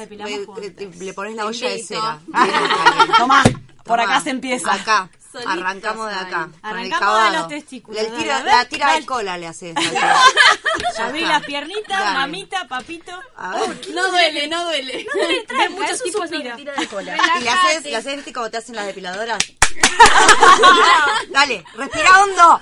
depilamos 0.00 0.32
Le- 0.98 1.12
pones 1.14 1.34
la 1.36 1.46
olla 1.46 1.68
de 1.70 1.82
cera. 1.82 2.18
Tomá, 3.16 3.42
por 3.86 4.00
acá 4.00 4.20
se 4.20 4.30
empieza. 4.30 4.72
Acá. 4.72 5.08
Solitos 5.32 5.52
Arrancamos 5.52 6.08
de 6.08 6.14
acá. 6.14 6.48
Arrancamos 6.62 7.24
de 7.24 7.38
los 7.38 7.48
testículos, 7.48 8.00
Le 8.02 8.08
tira- 8.10 8.38
dale, 8.38 8.50
la 8.52 8.64
tira 8.64 8.92
de 8.94 9.04
cola 9.04 9.36
le 9.36 9.46
haces. 9.46 9.76
Abrí 10.98 11.20
las 11.26 11.44
piernitas, 11.44 11.98
Dale. 11.98 12.18
mamita, 12.18 12.66
papito. 12.68 13.12
A 13.36 13.50
ver. 13.50 13.88
No 13.92 14.10
duele, 14.10 14.48
no 14.48 14.64
duele. 14.64 15.06
Hay 15.60 15.68
muchos 15.70 16.02
tipos 16.02 16.30
de 16.30 16.38
tira 16.56 16.72
de 16.74 16.86
cola. 16.88 17.16
Y 17.38 17.42
le 17.42 17.50
haces, 17.50 17.84
le 17.84 17.96
haces 17.96 18.16
viste 18.16 18.32
como 18.32 18.50
te 18.50 18.56
hacen 18.56 18.76
las 18.76 18.86
depiladoras. 18.86 19.38
Dale, 21.30 21.64
respira 21.74 22.22
hondo. 22.22 22.60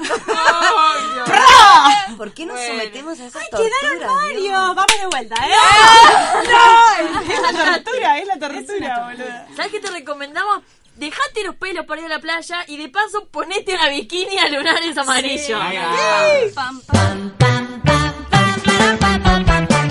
¿Por 2.17 2.33
qué 2.35 2.47
nos 2.47 2.61
sometemos 2.61 3.21
a 3.21 3.27
esas 3.27 3.51
torturas? 3.51 4.11
Mario, 4.23 4.41
Dios? 4.41 4.75
vamos 4.75 4.99
de 5.01 5.07
vuelta, 5.07 5.35
¿eh? 5.47 5.53
Es 7.33 7.41
la 7.43 7.53
tortura, 7.53 8.19
es 8.19 8.27
la 8.27 8.39
tortura, 8.39 9.05
boludo. 9.05 9.57
¿Sabes 9.57 9.73
qué 9.73 9.81
te 9.81 9.91
recomendamos? 9.91 10.63
Dejate 10.97 11.43
los 11.45 11.57
pelos 11.57 11.87
para 11.87 12.01
ir 12.01 12.07
a 12.07 12.11
la 12.11 12.21
playa 12.21 12.65
y 12.69 12.77
de 12.77 12.89
paso 12.89 13.27
ponete 13.31 13.75
una 13.75 13.89
bikini 13.89 14.39
a 14.39 14.49
lunares 14.49 14.97
amarillos. 14.97 15.61
Pam, 16.55 16.81
pam. 16.83 17.33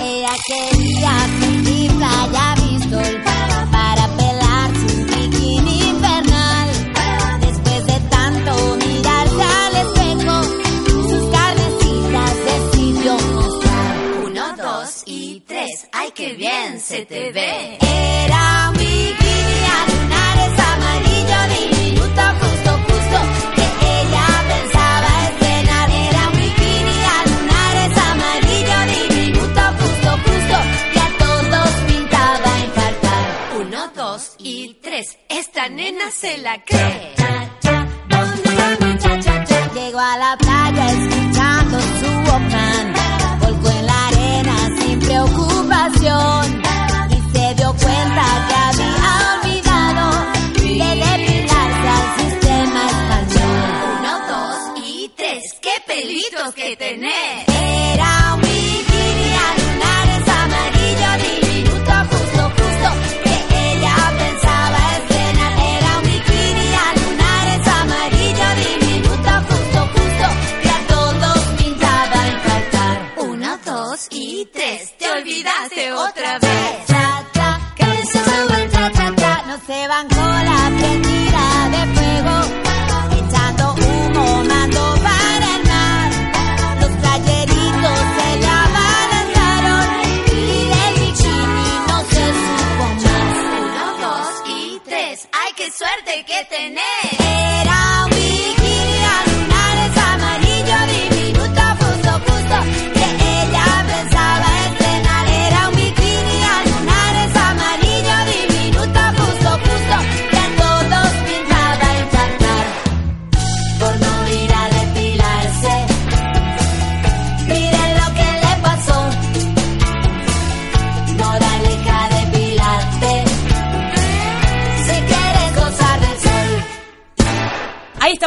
Ella 0.00 0.32
quería 0.46 1.26
sentir 1.40 1.90
playa 1.92 2.54
Bristol 2.56 3.22
para 3.70 4.16
pelar 4.16 4.70
su 4.74 5.04
bikini 5.04 5.90
infernal. 5.90 6.68
Después 7.40 7.86
de 7.86 8.00
tanto 8.08 8.76
mirarse 8.76 9.42
al 9.42 9.76
espejo, 9.76 10.42
sus 11.08 11.30
carnecitas 11.30 12.34
decidió 12.44 13.18
mostrar. 13.18 13.96
Uno, 14.24 14.56
dos 14.56 15.02
y 15.04 15.40
tres. 15.40 15.86
¡Ay, 15.92 16.12
qué 16.14 16.32
bien 16.32 16.80
se 16.80 17.04
te 17.04 17.30
ve! 17.30 17.83
Esta 34.96 35.68
nena 35.68 36.08
se 36.12 36.38
la 36.38 36.62
cree. 36.62 37.14
Cha, 37.16 37.58
cha, 37.58 37.88
¿dónde 38.08 38.42
está 38.44 38.86
mi 38.86 38.98
cha, 38.98 39.18
cha, 39.18 39.44
cha? 39.44 39.72
Llegó 39.74 39.98
a 39.98 40.16
la 40.18 40.36
playa 40.38 40.86
escuchando 40.92 41.80
su 41.80 42.30
Walkman. 42.30 42.94
Volcó 43.40 43.70
en 43.70 43.86
la 43.86 44.06
arena 44.06 44.56
sin 44.78 45.00
preocupación. 45.00 46.62
Y 47.10 47.36
se 47.36 47.54
dio 47.56 47.74
cuenta 47.74 48.46
que 48.46 48.54
había 48.54 48.94
olvidado 49.34 50.06
de 50.62 50.90
depilarse 51.02 51.88
al 51.88 52.06
sistema 52.20 52.86
español. 52.86 53.98
Uno, 53.98 54.12
dos 54.28 54.80
y 54.86 55.10
tres. 55.16 55.42
¡Qué 55.60 55.74
pelitos 55.88 56.54
que 56.54 56.76
tenés! 56.76 57.53
Dos 74.04 74.18
y 74.18 74.46
tres, 74.52 74.96
te 74.98 75.10
olvidaste 75.10 75.92
otra 75.92 76.38
vez. 76.38 76.86
Cha, 76.86 77.24
cha, 77.32 77.74
que 77.76 78.06
se 78.06 78.18
sube 78.24 78.62
el 78.62 78.70
cha, 78.70 78.92
cha, 78.92 79.14
cha. 79.16 79.42
No 79.46 79.58
se 79.66 79.88
bancó 79.88 80.16
la 80.16 80.70
prendida 80.78 81.68
de 81.70 81.86
fuego, 81.94 82.34
echando 83.18 83.74
humo, 83.74 84.44
mando 84.44 84.94
para 85.02 85.56
el 85.56 85.64
mar. 85.64 86.10
Los 86.80 86.90
playeritos 86.98 87.98
se 88.16 88.36
le 88.40 88.46
abalanzaron 88.46 89.86
y 90.26 90.68
del 90.72 90.94
bikini 91.00 91.68
no 91.88 91.98
se 92.04 92.24
supo 92.42 92.84
más. 93.04 93.34
Uno, 93.60 93.86
dos 94.00 94.42
y 94.48 94.80
tres, 94.84 95.28
¡ay 95.32 95.52
qué 95.56 95.70
suerte 95.70 96.24
que 96.26 96.44
tenés! 96.50 97.13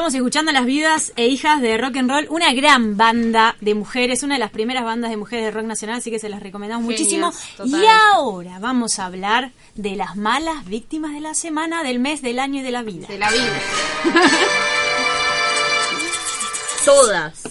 Ahí 0.07 0.11
estamos 0.11 0.25
escuchando 0.25 0.51
las 0.53 0.65
vidas 0.65 1.11
e 1.17 1.27
hijas 1.27 1.59
de 1.59 1.77
rock 1.77 1.97
and 1.97 2.09
roll, 2.09 2.27
una 2.29 2.53
gran 2.53 2.95
banda 2.95 3.57
de 3.59 3.75
mujeres, 3.75 4.23
una 4.23 4.35
de 4.35 4.39
las 4.39 4.51
primeras 4.51 4.85
bandas 4.85 5.11
de 5.11 5.17
mujeres 5.17 5.43
de 5.43 5.51
rock 5.51 5.65
nacional, 5.65 5.97
así 5.97 6.09
que 6.09 6.17
se 6.17 6.29
las 6.29 6.41
recomendamos 6.41 6.85
muchísimo. 6.85 7.33
Y 7.65 7.75
ahora 8.13 8.57
vamos 8.59 8.99
a 8.99 9.05
hablar 9.05 9.51
de 9.75 9.97
las 9.97 10.15
malas 10.15 10.63
víctimas 10.63 11.11
de 11.11 11.19
la 11.19 11.33
semana, 11.33 11.83
del 11.83 11.99
mes, 11.99 12.21
del 12.21 12.39
año 12.39 12.61
y 12.61 12.63
de 12.63 12.71
la 12.71 12.83
vida. 12.83 13.05
De 13.09 13.17
la 13.17 13.29
vida. 13.29 13.59
Todas. 16.85 17.43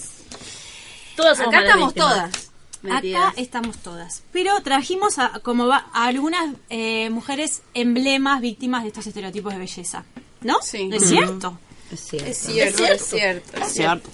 Todas 1.15 1.39
Acá 1.39 1.59
estamos 1.61 1.93
víctimas. 1.93 2.31
todas. 2.31 2.51
Mentiras. 2.81 3.27
Acá 3.33 3.41
estamos 3.41 3.77
todas. 3.77 4.23
Pero 4.31 4.59
trajimos 4.63 5.19
a, 5.19 5.29
como 5.43 5.67
va, 5.67 5.85
a 5.93 6.05
algunas 6.05 6.55
eh, 6.71 7.11
mujeres 7.11 7.61
emblemas 7.75 8.41
víctimas 8.41 8.81
de 8.81 8.87
estos 8.87 9.05
estereotipos 9.05 9.53
de 9.53 9.59
belleza. 9.59 10.05
¿No? 10.41 10.57
Sí. 10.63 10.89
¿Es 10.91 11.03
Ujú. 11.03 11.11
cierto? 11.11 11.59
Es 11.91 11.99
cierto. 12.01 12.29
Es 12.29 12.37
cierto, 12.37 12.83
es 12.85 13.05
cierto. 13.05 13.57
Es 13.61 13.73
cierto. 13.73 14.09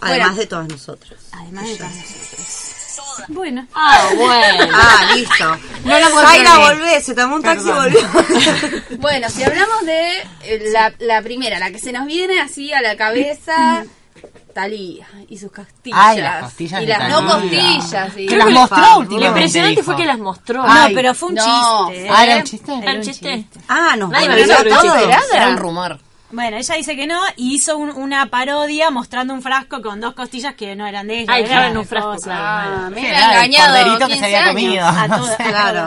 Además 0.00 0.28
Bueno. 0.28 0.34
de 0.40 0.46
todas 0.46 0.68
nosotras. 0.68 1.20
Además 1.32 1.66
de 1.66 1.76
todas 1.76 1.94
nosotras. 1.94 2.66
Bueno. 3.28 3.66
Ah, 3.74 4.08
bueno. 4.16 4.68
Ah, 4.74 5.12
listo. 5.14 5.56
No 5.84 5.98
lo 5.98 6.06
Zaira, 6.20 6.58
volvé, 6.58 7.00
se 7.02 7.14
tomó 7.14 7.36
un 7.36 7.42
taxi 7.42 7.68
y 7.68 7.72
volvió. 7.72 8.00
Bueno, 8.98 9.28
si 9.28 9.42
hablamos 9.42 9.84
de 9.84 10.18
eh, 10.42 10.70
la, 10.72 10.92
la 11.00 11.20
primera, 11.22 11.58
la 11.58 11.70
que 11.70 11.78
se 11.78 11.92
nos 11.92 12.06
viene 12.06 12.40
así 12.40 12.72
a 12.72 12.80
la 12.80 12.96
cabeza, 12.96 13.84
Talía 14.54 15.06
y 15.28 15.38
sus 15.38 15.52
costillas. 15.52 15.98
Ay, 16.00 16.20
las 16.20 16.42
costillas 16.44 16.82
Y 16.82 16.86
las 16.86 17.08
no 17.08 17.26
costillas. 17.26 18.12
y- 18.16 18.26
Que 18.26 18.36
las 18.36 18.50
mostró 18.50 18.98
últimamente, 18.98 19.14
Lo 19.20 19.26
impresionante 19.26 19.82
fue 19.82 19.96
que 19.96 20.06
las 20.06 20.18
mostró. 20.18 20.62
Ay, 20.66 20.92
no, 20.92 20.96
pero 20.96 21.14
fue 21.14 21.28
un 21.28 21.34
no. 21.36 21.88
chiste. 21.90 22.08
Ah, 22.10 22.24
¿era 22.24 22.34
¿eh? 22.34 22.38
un 22.38 22.44
chiste? 22.44 22.72
Era 22.82 22.92
un 22.94 23.00
chiste. 23.02 23.44
Ah, 23.68 23.94
nos 23.96 24.10
Nadie 24.10 24.28
me 24.28 24.44
todo. 24.64 24.96
Era 25.32 25.48
un 25.50 25.56
rumor. 25.56 26.00
Bueno, 26.32 26.56
ella 26.58 26.74
dice 26.76 26.94
que 26.96 27.06
no 27.06 27.18
y 27.36 27.54
hizo 27.54 27.76
un- 27.76 27.90
una 27.90 28.26
parodia 28.26 28.90
mostrando 28.90 29.34
un 29.34 29.42
frasco 29.42 29.82
con 29.82 30.00
dos 30.00 30.14
costillas 30.14 30.54
que 30.54 30.76
no 30.76 30.86
eran 30.86 31.06
de 31.08 31.20
ella. 31.20 31.32
Ay, 31.32 31.42
eran 31.42 31.50
claro, 31.52 31.66
en 31.68 31.72
de 31.74 31.78
un 31.80 31.86
frasco. 31.86 32.16
Ah, 32.28 32.88
me 32.92 33.08
era 33.08 33.18
el 33.44 33.52
engañado 33.52 33.98
que 33.98 34.04
se 34.04 34.10
15 34.12 34.24
había 34.26 34.38
años. 34.44 34.52
comido. 34.54 34.86
A 34.86 35.36
Claro. 35.38 35.86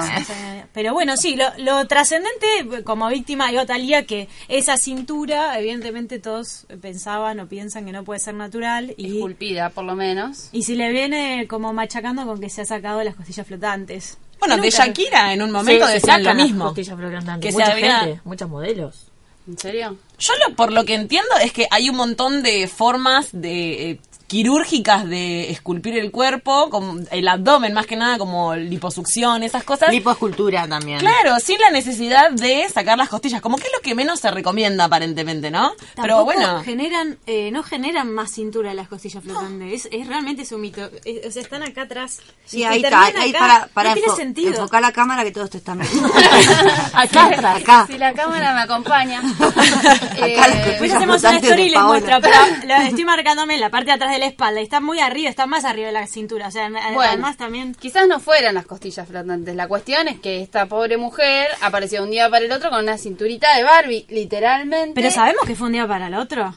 Pero 0.73 0.93
bueno, 0.93 1.15
sí, 1.17 1.35
lo, 1.35 1.45
lo 1.59 1.85
trascendente 1.87 2.83
como 2.83 3.07
víctima 3.07 3.51
de 3.51 3.63
Talía 3.65 4.05
que 4.05 4.27
esa 4.47 4.75
cintura, 4.77 5.57
evidentemente 5.59 6.17
todos 6.19 6.65
pensaban 6.81 7.39
o 7.39 7.47
piensan 7.47 7.85
que 7.85 7.91
no 7.91 8.03
puede 8.03 8.19
ser 8.19 8.33
natural 8.33 8.93
y, 8.97 9.17
Esculpida, 9.17 9.69
por 9.69 9.85
lo 9.85 9.95
menos. 9.95 10.49
y 10.51 10.63
si 10.63 10.75
le 10.75 10.91
viene 10.91 11.45
como 11.47 11.73
machacando 11.73 12.25
con 12.25 12.41
que 12.41 12.49
se 12.49 12.61
ha 12.61 12.65
sacado 12.65 13.03
las 13.03 13.15
costillas 13.15 13.45
flotantes. 13.45 14.17
Bueno, 14.39 14.57
de 14.57 14.69
Shakira 14.71 15.31
en 15.31 15.41
un 15.43 15.51
momento 15.51 15.85
Sí, 15.85 15.91
se 15.91 15.93
decían 15.99 16.23
lo 16.23 16.33
mismo. 16.33 16.65
costillas 16.65 16.97
flotantes. 16.97 17.39
Que 17.39 17.51
se 17.51 17.57
Mucha 17.59 17.71
había- 17.71 17.99
gente, 17.99 18.21
muchos 18.25 18.49
modelos. 18.49 19.05
¿En 19.47 19.57
serio? 19.57 19.97
Yo 20.23 20.33
lo, 20.47 20.55
por 20.55 20.71
lo 20.71 20.85
que 20.85 20.93
entiendo 20.93 21.35
es 21.43 21.51
que 21.51 21.67
hay 21.69 21.89
un 21.89 21.97
montón 21.97 22.43
de 22.43 22.69
formas 22.69 23.27
de 23.33 23.91
eh, 23.91 23.99
quirúrgicas 24.37 25.07
de 25.07 25.51
esculpir 25.51 25.95
el 25.95 26.09
cuerpo, 26.09 26.71
como 26.71 26.97
el 27.11 27.27
abdomen 27.27 27.71
más 27.71 27.85
que 27.85 27.95
nada, 27.95 28.17
como 28.17 28.55
liposucción, 28.55 29.43
esas 29.43 29.63
cosas. 29.63 29.89
Lipoescultura 29.91 30.67
también. 30.67 30.97
Claro, 30.97 31.39
sin 31.39 31.59
la 31.61 31.69
necesidad 31.69 32.31
de 32.31 32.67
sacar 32.67 32.97
las 32.97 33.09
costillas, 33.09 33.41
como 33.41 33.57
que 33.57 33.67
es 33.67 33.71
lo 33.71 33.79
que 33.81 33.93
menos 33.93 34.19
se 34.19 34.31
recomienda 34.31 34.85
aparentemente, 34.85 35.51
¿no? 35.51 35.71
Pero 36.01 36.25
bueno, 36.25 36.63
generan, 36.63 37.19
eh, 37.27 37.51
no 37.51 37.61
generan 37.61 38.11
más 38.11 38.31
cintura 38.31 38.73
las 38.73 38.87
costillas 38.87 39.23
flotantes. 39.23 39.85
Es, 39.85 39.89
es 39.91 40.07
realmente 40.07 40.45
su 40.45 40.57
mito. 40.57 40.89
Es- 41.05 41.27
o 41.27 41.31
sea, 41.31 41.43
están 41.43 41.61
acá 41.61 41.83
atrás. 41.83 42.17
Sí, 42.45 42.61
Y 42.61 42.63
ahí 42.63 42.83
está. 42.83 43.03
Ahí 43.05 43.29
acá. 43.29 43.39
para, 43.39 43.67
para 43.67 43.89
no 43.89 43.93
tiene 43.97 44.09
enfo- 44.11 44.15
sentido. 44.17 44.49
enfocar 44.49 44.81
la 44.81 44.91
cámara 44.91 45.23
que 45.23 45.31
todos 45.31 45.51
te 45.51 45.59
están 45.59 45.77
viendo. 45.77 46.09
Acá 46.93 47.25
atrás. 47.27 47.61
Acá. 47.61 47.85
Si 47.87 47.99
la 47.99 48.13
cámara 48.13 48.55
me 48.55 48.61
acompaña. 48.61 49.19
Acá 49.41 50.23
Eh, 50.23 50.65
costillas 50.79 50.97
hacemos 50.97 51.21
una 51.21 51.37
story 51.37 51.61
y 51.63 51.69
les 51.69 51.81
muestro, 51.81 52.17
pero 52.19 52.35
lo 52.65 52.75
estoy 52.87 53.05
marcándome 53.05 53.53
en 53.55 53.61
la 53.61 53.69
parte 53.69 53.85
de 53.87 53.91
atrás 53.91 54.11
de 54.11 54.22
la 54.23 54.29
espalda. 54.29 54.61
Y 54.61 54.63
está 54.63 54.79
muy 54.79 54.99
arriba, 54.99 55.29
está 55.29 55.45
más 55.45 55.65
arriba 55.65 55.87
de 55.87 55.93
la 55.93 56.07
cintura. 56.07 56.47
O 56.47 56.51
sea, 56.51 56.69
Bueno, 56.69 57.01
además 57.01 57.37
también... 57.37 57.75
quizás 57.75 58.07
no 58.07 58.19
fueran 58.19 58.55
las 58.55 58.65
costillas 58.65 59.07
flotantes. 59.07 59.55
La 59.55 59.67
cuestión 59.67 60.07
es 60.07 60.19
que 60.19 60.41
esta 60.41 60.65
pobre 60.67 60.97
mujer 60.97 61.47
apareció 61.61 61.99
de 61.99 62.05
un 62.05 62.11
día 62.11 62.29
para 62.29 62.45
el 62.45 62.51
otro 62.51 62.69
con 62.69 62.79
una 62.79 62.97
cinturita 62.97 63.55
de 63.55 63.63
Barbie, 63.63 64.05
literalmente. 64.09 64.93
Pero 64.95 65.11
sabemos 65.11 65.45
que 65.45 65.55
fue 65.55 65.67
un 65.67 65.73
día 65.73 65.87
para 65.87 66.07
el 66.07 66.15
otro. 66.15 66.55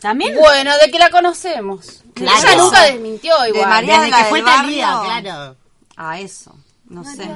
También... 0.00 0.36
Bueno, 0.36 0.72
de 0.82 0.90
que 0.90 0.98
la 0.98 1.10
conocemos. 1.10 2.02
Claro. 2.14 2.38
Ella 2.38 2.56
nunca 2.56 2.82
desmintió 2.84 3.40
De 3.42 3.48
igual. 3.50 3.68
María 3.68 4.00
Desde 4.00 4.16
que 4.16 4.24
fue 4.24 4.42
barrio. 4.42 4.86
Claro. 5.04 5.56
A 5.96 6.20
eso. 6.20 6.54
No 6.88 7.04
sé. 7.04 7.28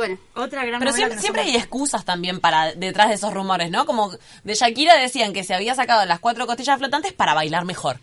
Bueno, 0.00 0.16
Otra 0.34 0.64
gran 0.64 0.80
pero 0.80 0.94
siempre, 0.94 1.18
siempre 1.18 1.42
hay 1.42 1.56
excusas 1.56 2.06
también 2.06 2.40
para 2.40 2.72
detrás 2.72 3.10
de 3.10 3.16
esos 3.16 3.34
rumores, 3.34 3.70
¿no? 3.70 3.84
Como 3.84 4.10
de 4.44 4.54
Shakira 4.54 4.96
decían 4.96 5.34
que 5.34 5.44
se 5.44 5.52
había 5.52 5.74
sacado 5.74 6.06
las 6.06 6.20
cuatro 6.20 6.46
costillas 6.46 6.78
flotantes 6.78 7.12
para 7.12 7.34
bailar 7.34 7.66
mejor, 7.66 8.00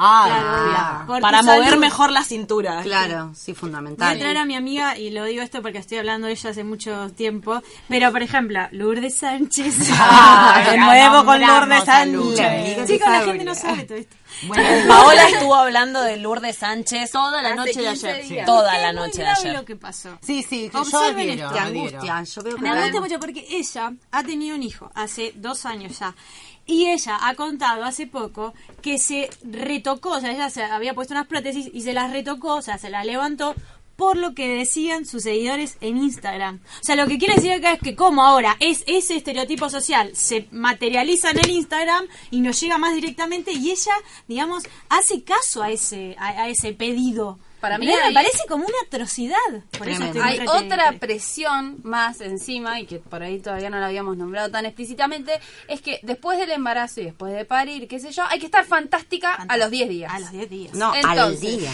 Ah, 0.00 1.04
tu 1.06 1.20
para 1.20 1.42
mover 1.42 1.64
salud. 1.70 1.80
mejor 1.80 2.10
la 2.12 2.22
cintura. 2.22 2.82
Claro, 2.82 3.32
sí, 3.34 3.52
Voy 3.52 3.56
a 3.56 3.60
fundamental. 3.60 4.18
traer 4.18 4.36
a 4.36 4.44
mi 4.44 4.54
amiga, 4.54 4.96
y 4.96 5.10
lo 5.10 5.24
digo 5.24 5.42
esto 5.42 5.60
porque 5.62 5.78
estoy 5.78 5.98
hablando 5.98 6.26
de 6.28 6.34
ella 6.34 6.50
hace 6.50 6.62
mucho 6.64 7.10
tiempo, 7.12 7.60
pero 7.88 8.12
por 8.12 8.22
ejemplo, 8.22 8.60
Lourdes 8.72 9.16
Sánchez. 9.18 9.76
Ah, 10.00 10.62
de 10.70 10.78
nuevo 10.78 11.24
con 11.24 11.40
Lourdes. 11.40 11.84
Sánchez. 11.84 12.86
Chicos, 12.86 13.08
la 13.08 13.20
gente 13.22 13.44
no 13.44 13.54
sabe 13.54 13.84
todo 13.84 13.98
esto. 13.98 14.16
Paola 14.88 15.28
estuvo 15.28 15.54
hablando 15.54 16.02
de 16.02 16.18
Lourdes 16.18 16.56
Sánchez 16.58 17.10
Toda 17.10 17.42
la 17.42 17.54
noche 17.54 17.80
de 17.80 17.88
15 17.88 18.10
ayer. 18.10 18.28
días. 18.28 18.46
toda 18.46 18.78
la 18.78 18.92
noche 18.92 19.18
de 19.22 19.26
ayer. 19.26 19.52
lo 19.54 19.64
que 19.64 19.74
pasó. 19.76 20.18
Sí, 20.22 20.42
sí, 20.42 20.70
yo 20.72 20.78
angustia. 21.58 22.22
Yo 22.22 22.42
veo 22.42 22.56
que 22.56 22.62
Me 22.62 22.70
angustia 22.70 23.00
mucho 23.00 23.18
porque 23.18 23.46
ella 23.50 23.92
ha 24.12 24.22
tenido 24.22 24.54
un 24.56 24.62
hijo 24.62 24.90
hace 24.94 25.32
dos 25.34 25.64
años 25.66 25.98
ya. 25.98 26.14
Y 26.68 26.86
ella 26.90 27.18
ha 27.22 27.34
contado 27.34 27.82
hace 27.82 28.06
poco 28.06 28.52
que 28.82 28.98
se 28.98 29.30
retocó, 29.42 30.10
o 30.10 30.20
sea, 30.20 30.32
ella 30.32 30.50
se 30.50 30.62
había 30.62 30.94
puesto 30.94 31.14
unas 31.14 31.26
prótesis 31.26 31.70
y 31.72 31.80
se 31.80 31.94
las 31.94 32.12
retocó, 32.12 32.56
o 32.56 32.62
sea, 32.62 32.76
se 32.76 32.90
las 32.90 33.06
levantó 33.06 33.54
por 33.96 34.16
lo 34.16 34.32
que 34.32 34.48
decían 34.48 35.06
sus 35.06 35.24
seguidores 35.24 35.78
en 35.80 35.96
Instagram. 35.96 36.60
O 36.80 36.84
sea, 36.84 36.94
lo 36.94 37.08
que 37.08 37.18
quiere 37.18 37.34
decir 37.34 37.50
acá 37.52 37.72
es 37.72 37.80
que 37.80 37.96
como 37.96 38.22
ahora 38.22 38.56
es 38.60 38.84
ese 38.86 39.16
estereotipo 39.16 39.70
social 39.70 40.10
se 40.14 40.46
materializa 40.52 41.30
en 41.30 41.38
el 41.38 41.50
Instagram 41.50 42.06
y 42.30 42.40
nos 42.40 42.60
llega 42.60 42.78
más 42.78 42.94
directamente 42.94 43.50
y 43.50 43.70
ella, 43.70 43.94
digamos, 44.28 44.62
hace 44.88 45.24
caso 45.24 45.62
a 45.62 45.70
ese 45.70 46.14
a, 46.18 46.28
a 46.28 46.48
ese 46.48 46.74
pedido. 46.74 47.40
Para 47.60 47.76
mí 47.78 47.86
me 47.86 48.12
parece 48.14 48.38
como 48.48 48.64
una 48.64 48.76
atrocidad. 48.86 49.36
Por 49.76 49.88
eso 49.88 50.02
Hay 50.22 50.40
otra 50.46 50.92
presión 50.92 51.78
más 51.82 52.20
encima, 52.20 52.80
y 52.80 52.86
que 52.86 52.98
por 52.98 53.22
ahí 53.22 53.40
todavía 53.40 53.68
no 53.70 53.78
la 53.80 53.86
habíamos 53.86 54.16
nombrado 54.16 54.50
tan 54.50 54.64
explícitamente, 54.66 55.40
es 55.66 55.80
que 55.80 55.98
después 56.02 56.38
del 56.38 56.50
embarazo 56.52 57.00
y 57.00 57.04
después 57.06 57.32
de 57.34 57.44
parir, 57.44 57.88
qué 57.88 57.98
sé 57.98 58.12
yo, 58.12 58.22
hay 58.28 58.38
que 58.38 58.46
estar 58.46 58.64
fantástica 58.64 59.34
a 59.34 59.56
los 59.56 59.70
10 59.70 59.88
días. 59.88 60.12
A 60.12 60.20
los 60.20 60.30
10 60.30 60.50
días. 60.50 60.74
No, 60.74 60.92
al 60.92 61.40
día. 61.40 61.72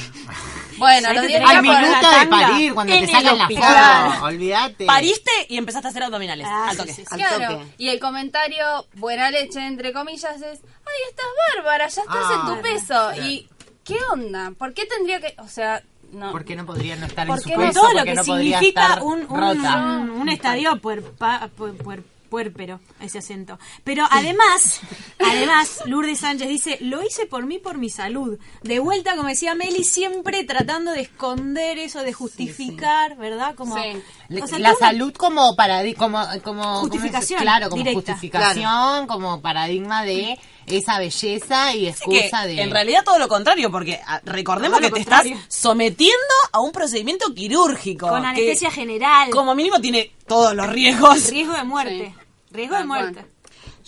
Bueno, 0.78 1.09
a 1.09 1.12
los 1.12 1.22
que 1.22 1.28
10 1.28 1.41
tener 1.41 1.62
días 1.62 1.74
Al 1.74 1.80
minuto 1.85 2.11
de 2.20 2.26
parir, 2.26 2.74
cuando 2.74 2.93
te 2.99 3.07
sacan 3.07 3.39
la 3.39 3.49
foto, 3.49 4.24
olvídate. 4.24 4.87
Pariste 4.87 5.30
y 5.49 5.57
empezaste 5.59 5.89
a 5.89 5.91
hacer 5.91 6.03
abdominales. 6.03 6.47
Ah, 6.51 6.64
al 6.70 6.72
sí, 6.72 6.76
toque. 6.78 6.93
sí, 6.95 7.03
sí. 7.03 7.07
Al 7.11 7.18
Claro, 7.18 7.59
toque. 7.59 7.74
y 7.78 7.89
el 7.89 8.01
comentario 8.01 8.87
buena 8.95 9.30
leche, 9.30 9.61
entre 9.66 9.93
comillas, 9.93 10.37
es, 10.37 10.61
ay, 10.64 11.01
estás 11.11 11.26
bárbara, 11.57 11.87
ya 11.89 12.01
estás 12.03 12.16
Ah. 12.18 12.47
en 12.49 12.55
tu 12.57 12.62
peso. 12.62 13.14
Y, 13.28 13.49
¿qué 13.85 13.97
onda? 14.12 14.53
¿Por 14.59 14.72
qué 14.74 14.87
tendría 14.87 15.20
que, 15.20 15.35
o 15.39 15.49
sea, 15.49 15.82
no... 16.12 16.32
¿Por 16.32 16.45
qué 16.45 16.57
no 16.57 16.64
podría 16.66 16.97
no 16.97 17.07
estar 17.07 17.28
en 17.28 17.39
su 17.41 17.51
peso? 17.51 17.80
todo 17.80 17.93
lo 17.93 18.05
que 18.05 18.14
no 18.14 18.24
significa 18.24 19.03
un, 19.03 19.20
un, 19.20 19.28
rota. 19.28 19.99
un- 20.01 20.11
un 20.11 20.28
estadio 20.28 20.76
puerpa- 20.80 21.49
pu- 21.57 21.76
puer- 21.78 22.03
puérpero, 22.30 22.80
ese 23.01 23.18
acento. 23.18 23.59
Pero 23.85 24.07
además, 24.11 24.80
además, 25.24 25.82
Lourdes 25.87 26.18
Sánchez 26.20 26.49
dice, 26.49 26.78
lo 26.80 27.03
hice 27.03 27.26
por 27.26 27.47
mí, 27.47 27.59
por 27.59 27.78
mi 27.78 27.91
salud. 27.91 28.39
De 28.62 28.78
vuelta, 28.80 29.14
como 29.16 29.28
decía 29.28 29.55
Meli, 29.55 29.85
siempre 29.85 30.43
tratando 30.45 30.91
de 30.93 31.03
esconder 31.03 31.78
eso, 31.78 32.01
de 32.03 32.12
justificar, 32.12 33.16
¿verdad? 33.16 33.55
Como, 33.55 33.76
Sí. 33.76 34.03
o 34.43 34.47
sea, 34.49 34.59
la 34.59 34.70
una- 34.70 34.78
salud 34.78 35.12
como 35.14 35.55
paradi 35.55 35.95
como 35.95 36.24
como 36.43 36.80
Justificación 36.80 37.41
claro 37.41 37.68
como 37.70 37.82
directa. 37.85 38.12
justificación 38.14 39.07
como 39.07 39.41
paradigma 39.41 40.05
de 40.05 40.39
esa 40.67 40.99
belleza 40.99 41.75
y 41.75 41.81
que, 41.83 41.89
excusa 41.91 42.47
de 42.47 42.61
en 42.62 42.71
realidad 42.71 43.03
todo 43.05 43.19
lo 43.19 43.29
contrario, 43.29 43.71
porque 43.71 44.01
ah, 44.07 44.21
recordemos 44.25 44.81
que 44.81 44.87
te 44.87 44.93
contrario. 44.93 45.35
estás 45.37 45.55
sometiendo 45.55 46.35
a 46.53 46.61
un 46.61 46.73
procedimiento 46.73 47.33
quirúrgico. 47.35 48.09
con 48.09 48.23
que 48.23 48.29
anestesia 48.29 48.71
general, 48.71 49.31
Como 49.31 49.55
mínimo 49.55 49.81
tiene 49.81 50.12
todos 50.27 50.55
los 50.55 50.69
riesgos. 50.71 51.31
riesgo 51.31 51.55
de 51.55 51.65
muerte. 51.65 52.15
Riesgo 52.51 52.77
de 52.77 52.85
muerte. 52.85 53.27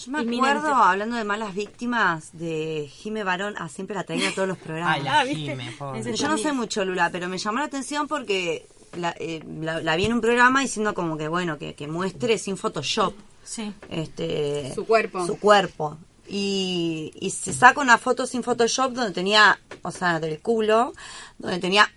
Yo 0.04 0.12
me 0.12 0.22
Inminente. 0.22 0.50
acuerdo, 0.58 0.74
hablando 0.74 1.16
de 1.16 1.24
malas 1.24 1.54
víctimas, 1.54 2.28
de 2.36 2.90
Jime 2.92 3.24
Barón, 3.24 3.54
ah, 3.58 3.68
siempre 3.70 3.96
la 3.96 4.04
traía 4.04 4.28
a 4.28 4.32
todos 4.32 4.46
los 4.46 4.58
programas. 4.58 4.96
Ay, 4.96 5.02
la 5.02 5.20
Ah. 5.20 5.24
Jime, 5.24 5.72
pobre. 5.78 6.14
Yo 6.14 6.28
no 6.28 6.36
soy 6.36 6.52
mucho 6.52 6.84
Lula, 6.84 7.08
pero 7.10 7.28
me 7.28 7.38
llamó 7.38 7.60
la 7.60 7.64
atención 7.64 8.06
porque 8.06 8.66
la, 8.98 9.14
eh, 9.18 9.42
la- 9.60 9.80
la 9.80 9.96
vi 9.96 10.04
en 10.04 10.12
un 10.12 10.20
programa 10.20 10.60
diciendo 10.60 10.92
como 10.94 11.16
que, 11.16 11.28
bueno, 11.28 11.56
que, 11.58 11.74
que 11.74 11.86
muestre 11.88 12.36
sin 12.36 12.58
Photoshop 12.58 13.14
Sí. 13.42 13.72
este 13.88 14.72
Su 14.74 14.84
cuerpo. 14.86 15.26
Su 15.26 15.38
cuerpo. 15.38 15.96
Y, 16.28 17.12
y 17.20 17.30
se 17.30 17.52
saca 17.52 17.80
una 17.80 17.98
foto 17.98 18.26
sin 18.26 18.42
Photoshop 18.42 18.92
donde 18.92 19.12
tenía, 19.12 19.58
o 19.82 19.90
sea, 19.90 20.18
del 20.20 20.40
culo, 20.40 20.92
donde 21.38 21.58
tenía 21.58 21.90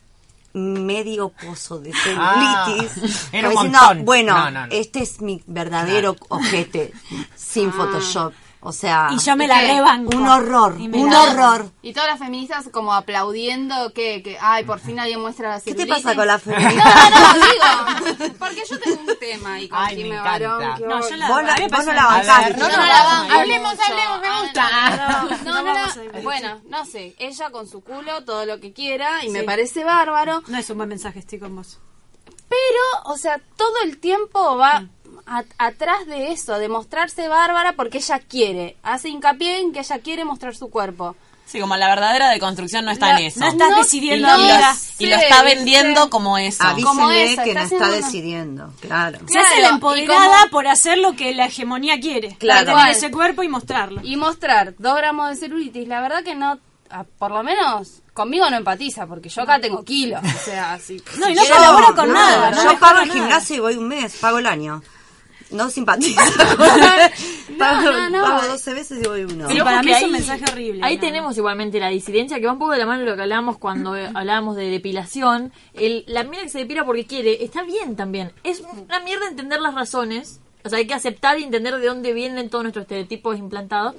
medio 0.53 1.30
pozo 1.30 1.80
de 1.80 1.91
Ah, 2.17 2.65
celulitis. 2.67 3.30
era 3.32 3.49
un 3.49 3.55
diciendo, 3.71 4.03
bueno, 4.05 4.38
No, 4.38 4.51
no, 4.51 4.67
no. 4.67 4.71
este 4.71 5.01
es 5.01 5.21
mi 5.21 5.41
verdadero 5.47 6.15
ojete 6.30 6.91
sin 7.36 7.71
Photoshop. 7.71 8.34
O 8.62 8.74
sea, 8.74 9.07
Y 9.12 9.20
yo 9.20 9.38
me 9.38 9.47
la 9.47 9.62
rebanco. 9.62 10.18
un 10.18 10.28
horror, 10.28 10.76
Y 10.78 10.88
un 10.89 11.10
la- 11.10 11.22
horror. 11.24 11.72
Y 11.82 11.93
todas 11.93 12.10
las 12.10 12.20
feministas 12.20 12.68
como 12.74 12.93
aplaudiendo 12.93 13.93
que, 13.93 14.22
que 14.22 14.38
ay, 14.41 14.66
por 14.66 14.80
fin 14.82 14.99
alguien 14.99 15.22
muestra 15.22 15.47
la 15.49 15.62
¿Qué 15.62 15.74
te 15.74 15.84
celulitis. 15.84 16.03
pasa 16.03 16.16
con 16.16 16.28
la 16.28 16.34
No, 16.38 16.39
feminista? 16.39 17.10
no, 17.10 17.34
digo, 18.20 18.36
porque 18.38 18.64
yo 18.70 18.80
tengo 18.82 18.99
un 18.99 19.18
tema 19.18 19.53
ahí 19.53 19.70
con 19.70 19.80
Ay, 19.80 20.03
me 20.03 20.10
No, 20.16 20.24
yo 20.38 21.16
la- 21.16 21.28
Vos, 21.30 21.43
la- 21.43 21.68
vos 21.70 21.86
no 21.86 21.93
la 21.93 22.05
bancás. 22.05 22.57
no, 22.57 22.68
no 22.68 22.78
no, 22.78 22.86
la 22.86 23.03
no, 23.03 23.10
banco 23.10 23.34
hablemos, 23.39 23.74
hablemos, 23.80 24.20
me 24.22 24.28
Ah, 24.28 24.41
gusta. 24.41 24.70
No, 24.89 25.53
no, 25.53 25.64
No 25.64 25.74
no, 25.74 26.14
no. 26.14 26.22
Bueno, 26.22 26.62
no 26.68 26.86
sé, 26.86 27.16
ella 27.18 27.51
con 27.51 27.66
su 27.66 27.82
culo, 27.82 28.26
todo 28.26 28.45
lo 28.45 28.60
que 28.60 28.74
quiera, 28.74 29.24
y 29.24 29.30
me 29.30 29.43
parece 29.43 29.86
bárbaro. 29.86 30.43
No 30.47 30.57
es 30.57 30.70
un 30.70 30.76
buen 30.78 30.89
mensaje, 30.89 31.20
estoy 31.20 31.39
con 31.39 31.55
vos. 31.55 31.80
Pero, 32.49 33.14
o 33.14 33.16
sea, 33.18 33.39
todo 33.55 33.74
el 33.84 33.99
tiempo 33.99 34.57
va 34.57 34.84
a- 35.30 35.43
atrás 35.67 36.05
de 36.07 36.32
eso, 36.32 36.57
de 36.57 36.67
mostrarse 36.69 37.27
bárbara 37.27 37.73
porque 37.73 37.99
ella 37.99 38.19
quiere. 38.19 38.75
Hace 38.84 39.09
hincapié 39.09 39.59
en 39.59 39.71
que 39.73 39.80
ella 39.80 39.99
quiere 39.99 40.25
mostrar 40.25 40.55
su 40.55 40.69
cuerpo. 40.69 41.15
Sí, 41.45 41.59
como 41.59 41.75
la 41.77 41.88
verdadera 41.88 42.30
deconstrucción 42.30 42.86
no 42.86 42.91
está 42.91 43.07
La- 43.13 43.19
en 43.21 43.25
eso. 43.25 43.39
no 43.39 43.47
estás 43.47 43.75
decidiendo 43.77 44.27
y, 44.27 44.30
lo, 44.30 44.53
ahora. 44.53 44.75
y 44.99 45.05
lo 45.07 45.15
está 45.15 45.41
vendiendo 45.41 46.03
sí. 46.03 46.09
como 46.11 46.38
eso. 46.38 46.63
Como 46.84 47.09
que 47.09 47.32
está 47.34 47.45
no 47.45 47.59
está 47.61 47.88
decidiendo, 47.89 48.71
claro. 48.82 49.19
Se 49.27 49.39
hace 49.39 49.59
la 49.61 49.69
empoderada 49.69 50.39
como- 50.41 50.51
por 50.51 50.67
hacer 50.67 50.99
lo 50.99 51.15
que 51.15 51.34
la 51.34 51.45
hegemonía 51.47 51.99
quiere. 51.99 52.36
Claro. 52.38 52.65
Para 52.67 52.77
tener 52.84 52.95
ese 52.97 53.09
cuerpo 53.09 53.41
y 53.41 53.47
mostrarlo. 53.47 54.01
Y 54.03 54.15
mostrar 54.15 54.75
dos 54.77 54.95
gramos 54.95 55.30
de 55.30 55.36
celulitis, 55.38 55.88
la 55.88 56.01
verdad 56.01 56.23
que 56.23 56.36
no, 56.36 56.59
por 57.17 57.32
lo 57.32 57.41
menos 57.41 58.01
conmigo 58.13 58.47
no 58.51 58.57
empatiza, 58.57 59.07
porque 59.07 59.30
yo 59.30 59.41
acá 59.41 59.59
tengo 59.59 59.84
kilos. 59.84 60.21
O 60.23 60.45
sea, 60.45 60.77
si, 60.77 61.01
No, 61.17 61.30
y 61.30 61.34
no 61.34 61.41
colabora 61.45 61.88
con 61.95 62.09
no, 62.09 62.13
nada. 62.13 62.51
no 62.51 62.63
yo 62.73 62.80
pago 62.80 62.99
el 62.99 63.11
gimnasio 63.11 63.55
y 63.55 63.59
voy 63.59 63.75
un 63.75 63.88
mes, 63.88 64.17
pago 64.17 64.38
el 64.38 64.45
año. 64.45 64.84
No 65.51 65.69
simpatizo. 65.69 66.19
pago, 67.57 67.81
no, 67.91 68.09
no. 68.09 68.21
pago 68.23 68.47
12 68.47 68.73
veces 68.73 68.99
y 69.03 69.07
voy 69.07 69.23
uno. 69.23 69.45
Pero 69.47 69.63
para 69.63 69.81
mí 69.81 69.87
que 69.87 69.97
es 69.97 69.99
un 69.99 70.05
ahí- 70.05 70.11
mensaje 70.11 70.43
horrible. 70.51 70.81
Ahí 70.83 70.95
¿no? 70.95 71.01
tenemos 71.01 71.37
igualmente 71.37 71.79
la 71.79 71.89
disidencia, 71.89 72.39
que 72.39 72.45
va 72.45 72.53
un 72.53 72.59
poco 72.59 72.71
de 72.73 72.77
la 72.79 72.85
mano 72.85 73.01
de 73.03 73.09
lo 73.09 73.15
que 73.15 73.21
hablábamos 73.23 73.57
cuando 73.57 73.93
hablábamos 74.15 74.55
de 74.55 74.69
depilación. 74.69 75.51
El, 75.73 76.03
la 76.07 76.23
mina 76.23 76.43
que 76.43 76.49
se 76.49 76.59
depila 76.59 76.85
porque 76.85 77.05
quiere, 77.05 77.43
está 77.43 77.63
bien 77.63 77.95
también. 77.95 78.31
Es 78.43 78.61
una 78.61 78.99
mierda 78.99 79.27
entender 79.27 79.59
las 79.61 79.73
razones. 79.75 80.39
O 80.64 80.70
sea, 80.70 80.78
hay 80.80 80.88
que 80.88 80.93
aceptar 80.93 81.39
y 81.39 81.43
entender 81.43 81.76
de 81.78 81.88
dónde 81.88 82.12
vienen 82.14 82.49
todos 82.49 82.64
nuestros 82.64 82.84
estereotipos 82.84 83.38
implantados. 83.38 83.95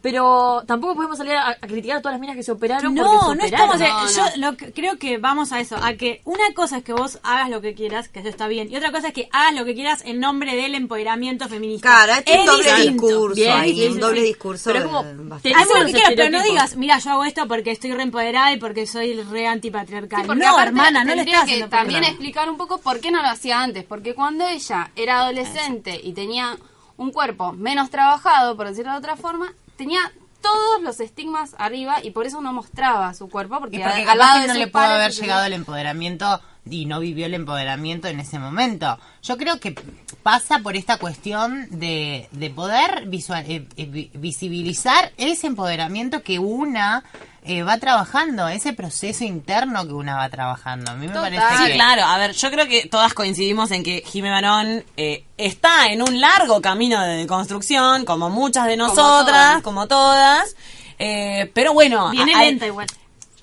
Pero 0.00 0.62
tampoco 0.66 0.94
podemos 0.94 1.18
salir 1.18 1.32
a, 1.34 1.48
a 1.50 1.54
criticar 1.56 1.96
a 1.96 2.00
todas 2.02 2.14
las 2.14 2.20
minas 2.20 2.36
que 2.36 2.42
se 2.42 2.52
operaron. 2.52 2.94
porque 2.94 3.10
No, 3.10 3.20
se 3.20 3.26
no 3.26 3.32
operaron. 3.44 3.82
estamos. 3.82 4.16
No, 4.16 4.30
yo 4.30 4.36
lo 4.50 4.56
que- 4.56 4.72
creo 4.72 4.98
que 4.98 5.18
vamos 5.18 5.52
a 5.52 5.60
eso, 5.60 5.76
a 5.76 5.94
que 5.94 6.20
una 6.24 6.52
cosa 6.54 6.78
es 6.78 6.84
que 6.84 6.92
vos 6.92 7.18
hagas 7.22 7.50
lo 7.50 7.60
que 7.60 7.74
quieras, 7.74 8.08
que 8.08 8.20
eso 8.20 8.28
está 8.28 8.46
bien, 8.46 8.70
y 8.70 8.76
otra 8.76 8.92
cosa 8.92 9.08
es 9.08 9.14
que 9.14 9.28
hagas 9.32 9.54
lo 9.54 9.64
que 9.64 9.74
quieras 9.74 10.02
en 10.04 10.20
nombre 10.20 10.54
del 10.54 10.74
empoderamiento 10.74 11.48
feminista. 11.48 11.88
Claro, 12.04 12.12
un 12.26 12.38
Es 12.40 12.46
doble 12.46 12.74
distinto. 12.74 13.06
discurso 13.06 13.34
Bien, 13.34 13.52
ahí, 13.52 13.74
sí, 13.74 13.86
un 13.88 13.94
sí. 13.94 14.00
doble 14.00 14.22
discurso. 14.22 14.70
Pero 14.72 14.84
como- 14.84 15.02
te- 15.40 15.50
lo 15.50 15.86
que 15.86 15.92
quieras, 15.92 16.12
pero 16.16 16.30
no 16.30 16.42
digas, 16.42 16.76
mira, 16.76 16.98
yo 16.98 17.10
hago 17.10 17.24
esto 17.24 17.48
porque 17.48 17.70
estoy 17.72 17.92
re 17.92 18.02
empoderada 18.02 18.52
y 18.52 18.58
porque 18.58 18.86
soy 18.86 19.14
re 19.22 19.46
antipatriarcal. 19.46 20.26
No, 20.38 20.60
hermana, 20.60 21.04
no 21.04 21.10
le 21.10 21.16
tendría 21.24 21.34
estás 21.34 21.46
que 21.46 21.52
haciendo 21.54 21.68
también 21.68 22.04
explicar 22.04 22.48
un 22.50 22.56
poco 22.56 22.78
por 22.78 23.00
qué 23.00 23.10
no 23.10 23.22
lo 23.22 23.28
hacía 23.28 23.60
antes. 23.62 23.84
Porque 23.84 24.14
cuando 24.14 24.46
ella 24.46 24.90
era 24.94 25.20
adolescente 25.22 26.00
y 26.02 26.12
tenía 26.12 26.58
un 26.96 27.10
cuerpo 27.12 27.52
menos 27.52 27.90
trabajado, 27.90 28.56
por 28.56 28.68
decirlo 28.68 28.92
de 28.92 28.98
otra 28.98 29.16
forma, 29.16 29.52
tenía 29.76 30.00
todos 30.40 30.82
los 30.82 31.00
estigmas 31.00 31.54
arriba 31.58 32.02
y 32.02 32.10
por 32.10 32.26
eso 32.26 32.40
no 32.40 32.52
mostraba 32.52 33.14
su 33.14 33.28
cuerpo. 33.28 33.58
Porque, 33.60 33.76
Y 33.76 33.80
porque 33.80 34.04
al 34.04 34.18
lado 34.18 34.40
de 34.40 34.48
no 34.48 34.54
le 34.54 34.66
pudo 34.66 34.82
haber 34.82 35.12
llegado 35.12 35.44
el 35.44 35.52
empoderamiento 35.52 36.40
y 36.68 36.86
no 36.86 37.00
vivió 37.00 37.26
el 37.26 37.34
empoderamiento 37.34 38.06
en 38.08 38.20
ese 38.20 38.38
momento. 38.38 38.98
Yo 39.22 39.36
creo 39.36 39.58
que 39.58 39.74
pasa 40.22 40.60
por 40.60 40.76
esta 40.76 40.96
cuestión 40.98 41.66
de, 41.70 42.28
de 42.30 42.50
poder 42.50 43.06
visual, 43.06 43.44
eh, 43.48 43.66
eh, 43.76 43.86
vi- 43.86 44.10
visibilizar 44.14 45.12
ese 45.16 45.48
empoderamiento 45.48 46.22
que 46.22 46.38
una 46.38 47.02
eh, 47.44 47.64
va 47.64 47.78
trabajando, 47.78 48.46
ese 48.46 48.72
proceso 48.72 49.24
interno 49.24 49.84
que 49.84 49.92
una 49.92 50.14
va 50.14 50.28
trabajando. 50.28 50.92
A 50.92 50.94
mí 50.94 51.08
me 51.08 51.12
Total. 51.12 51.34
parece 51.34 51.56
Sí, 51.64 51.70
que... 51.70 51.74
claro. 51.74 52.04
A 52.04 52.16
ver, 52.18 52.32
yo 52.34 52.50
creo 52.52 52.68
que 52.68 52.86
todas 52.86 53.12
coincidimos 53.14 53.72
en 53.72 53.82
que 53.82 54.04
Jimé 54.06 54.30
Barón 54.30 54.84
eh, 54.96 55.24
está 55.36 55.86
en 55.92 56.02
un 56.02 56.20
largo 56.20 56.60
camino 56.62 57.00
de 57.02 57.26
construcción, 57.26 58.04
como 58.04 58.30
muchas 58.30 58.66
de 58.68 58.76
nosotras, 58.76 59.24
todas. 59.24 59.62
como 59.62 59.88
todas. 59.88 60.54
Eh, 61.00 61.50
pero 61.52 61.72
bueno, 61.74 62.10
Viene 62.10 62.36
lenta 62.36 62.66
igual. 62.68 62.86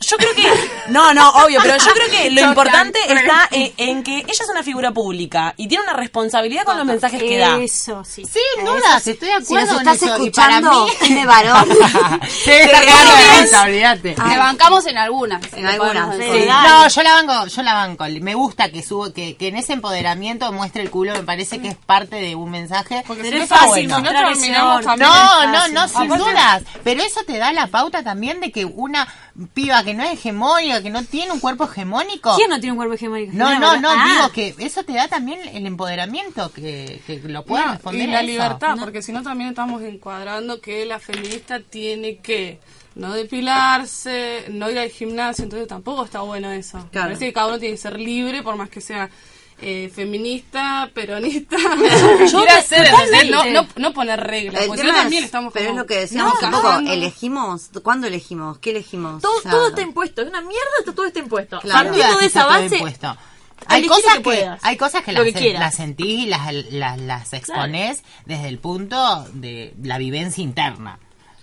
Yo 0.01 0.17
creo 0.17 0.33
que. 0.33 0.69
No, 0.87 1.13
no, 1.13 1.29
obvio, 1.31 1.59
pero 1.61 1.77
yo 1.77 1.91
creo 1.93 2.09
que 2.09 2.29
lo 2.31 2.41
importante 2.41 2.99
está 3.07 3.47
en, 3.51 3.73
en 3.77 4.03
que 4.03 4.17
ella 4.19 4.25
es 4.29 4.49
una 4.49 4.63
figura 4.63 4.91
pública 4.91 5.53
y 5.57 5.67
tiene 5.67 5.83
una 5.83 5.93
responsabilidad 5.93 6.63
con 6.63 6.77
los 6.77 6.85
mensajes 6.85 7.21
que 7.21 7.37
da. 7.37 7.57
Eso, 7.57 8.03
sí. 8.05 8.23
Sin 8.25 8.65
dudas, 8.65 9.05
estoy 9.05 9.29
de 9.29 9.45
Si 9.45 9.53
nos 9.53 9.63
acuerdo 9.69 9.77
estás 9.79 10.01
en 10.03 10.09
eso. 10.09 10.23
y 10.25 10.29
para 10.31 10.57
escuchando, 10.57 10.85
mí... 10.85 10.91
Jimé 11.07 11.25
Barón. 11.25 11.67
Sí, 12.29 12.51
está 12.51 12.81
claro, 12.81 13.65
olvídate. 13.67 14.15
Te 14.15 14.37
bancamos 14.37 14.85
en 14.85 14.97
algunas. 14.97 15.41
En 15.53 15.65
algunas, 15.65 16.15
sí. 16.15 16.45
No, 16.47 16.87
yo 16.87 17.03
la 17.03 17.13
banco, 17.13 17.47
yo 17.47 17.61
la 17.61 17.73
banco. 17.73 18.05
Me 18.21 18.33
gusta 18.35 18.69
que 18.71 18.81
subo, 18.83 19.11
que, 19.13 19.35
que 19.35 19.47
en 19.49 19.57
ese 19.57 19.73
empoderamiento 19.73 20.51
muestre 20.51 20.81
el 20.81 20.89
culo, 20.89 21.13
me 21.13 21.23
parece 21.23 21.59
que 21.59 21.69
es 21.69 21.75
parte 21.75 22.15
de 22.17 22.35
un 22.35 22.49
mensaje. 22.51 23.03
Pero 23.07 23.21
Pero 23.21 23.37
es 23.37 23.43
está 23.43 23.57
fácil 23.57 23.89
bueno. 23.89 24.75
orto. 24.75 24.95
No, 24.97 25.45
no, 25.51 25.67
no, 25.69 25.87
sin 25.87 26.07
dudas. 26.07 26.63
Pero 26.83 27.03
eso 27.03 27.21
te 27.25 27.37
da 27.37 27.51
la 27.51 27.67
pauta 27.67 28.03
también 28.03 28.39
de 28.39 28.51
que 28.51 28.65
una 28.65 29.07
piba 29.53 29.83
que 29.83 29.88
no 29.93 30.03
es 30.03 30.13
hegemónica, 30.13 30.81
que 30.81 30.89
no 30.89 31.03
tiene 31.03 31.31
un 31.31 31.39
cuerpo 31.39 31.65
hegemónico. 31.65 32.35
¿Quién 32.35 32.49
no 32.49 32.59
tiene 32.59 32.71
un 32.73 32.77
cuerpo 32.77 32.93
hegemónico? 32.95 33.31
No, 33.33 33.59
no, 33.59 33.79
no, 33.79 33.89
Ah. 33.91 34.05
digo 34.07 34.31
que 34.31 34.65
eso 34.65 34.83
te 34.83 34.93
da 34.93 35.07
también 35.07 35.39
el 35.53 35.65
empoderamiento, 35.65 36.51
que, 36.51 37.01
que 37.07 37.19
lo 37.25 37.43
puedas 37.45 37.65
No, 37.67 37.71
responder 37.73 38.01
y 38.01 38.11
a 38.11 38.13
la 38.15 38.19
eso. 38.21 38.27
libertad, 38.31 38.75
porque 38.79 39.01
si 39.01 39.11
no 39.11 39.23
también 39.23 39.49
estamos 39.51 39.81
encuadrando 39.83 40.61
que 40.61 40.85
la 40.85 40.99
feminista 40.99 41.59
tiene 41.59 42.17
que 42.17 42.59
no 42.95 43.13
depilarse, 43.13 44.45
no 44.49 44.69
ir 44.69 44.79
al 44.79 44.89
gimnasio, 44.89 45.43
entonces 45.43 45.67
tampoco 45.67 46.05
está 46.05 46.21
bueno 46.21 46.51
eso. 46.51 46.77
Claro. 46.91 47.07
parece 47.07 47.25
que 47.27 47.33
cada 47.33 47.47
uno 47.47 47.59
tiene 47.59 47.75
que 47.75 47.81
ser 47.81 47.99
libre, 47.99 48.43
por 48.43 48.55
más 48.55 48.69
que 48.69 48.81
sea 48.81 49.09
eh, 49.61 49.91
feminista, 49.93 50.89
peronista. 50.93 51.57
No, 53.29 53.45
no, 53.45 53.67
no 53.75 53.93
poner 53.93 54.19
reglas, 54.19 54.65
porque 54.65 54.83
también 54.83 55.23
estamos 55.23 55.53
pero 55.53 55.69
es 55.71 55.75
lo 55.75 55.85
que 55.85 55.99
decíamos 55.99 56.33
no, 56.41 56.47
un 56.47 56.53
poco, 56.53 56.79
elegimos, 56.79 57.69
¿cuándo 57.83 58.07
elegimos? 58.07 58.57
¿Qué 58.59 58.71
elegimos? 58.71 59.21
Todo, 59.21 59.37
O 59.37 59.41
sea, 59.41 59.51
todo 59.51 59.67
está 59.69 59.81
impuesto, 59.81 60.21
es 60.21 60.29
una 60.29 60.41
mierda, 60.41 60.57
está- 60.79 60.93
todo 60.93 61.05
está 61.05 61.19
impuesto. 61.19 61.59
Claro. 61.59 61.89
Partiendo 61.89 62.19
de 62.19 62.25
está 62.25 62.39
esa 62.41 62.47
base, 62.49 62.75
impuesto. 62.77 63.17
Hay 63.67 63.85
cosas 63.87 64.11
que 64.13 64.17
que, 64.19 64.23
puedas, 64.23 64.59
hay 64.63 64.77
cosas 64.77 65.03
que 65.03 65.11
lo 65.11 65.23
las, 65.23 65.33
que 65.33 65.39
quieras. 65.39 65.59
las 65.59 65.75
sentís 65.75 66.19
y 66.19 66.25
las, 66.27 66.53
las, 66.71 66.97
las 66.99 67.33
exponés 67.33 68.03
desde 68.25 68.47
el 68.47 68.57
punto 68.57 69.27
de 69.33 69.73
la 69.83 69.97
vivencia 69.97 70.41
interna. 70.43 70.97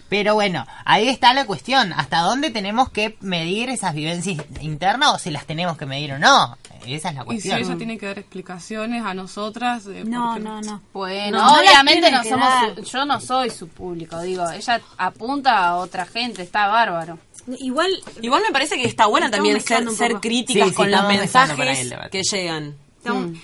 Pero 0.09 0.35
bueno, 0.35 0.67
ahí 0.85 1.09
está 1.09 1.33
la 1.35 1.47
cuestión. 1.47 1.93
¿Hasta 1.93 2.21
dónde 2.21 2.51
tenemos 2.51 2.91
que 2.91 3.17
medir 3.21 3.69
esas 3.71 3.95
vivencias 3.95 4.45
internas 4.61 5.15
o 5.15 5.19
si 5.19 5.31
las 5.31 5.47
tenemos 5.47 5.77
que 5.77 5.87
medir 5.87 6.13
o 6.13 6.19
no? 6.19 6.57
Esa 6.87 7.09
es 7.09 7.15
la 7.17 7.23
Y 7.23 7.41
si 7.41 7.49
cuestión. 7.49 7.59
ella 7.59 7.77
tiene 7.77 7.99
que 7.99 8.07
dar 8.07 8.19
explicaciones 8.21 9.05
a 9.05 9.13
nosotras. 9.15 9.87
eh, 9.87 10.05
No, 10.07 10.39
no, 10.39 10.61
no. 10.61 10.81
Bueno, 10.93 11.39
No, 11.39 11.55
obviamente 11.59 12.11
no 12.13 12.23
somos, 12.23 12.49
su- 12.77 12.83
yo 12.85 13.05
no 13.05 13.21
soy 13.21 13.51
su 13.51 13.67
público, 13.69 14.21
digo, 14.21 14.49
ella 14.51 14.81
apunta 14.97 15.67
a 15.67 15.77
otra 15.77 16.07
gente, 16.07 16.43
está 16.43 16.69
bárbaro. 16.69 17.19
Igual, 17.59 17.91
Igual 18.23 18.43
me 18.47 18.53
parece 18.53 18.77
que 18.77 18.87
está 18.87 19.07
bueno 19.07 19.27
Estamos 19.27 19.45
también 19.49 19.61
ser, 19.61 19.89
ser 19.97 20.21
críticas 20.21 20.65
Sí, 20.65 20.71
sí, 20.71 20.77
con 20.77 20.91
los 20.91 21.07
mensajes 21.09 21.57
que 22.11 22.23
llegan. 22.23 22.77
estamos- 22.99 23.39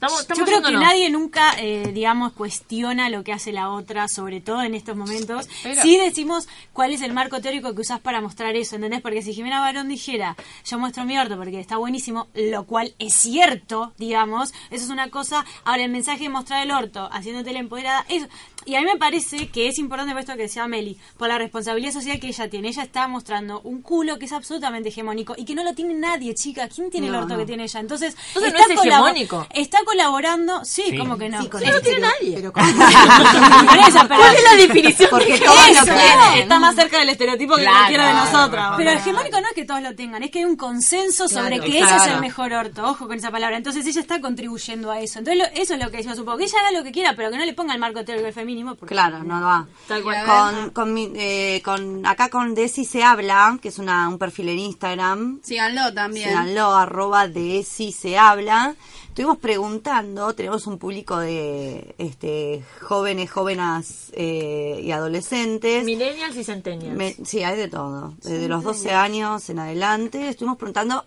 estamos, 0.00 0.20
estamos 0.22 0.38
Yo 0.38 0.44
creo 0.46 0.62
que 0.62 0.76
nadie 0.76 1.10
nunca, 1.10 1.52
eh, 1.58 1.90
digamos, 1.92 2.32
cuestiona 2.32 3.10
lo 3.10 3.22
que 3.22 3.32
hace 3.34 3.52
la 3.52 3.70
otra, 3.70 4.08
sobre 4.08 4.40
todo 4.40 4.62
en 4.62 4.74
estos 4.74 4.96
momentos. 4.96 5.46
Pero- 5.62 5.82
sí 5.82 5.98
decimos 5.98 6.48
cuál 6.72 6.92
es 6.92 7.02
el 7.02 7.12
marco 7.12 7.40
teórico 7.42 7.74
que 7.74 7.82
usás 7.82 8.00
para 8.00 8.22
mostrar 8.22 8.56
eso, 8.56 8.76
¿entendés? 8.76 9.02
Porque 9.02 9.22
si 9.22 9.34
Jimena 9.34 9.60
Barón 9.60 9.88
dijera, 9.88 10.36
yo 10.64 10.78
muestro 10.78 11.04
mi 11.04 11.18
orto 11.18 11.36
porque 11.36 11.60
está 11.60 11.76
buenísimo, 11.76 12.28
lo 12.34 12.64
cual 12.64 12.94
es 12.98 13.12
cierto, 13.14 13.92
digamos, 13.98 14.54
eso 14.70 14.84
es 14.84 14.90
una 14.90 15.10
cosa. 15.10 15.44
Ahora, 15.64 15.84
el 15.84 15.90
mensaje 15.90 16.24
de 16.24 16.28
mostrar 16.30 16.62
el 16.62 16.70
orto, 16.70 17.08
haciéndote 17.12 17.52
la 17.52 17.58
empoderada, 17.58 18.06
eso... 18.08 18.26
Y 18.70 18.76
a 18.76 18.80
mí 18.80 18.86
me 18.86 18.96
parece 18.98 19.48
que 19.48 19.66
es 19.66 19.78
importante 19.80 20.12
por 20.12 20.20
esto 20.20 20.32
que 20.36 20.42
decía 20.42 20.66
Meli, 20.68 20.96
por 21.18 21.26
la 21.26 21.38
responsabilidad 21.38 21.92
social 21.92 22.20
que 22.20 22.28
ella 22.28 22.48
tiene. 22.48 22.68
Ella 22.68 22.84
está 22.84 23.08
mostrando 23.08 23.60
un 23.62 23.82
culo 23.82 24.16
que 24.16 24.26
es 24.26 24.32
absolutamente 24.32 24.90
hegemónico 24.90 25.34
y 25.36 25.44
que 25.44 25.56
no 25.56 25.64
lo 25.64 25.74
tiene 25.74 25.92
nadie, 25.94 26.34
chica. 26.34 26.68
¿Quién 26.68 26.88
tiene 26.88 27.08
el 27.08 27.12
No, 27.14 27.18
orto 27.20 27.34
no. 27.34 27.40
que 27.40 27.46
tiene 27.46 27.64
ella? 27.64 27.80
Entonces, 27.80 28.16
Entonces 28.28 28.52
no 28.52 28.58
está 28.60 28.72
es 28.74 28.78
colabo- 28.78 29.06
hegemónico. 29.08 29.46
Está 29.52 29.78
colaborando, 29.84 30.64
sí, 30.64 30.84
Sí. 30.90 30.96
como 30.96 31.18
que 31.18 31.28
no. 31.28 31.42
Sí, 31.42 31.48
con 31.48 31.60
Sí, 31.60 31.66
el 31.66 31.72
no 31.72 31.80
tiene 31.80 31.98
nadie. 31.98 32.34
pero 32.36 32.52
con- 32.52 32.62
eso, 32.64 33.98
pero- 34.08 34.20
¿Cuál 34.20 34.36
es 34.36 34.44
la 34.44 34.56
definición 34.56 35.10
Porque 35.10 35.32
de 35.32 35.38
todos 35.40 35.68
eso? 35.68 35.80
lo 35.80 35.84
tienen. 35.86 36.42
Está 36.42 36.58
más 36.60 36.74
cerca 36.76 36.98
del 37.00 37.08
estereotipo 37.08 37.56
que 37.56 37.62
Claro. 37.62 37.76
cualquiera 37.78 38.06
de 38.08 38.14
nosotras. 38.14 38.72
Pero 38.76 38.90
hegemónico 38.90 39.40
no 39.40 39.46
es 39.48 39.52
que 39.54 39.64
todos 39.64 39.82
lo 39.82 39.94
tengan, 39.96 40.22
es 40.22 40.30
que 40.30 40.38
hay 40.40 40.44
un 40.44 40.56
consenso 40.56 41.28
sobre 41.28 41.56
Claro, 41.56 41.64
que 41.64 41.78
ese 41.78 41.80
es 41.80 41.86
claro. 42.02 42.14
el 42.14 42.20
mejor 42.20 42.52
orto. 42.52 42.84
Ojo 42.86 43.06
con 43.08 43.16
esa 43.18 43.30
palabra. 43.32 43.56
Entonces 43.56 43.84
ella 43.86 44.00
está 44.00 44.20
contribuyendo 44.20 44.90
a 44.92 45.00
eso. 45.00 45.18
Entonces 45.18 45.42
lo- 45.42 45.60
eso 45.60 45.74
es 45.74 45.82
lo 45.84 45.90
que 45.90 46.02
yo 46.02 46.14
supongo. 46.14 46.38
Que 46.38 46.44
ella 46.44 46.58
haga 46.60 46.78
lo 46.78 46.84
que 46.84 46.92
quiera, 46.92 47.14
pero 47.16 47.30
que 47.30 47.36
no 47.36 47.44
le 47.44 47.52
ponga 47.54 47.74
el 47.74 47.80
marco 47.80 48.04
teórico 48.04 48.24
del 48.26 48.34
feminismo. 48.34 48.59
Porque 48.64 48.94
Claro, 48.94 49.22
no 49.24 49.40
va. 49.40 49.66
Tal 49.88 50.02
cual. 50.02 50.24
Con, 50.26 50.70
con, 50.70 50.94
mi- 50.94 51.12
eh, 51.14 51.60
con, 51.64 52.04
acá 52.06 52.28
con 52.30 52.54
Desi 52.54 52.84
se 52.84 53.02
habla, 53.02 53.58
que 53.60 53.68
es 53.68 53.78
una, 53.78 54.08
un 54.08 54.18
perfil 54.18 54.48
en 54.50 54.58
Instagram. 54.60 55.40
Síganlo 55.42 55.92
también. 55.94 56.28
Síganlo, 56.28 56.74
arroba 56.74 57.28
Desi 57.28 57.92
se 57.92 58.18
habla. 58.18 58.74
Estuvimos 59.08 59.38
preguntando, 59.38 60.32
tenemos 60.34 60.66
un 60.68 60.78
público 60.78 61.18
de 61.18 61.94
este 61.98 62.62
jóvenes, 62.80 63.30
jóvenes 63.30 64.10
eh, 64.12 64.80
y 64.84 64.92
adolescentes. 64.92 65.84
Millennials 65.84 66.36
y 66.36 66.44
centennials. 66.44 66.96
Me- 66.96 67.16
sí, 67.24 67.42
hay 67.42 67.56
de 67.56 67.68
todo. 67.68 68.14
Desde 68.22 68.48
los 68.48 68.62
12 68.62 68.92
años 68.92 69.50
en 69.50 69.58
adelante. 69.58 70.28
Estuvimos 70.28 70.56
preguntando 70.58 71.04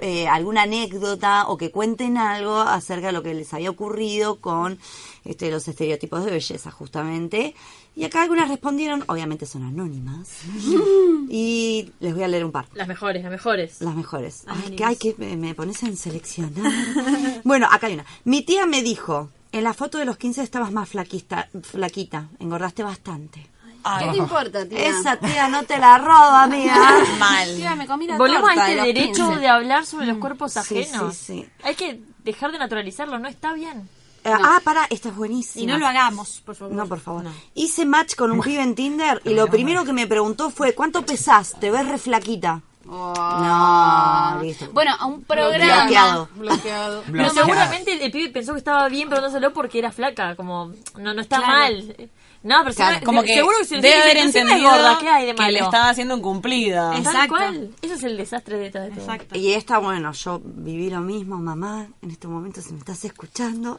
eh, 0.00 0.28
alguna 0.28 0.62
anécdota 0.62 1.46
o 1.48 1.56
que 1.56 1.70
cuenten 1.72 2.16
algo 2.16 2.58
acerca 2.60 3.08
de 3.08 3.12
lo 3.12 3.22
que 3.22 3.34
les 3.34 3.52
había 3.54 3.70
ocurrido 3.70 4.36
con 4.40 4.78
este, 5.24 5.50
los 5.50 5.66
estereotipos 5.68 6.24
de 6.24 6.30
belleza, 6.30 6.70
justamente. 6.70 7.54
Y 7.94 8.04
acá 8.04 8.22
algunas 8.22 8.48
respondieron, 8.48 9.04
obviamente 9.08 9.46
son 9.46 9.64
anónimas. 9.64 10.28
y 11.28 11.92
les 12.00 12.14
voy 12.14 12.22
a 12.24 12.28
leer 12.28 12.44
un 12.44 12.52
par. 12.52 12.66
Las 12.74 12.88
mejores, 12.88 13.22
las 13.22 13.30
mejores. 13.32 13.80
Las 13.80 13.94
mejores. 13.94 14.44
Ay, 14.46 14.76
que, 14.76 14.84
ay, 14.84 14.96
que 14.96 15.14
me, 15.18 15.36
me 15.36 15.54
pones 15.54 15.82
en 15.82 15.96
seleccionar. 15.96 16.72
bueno, 17.44 17.68
acá 17.70 17.86
hay 17.86 17.94
una. 17.94 18.06
Mi 18.24 18.42
tía 18.42 18.66
me 18.66 18.82
dijo, 18.82 19.30
en 19.52 19.64
la 19.64 19.74
foto 19.74 19.98
de 19.98 20.04
los 20.04 20.16
15 20.16 20.42
estabas 20.42 20.72
más 20.72 20.88
flaquista, 20.88 21.48
flaquita, 21.62 22.28
engordaste 22.38 22.82
bastante. 22.82 23.50
¿Qué 23.98 24.10
te 24.12 24.16
importa, 24.16 24.64
tía? 24.64 24.88
Esa 24.88 25.16
tía 25.16 25.48
no 25.48 25.64
te 25.64 25.76
la 25.76 25.98
roba, 25.98 26.44
amiga. 26.44 26.76
Tía, 27.56 27.74
me 27.74 27.84
comí 27.88 28.06
la 28.06 28.16
Volvemos 28.16 28.48
a 28.48 28.54
torta 28.54 28.68
este 28.70 28.70
de 28.70 28.76
los 28.76 28.86
derecho 28.94 29.26
15. 29.26 29.40
de 29.40 29.48
hablar 29.48 29.86
sobre 29.86 30.06
los 30.06 30.18
cuerpos 30.18 30.52
Sí, 30.52 30.58
ajenos. 30.60 31.16
sí, 31.16 31.42
sí. 31.42 31.48
Hay 31.64 31.74
que 31.74 32.00
dejar 32.22 32.52
de 32.52 32.58
naturalizarlo, 32.60 33.18
no 33.18 33.26
está 33.28 33.52
bien. 33.54 33.88
Eh, 34.24 34.30
Ah, 34.32 34.60
para, 34.62 34.84
esta 34.90 35.08
es 35.08 35.16
buenísima. 35.16 35.62
Y 35.64 35.66
no 35.66 35.78
lo 35.78 35.86
hagamos, 35.86 36.40
por 36.46 36.54
favor. 36.54 36.74
No, 36.74 36.86
por 36.86 37.00
favor. 37.00 37.24
Hice 37.54 37.84
match 37.84 38.14
con 38.14 38.30
un 38.30 38.40
pibe 38.40 38.62
en 38.62 38.74
Tinder 38.74 39.20
y 39.24 39.34
lo 39.34 39.46
primero 39.48 39.84
que 39.84 39.92
me 39.92 40.06
preguntó 40.06 40.50
fue, 40.50 40.74
¿cuánto 40.74 41.02
pesás? 41.04 41.56
¿Te 41.58 41.70
ves 41.70 41.88
re 41.88 41.98
flaquita? 41.98 42.62
No, 42.84 44.38
listo. 44.42 44.68
Bueno, 44.72 44.92
a 44.98 45.06
un 45.06 45.22
programa. 45.22 45.82
Bloqueado. 45.84 46.28
Bloqueado. 46.34 47.02
Pero 47.10 47.30
seguramente 47.30 47.92
el, 47.92 48.00
el 48.02 48.10
pibe 48.10 48.30
pensó 48.30 48.52
que 48.52 48.58
estaba 48.58 48.88
bien 48.88 49.08
preguntándoselo 49.08 49.52
porque 49.52 49.78
era 49.78 49.90
flaca, 49.92 50.36
como 50.36 50.72
no 50.98 51.14
no 51.14 51.20
está 51.20 51.38
Claro. 51.38 51.52
mal. 51.52 52.10
No, 52.44 52.62
pero 52.64 52.74
Claro, 52.74 52.94
seguro- 52.94 53.06
como 53.06 53.22
que 53.22 53.34
seguro 53.34 53.56
que 53.58 53.64
se 53.64 53.74
debe 53.76 54.02
haber 54.02 54.16
entendido 54.16 54.70
gorda, 54.70 54.98
¿qué 54.98 55.08
hay 55.08 55.26
de 55.26 55.34
que 55.34 55.42
le 55.52 55.58
estaba 55.60 55.88
haciendo. 55.90 56.92
Tal 56.92 56.98
Exacto. 56.98 57.28
cual. 57.28 57.70
Eso 57.82 57.94
es 57.94 58.02
el 58.02 58.16
desastre 58.16 58.58
de 58.58 58.70
todo 58.70 58.82
esto. 58.82 59.00
Y 59.34 59.52
esta, 59.52 59.78
bueno, 59.78 60.10
yo 60.12 60.40
viví 60.44 60.90
lo 60.90 61.00
mismo, 61.00 61.36
mamá, 61.38 61.86
en 62.02 62.10
este 62.10 62.26
momento 62.26 62.60
si 62.60 62.72
me 62.72 62.78
estás 62.80 63.04
escuchando. 63.04 63.78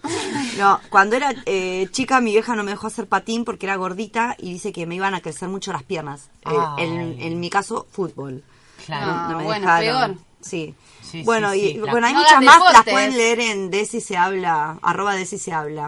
No, 0.57 0.79
cuando 0.89 1.15
era 1.17 1.33
eh, 1.45 1.87
chica 1.91 2.21
mi 2.21 2.31
vieja 2.31 2.55
no 2.55 2.63
me 2.63 2.71
dejó 2.71 2.87
hacer 2.87 3.07
patín 3.07 3.43
porque 3.43 3.65
era 3.65 3.75
gordita 3.75 4.35
y 4.39 4.53
dice 4.53 4.71
que 4.71 4.85
me 4.85 4.95
iban 4.95 5.13
a 5.13 5.19
crecer 5.21 5.49
mucho 5.49 5.73
las 5.73 5.83
piernas. 5.83 6.29
Eh, 6.45 6.55
en, 6.83 7.21
en 7.21 7.39
mi 7.39 7.49
caso, 7.49 7.85
fútbol. 7.91 8.43
Claro. 8.85 9.07
No, 9.07 9.29
no 9.31 9.37
me 9.39 9.43
bueno, 9.43 9.65
dejaron. 9.75 10.13
peor. 10.15 10.23
Sí. 10.41 10.73
Sí, 11.01 11.21
bueno, 11.23 11.51
sí, 11.51 11.59
y 11.59 11.71
sí, 11.73 11.79
bueno, 11.79 12.07
hay 12.07 12.13
No 12.13 12.19
muchas 12.21 12.41
más, 12.41 12.73
las 12.73 12.83
pueden 12.83 13.15
leer 13.15 13.39
en 13.39 13.69
Desi 13.69 14.01
se 14.01 14.17
habla, 14.17 14.79
arroba 14.81 15.13
Desi 15.15 15.37
se 15.37 15.53
habla. 15.53 15.87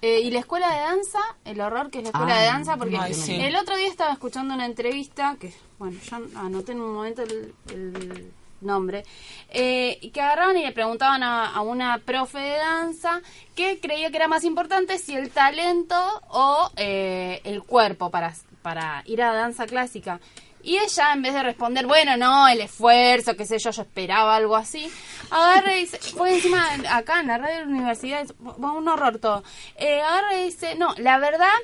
Eh, 0.00 0.20
y 0.20 0.30
la 0.30 0.38
escuela 0.40 0.70
de 0.72 0.78
danza, 0.80 1.18
el 1.44 1.60
horror 1.60 1.90
que 1.90 1.98
es 1.98 2.04
la 2.04 2.10
escuela 2.10 2.36
Ah, 2.36 2.40
de 2.40 2.46
danza, 2.46 2.76
porque 2.76 2.96
ay, 2.98 3.14
sí. 3.14 3.34
el 3.34 3.56
otro 3.56 3.76
día 3.76 3.88
estaba 3.88 4.12
escuchando 4.12 4.54
una 4.54 4.64
entrevista, 4.66 5.36
que 5.40 5.52
bueno, 5.78 5.98
ya 6.08 6.20
anoté 6.36 6.72
en 6.72 6.80
un 6.80 6.94
momento 6.94 7.22
el, 7.22 7.52
el 7.70 8.32
nombre, 8.60 9.04
eh, 9.50 9.98
y 10.00 10.10
que 10.10 10.20
agarraban 10.20 10.56
y 10.56 10.62
le 10.64 10.72
preguntaban 10.72 11.22
a, 11.24 11.52
a 11.52 11.60
una 11.62 11.98
profe 11.98 12.38
de 12.38 12.58
danza 12.58 13.20
qué 13.56 13.80
creía 13.80 14.10
que 14.10 14.16
era 14.18 14.28
más 14.28 14.44
importante, 14.44 14.98
si 14.98 15.14
el 15.16 15.30
talento 15.30 15.96
o 16.28 16.70
eh, 16.76 17.40
el 17.44 17.62
cuerpo 17.64 18.10
para, 18.10 18.34
para 18.62 19.02
ir 19.06 19.20
a 19.22 19.32
danza 19.32 19.66
clásica. 19.66 20.20
Y 20.68 20.76
ella, 20.76 21.14
en 21.14 21.22
vez 21.22 21.32
de 21.32 21.42
responder, 21.42 21.86
bueno, 21.86 22.16
no, 22.18 22.46
el 22.46 22.60
esfuerzo, 22.60 23.34
qué 23.36 23.46
sé 23.46 23.58
yo, 23.58 23.70
yo 23.70 23.82
esperaba 23.82 24.36
algo 24.36 24.54
así, 24.54 24.90
agarra 25.30 25.74
y 25.74 25.80
dice, 25.80 25.98
fue 25.98 26.34
encima 26.34 26.62
acá 26.90 27.20
en 27.20 27.28
la 27.28 27.38
radio 27.38 27.54
de 27.60 27.64
la 27.64 27.70
universidad, 27.70 28.20
es- 28.20 28.34
un 28.38 28.86
horror 28.88 29.18
todo. 29.18 29.42
Eh, 29.76 30.02
agarra 30.02 30.34
y 30.40 30.44
dice, 30.44 30.74
no, 30.74 30.94
la 30.98 31.18
verdad, 31.18 31.54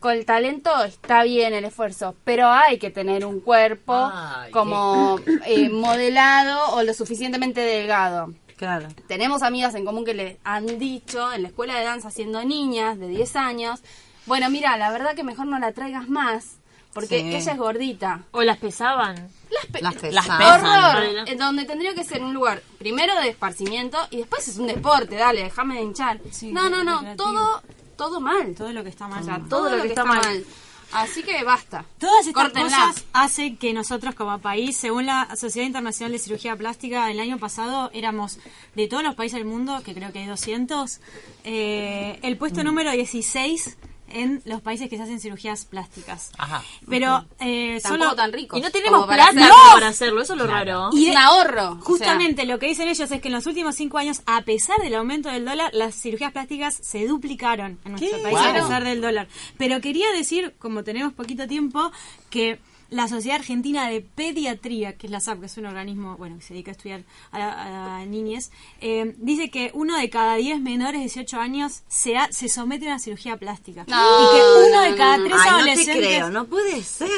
con 0.00 0.12
el 0.14 0.24
talento 0.24 0.82
está 0.82 1.22
bien 1.22 1.54
el 1.54 1.64
esfuerzo, 1.64 2.16
pero 2.24 2.48
hay 2.48 2.78
que 2.78 2.90
tener 2.90 3.24
un 3.24 3.38
cuerpo 3.40 4.10
Ay, 4.12 4.50
como 4.50 5.20
eh, 5.46 5.68
modelado 5.68 6.70
o 6.74 6.82
lo 6.82 6.92
suficientemente 6.92 7.60
delgado. 7.60 8.34
Claro. 8.56 8.88
Tenemos 9.06 9.42
amigas 9.42 9.74
en 9.76 9.84
común 9.84 10.04
que 10.04 10.14
le 10.14 10.38
han 10.42 10.66
dicho 10.78 11.32
en 11.32 11.42
la 11.42 11.48
escuela 11.48 11.76
de 11.78 11.84
danza 11.84 12.10
siendo 12.10 12.42
niñas 12.44 12.98
de 12.98 13.06
10 13.08 13.36
años, 13.36 13.80
bueno, 14.26 14.50
mira, 14.50 14.76
la 14.76 14.90
verdad 14.90 15.14
que 15.14 15.22
mejor 15.22 15.46
no 15.46 15.58
la 15.58 15.72
traigas 15.72 16.08
más, 16.08 16.56
porque 16.92 17.20
Sí. 17.20 17.34
ella 17.36 17.52
es 17.52 17.58
gordita. 17.58 18.22
O 18.32 18.42
las 18.42 18.58
pesaban. 18.58 19.16
Las, 19.50 19.66
pe- 19.66 19.80
Las 19.82 19.94
Las 20.12 20.26
pesan. 20.28 20.64
Horror, 20.64 21.28
en 21.28 21.38
donde 21.38 21.64
tendría 21.64 21.94
que 21.94 22.04
ser 22.04 22.22
un 22.22 22.32
lugar 22.34 22.62
primero 22.78 23.14
de 23.20 23.28
esparcimiento 23.30 23.98
y 24.10 24.18
después 24.18 24.46
es 24.48 24.56
un 24.58 24.66
deporte, 24.68 25.16
dale, 25.16 25.42
déjame 25.44 25.76
de 25.76 25.82
hinchar. 25.82 26.20
Sí, 26.30 26.52
no, 26.52 26.68
no, 26.68 26.84
no, 26.84 26.98
recreativo. 27.00 27.24
todo 27.24 27.62
todo 27.96 28.20
mal. 28.20 28.54
Todo 28.54 28.72
lo 28.72 28.82
que 28.82 28.88
está 28.88 29.08
mal. 29.08 29.20
O 29.22 29.24
sea, 29.26 29.40
todo, 29.48 29.68
lo 29.76 29.82
que, 29.82 29.88
está, 29.88 30.04
mal. 30.06 30.44
Así 30.92 31.22
que 31.22 31.44
basta. 31.44 31.84
Todas 31.98 32.26
estas 32.26 32.44
Córtenla. 32.44 32.68
cosas 32.86 33.04
hacen 33.12 33.58
que 33.58 33.74
nosotros 33.74 34.14
como 34.14 34.38
país, 34.38 34.74
según 34.76 35.04
la 35.04 35.36
Sociedad 35.36 35.66
Internacional 35.66 36.10
de 36.12 36.18
Cirugía 36.18 36.56
Plástica, 36.56 37.10
el 37.10 37.20
año 37.20 37.36
pasado 37.38 37.90
éramos 37.92 38.38
de 38.74 38.88
todos 38.88 39.02
los 39.02 39.14
países 39.16 39.38
del 39.38 39.44
mundo, 39.46 39.82
que 39.84 39.92
creo 39.94 40.12
que 40.12 40.20
hay 40.20 40.26
200, 40.26 40.98
eh, 41.44 42.18
el 42.22 42.38
puesto 42.38 42.64
número 42.64 42.90
16 42.90 43.76
en 44.10 44.42
los 44.44 44.60
países 44.60 44.88
que 44.88 44.96
se 44.96 45.02
hacen 45.02 45.20
cirugías 45.20 45.64
plásticas. 45.64 46.30
Ajá. 46.38 46.62
Pero 46.88 47.24
eh, 47.40 47.80
solo... 47.80 48.14
tan 48.14 48.32
ricos. 48.32 48.58
Y 48.58 48.62
no 48.62 48.70
tenemos 48.70 49.06
para 49.06 49.30
plata 49.30 49.54
para 49.74 49.88
hacerlo, 49.88 50.22
eso 50.22 50.34
es 50.34 50.38
lo 50.38 50.46
raro. 50.46 50.90
Y 50.92 51.06
es 51.06 51.12
un 51.12 51.18
ahorro. 51.18 51.70
o 51.70 51.74
sea, 51.74 51.82
Justamente 51.82 52.44
lo 52.44 52.58
que 52.58 52.66
dicen 52.66 52.88
ellos 52.88 53.10
es 53.10 53.20
que 53.20 53.28
en 53.28 53.34
los 53.34 53.46
últimos 53.46 53.74
cinco 53.74 53.98
años, 53.98 54.22
a 54.26 54.42
pesar 54.42 54.78
del 54.78 54.94
aumento 54.94 55.28
del 55.28 55.44
dólar, 55.44 55.70
las 55.72 55.94
cirugías 55.94 56.32
plásticas 56.32 56.74
se 56.74 57.06
duplicaron 57.06 57.78
en 57.84 57.92
nuestro 57.92 58.22
país 58.22 58.38
a 58.38 58.52
pesar 58.52 58.84
del 58.84 59.00
dólar. 59.00 59.28
Pero 59.58 59.80
quería 59.80 60.10
decir, 60.12 60.54
como 60.58 60.84
tenemos 60.84 61.12
poquito 61.12 61.46
tiempo, 61.46 61.90
que 62.30 62.58
la 62.90 63.08
Sociedad 63.08 63.38
Argentina 63.38 63.88
de 63.88 64.00
Pediatría, 64.00 64.96
que 64.96 65.06
es 65.06 65.10
la 65.10 65.20
SAP, 65.20 65.40
que 65.40 65.46
es 65.46 65.56
un 65.56 65.66
organismo 65.66 66.16
bueno 66.16 66.36
que 66.36 66.42
se 66.42 66.54
dedica 66.54 66.70
a 66.70 66.72
estudiar 66.72 67.04
a, 67.32 67.98
a 67.98 68.06
niñez, 68.06 68.50
eh, 68.80 69.14
dice 69.18 69.50
que 69.50 69.70
uno 69.74 69.96
de 69.96 70.10
cada 70.10 70.34
diez 70.36 70.60
menores 70.60 70.94
de 71.00 71.04
18 71.04 71.38
años 71.40 71.82
se, 71.88 72.16
ha- 72.16 72.30
se 72.32 72.48
somete 72.48 72.86
a 72.86 72.90
una 72.90 72.98
cirugía 72.98 73.36
plástica. 73.36 73.84
No, 73.88 73.96
y 73.96 74.36
que 74.36 74.42
uno 74.68 74.76
no, 74.76 74.90
de 74.90 74.96
cada 74.96 75.16
no. 75.18 75.24
tres 75.24 75.36
Ay, 75.40 75.50
no 75.50 75.56
te 75.56 75.62
adolescentes... 75.62 75.96
creo, 76.06 76.30
no 76.30 76.44
puede 76.46 76.82
ser. 76.82 77.10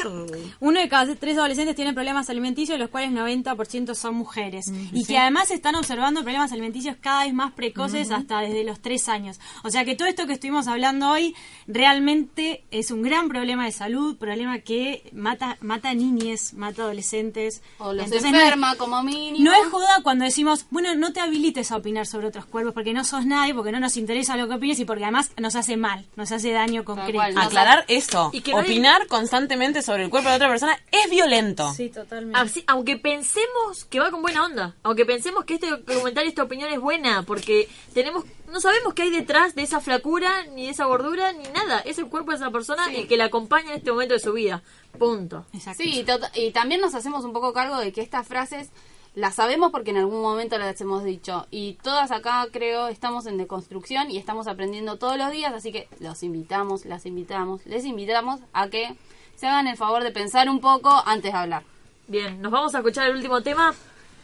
Uno 0.59 0.79
de 0.79 0.89
cada 0.89 1.15
tres 1.15 1.37
adolescentes 1.37 1.75
tiene 1.75 1.93
problemas 1.93 2.29
alimenticios, 2.29 2.75
de 2.75 2.79
los 2.83 2.89
cuales 2.89 3.11
90% 3.11 3.95
son 3.95 4.15
mujeres. 4.15 4.71
y 4.91 5.05
que 5.05 5.17
además 5.17 5.51
están 5.51 5.75
observando 5.75 6.21
problemas 6.21 6.51
alimenticios 6.51 6.97
cada 7.01 7.25
vez 7.25 7.33
más 7.33 7.51
precoces 7.53 8.11
hasta 8.11 8.39
desde 8.41 8.63
los 8.63 8.79
tres 8.79 9.09
años. 9.09 9.39
O 9.63 9.69
sea 9.69 9.85
que 9.85 9.95
todo 9.95 10.07
esto 10.07 10.27
que 10.27 10.33
estuvimos 10.33 10.67
hablando 10.67 11.09
hoy 11.09 11.35
realmente 11.67 12.63
es 12.71 12.91
un 12.91 13.01
gran 13.01 13.27
problema 13.27 13.65
de 13.65 13.71
salud, 13.71 14.17
problema 14.17 14.59
que 14.59 15.09
mata 15.13 15.57
mata 15.63 15.93
niñes, 15.93 16.53
mata 16.53 16.83
adolescentes. 16.83 17.61
O 17.79 17.93
los 17.93 18.05
Entonces, 18.05 18.31
no 18.31 18.37
es- 18.37 18.43
enferma 18.43 18.75
como 18.75 19.01
mínimo. 19.03 19.43
no 19.43 19.53
es 19.55 19.67
joda 19.69 20.01
cuando 20.03 20.25
decimos, 20.25 20.65
bueno, 20.69 20.93
no 20.95 21.13
te 21.13 21.19
habilites 21.19 21.71
a 21.71 21.77
opinar 21.77 22.05
sobre 22.05 22.27
otros 22.27 22.45
cuerpos 22.45 22.73
porque 22.73 22.93
no 22.93 23.03
sos 23.03 23.25
nadie, 23.25 23.53
porque 23.55 23.71
no 23.71 23.79
nos 23.79 23.97
interesa 23.97 24.37
lo 24.37 24.47
que 24.47 24.55
opines 24.55 24.79
y 24.79 24.85
porque 24.85 25.03
además 25.03 25.31
nos 25.37 25.55
hace 25.55 25.77
mal, 25.77 26.05
nos 26.15 26.31
hace 26.31 26.51
daño 26.51 26.83
concreto. 26.85 27.13
cual, 27.13 27.33
no 27.35 27.41
Aclarar 27.41 27.85
eso. 27.87 28.29
Y 28.33 28.41
que 28.41 28.51
nadie- 28.53 28.63
Opinar 28.63 29.07
constantemente 29.07 29.81
sobre 29.81 30.03
el 30.03 30.09
cuerpo 30.09 30.29
de 30.29 30.35
otra 30.35 30.49
persona 30.49 30.77
es 30.91 31.09
violento. 31.09 31.73
Sí, 31.73 31.89
totalmente. 31.89 32.39
Así- 32.39 32.63
aunque 32.67 32.97
pensemos 32.97 33.85
que 33.89 33.99
va 33.99 34.11
con 34.11 34.21
buena 34.21 34.43
onda, 34.45 34.75
aunque 34.83 35.05
pensemos 35.05 35.45
que 35.45 35.55
este 35.55 35.69
comentario, 35.83 36.29
esta 36.29 36.43
opinión 36.43 36.71
es 36.71 36.79
buena, 36.79 37.23
porque 37.23 37.69
tenemos, 37.93 38.25
no 38.53 38.61
sabemos 38.61 38.93
qué 38.93 39.01
hay 39.01 39.09
detrás 39.09 39.55
de 39.55 39.63
esa 39.63 39.81
flacura, 39.81 40.45
ni 40.53 40.65
de 40.65 40.69
esa 40.71 40.85
gordura, 40.85 41.33
ni 41.33 41.43
nada. 41.49 41.79
Es 41.79 41.97
el 41.97 42.05
cuerpo 42.07 42.31
de 42.31 42.37
esa 42.37 42.51
persona 42.51 42.85
el 42.93 43.07
que 43.07 43.17
la 43.17 43.25
acompaña 43.25 43.71
en 43.71 43.77
este 43.79 43.91
momento 43.91 44.13
de 44.13 44.19
su 44.19 44.31
vida. 44.31 44.61
Punto. 44.99 45.45
Exacto. 45.53 45.81
Sí, 45.83 45.99
y 45.99 46.03
tota- 46.03 46.31
y 46.35 46.51
también 46.51 46.79
nos 46.79 46.93
hacemos 46.93 47.25
un 47.25 47.33
poco 47.33 47.51
cargo 47.51 47.77
de 47.79 47.91
que 47.91 48.01
estas 48.01 48.27
frases 48.27 48.69
las 49.15 49.35
sabemos 49.35 49.71
porque 49.71 49.89
en 49.89 49.97
algún 49.97 50.21
momento 50.21 50.57
las 50.59 50.79
hemos 50.81 51.03
dicho. 51.03 51.47
Y 51.49 51.73
todas 51.81 52.11
acá, 52.11 52.47
creo, 52.51 52.87
estamos 52.89 53.25
en 53.25 53.37
deconstrucción 53.37 54.11
y 54.11 54.17
estamos 54.17 54.45
aprendiendo 54.47 54.97
todos 54.97 55.17
los 55.17 55.31
días. 55.31 55.51
Así 55.53 55.71
que 55.71 55.87
los 55.99 56.21
invitamos, 56.21 56.85
las 56.85 57.05
invitamos, 57.07 57.65
les 57.65 57.85
invitamos 57.85 58.39
a 58.53 58.69
que 58.69 58.95
se 59.35 59.47
hagan 59.47 59.67
el 59.67 59.77
favor 59.77 60.03
de 60.03 60.11
pensar 60.11 60.47
un 60.47 60.59
poco 60.61 60.91
antes 61.07 61.31
de 61.33 61.37
hablar. 61.39 61.63
Bien, 62.07 62.39
nos 62.39 62.51
vamos 62.51 62.75
a 62.75 62.79
escuchar 62.79 63.07
el 63.09 63.15
último 63.15 63.41
tema. 63.41 63.73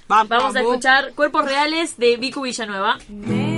Vamos 0.08 0.56
a 0.56 0.60
escuchar 0.62 1.14
Cuerpos 1.14 1.46
Reales 1.46 1.98
de 1.98 2.18
Vicu 2.18 2.42
Villanueva. 2.42 2.98
Me 3.10 3.49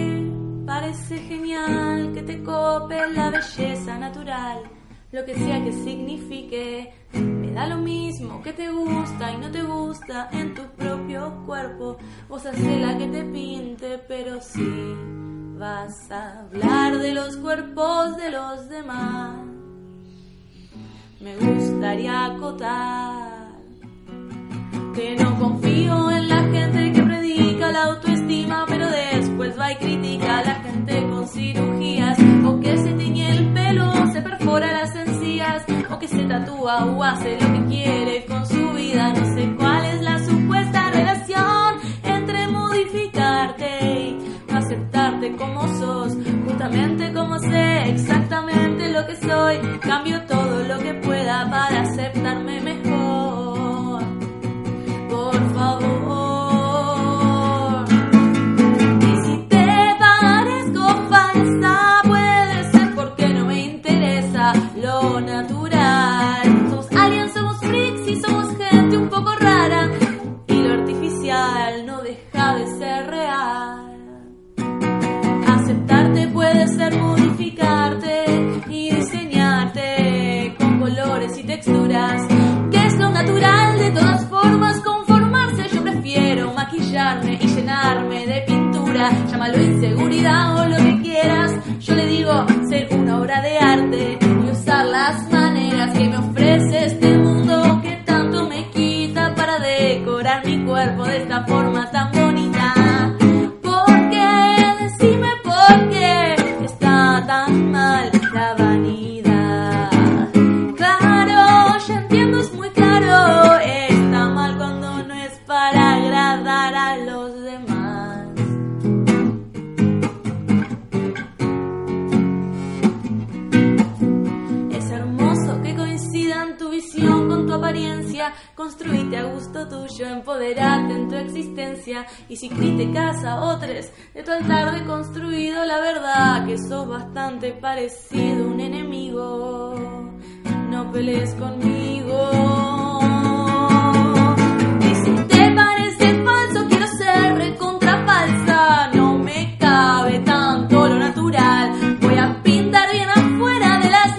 parece 0.65 1.17
genial 1.19 2.11
que 2.13 2.21
te 2.21 2.43
cope 2.43 2.95
la 3.13 3.29
belleza 3.29 3.97
natural, 3.97 4.63
lo 5.11 5.25
que 5.25 5.35
sea 5.35 5.63
que 5.63 5.71
signifique. 5.71 6.93
Me 7.13 7.51
da 7.51 7.67
lo 7.67 7.77
mismo 7.77 8.41
que 8.41 8.53
te 8.53 8.69
gusta 8.69 9.31
y 9.33 9.37
no 9.37 9.51
te 9.51 9.61
gusta 9.61 10.29
en 10.31 10.53
tu 10.53 10.63
propio 10.77 11.43
cuerpo. 11.45 11.97
Vos 12.29 12.45
haces 12.45 12.81
la 12.81 12.97
que 12.97 13.07
te 13.07 13.23
pinte, 13.23 13.97
pero 14.07 14.41
si 14.41 14.95
vas 15.57 16.09
a 16.11 16.39
hablar 16.39 16.97
de 16.97 17.13
los 17.13 17.37
cuerpos 17.37 18.17
de 18.17 18.31
los 18.31 18.69
demás, 18.69 19.35
me 21.19 21.35
gustaría 21.37 22.25
acotar 22.25 23.51
que 24.95 25.15
no 25.15 25.37
confío 25.39 26.11
en 26.11 26.29
la 26.29 26.41
gente 26.43 26.91
que 26.93 27.00
o 36.63 37.03
hace 37.03 37.39
lo 37.41 37.53
que 37.53 37.65
quiere 37.65 38.25
con 38.25 38.45
su 38.45 38.71
vida. 38.73 39.13
No 39.13 39.35
sé 39.35 39.55
cuál 39.57 39.85
es 39.85 40.01
la 40.01 40.19
supuesta 40.19 40.91
relación 40.91 41.75
entre 42.03 42.47
modificarte 42.47 43.69
y 43.93 44.17
aceptarte 44.53 45.35
como 45.37 45.67
sos, 45.79 46.15
justamente 46.45 47.11
como 47.13 47.39
sé 47.39 47.89
exactamente 47.89 48.89
lo 48.89 49.07
que 49.07 49.15
soy. 49.15 49.57
Cambio 49.79 50.21
todo 50.27 50.63
lo 50.63 50.77
que 50.79 50.93
pueda 50.95 51.49
para 51.49 51.81
aceptarme 51.81 52.60
vida. 90.21 90.50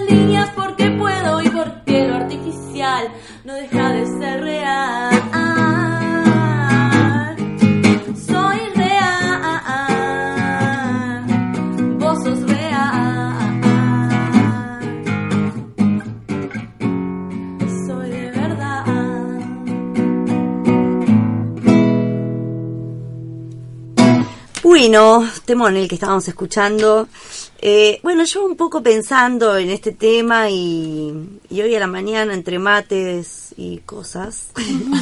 Líneas 0.09 0.49
porque 0.55 0.91
puedo 0.91 1.41
y 1.41 1.49
porque 1.49 2.07
lo 2.07 2.15
artificial 2.15 3.07
no 3.45 3.53
deja 3.53 3.89
de 3.89 4.05
ser 4.05 4.41
real. 4.41 4.72
Bueno, 24.93 25.27
temón 25.45 25.75
el 25.75 25.87
que 25.87 25.95
estábamos 25.95 26.27
escuchando. 26.27 27.07
Eh, 27.59 27.99
bueno, 28.03 28.25
yo 28.25 28.45
un 28.45 28.55
poco 28.55 28.83
pensando 28.83 29.57
en 29.57 29.71
este 29.71 29.91
tema 29.91 30.51
y, 30.51 31.39
y 31.49 31.61
hoy 31.61 31.73
a 31.73 31.79
la 31.79 31.87
mañana 31.87 32.31
entre 32.35 32.59
mates 32.59 33.55
y 33.57 33.79
cosas. 33.79 34.49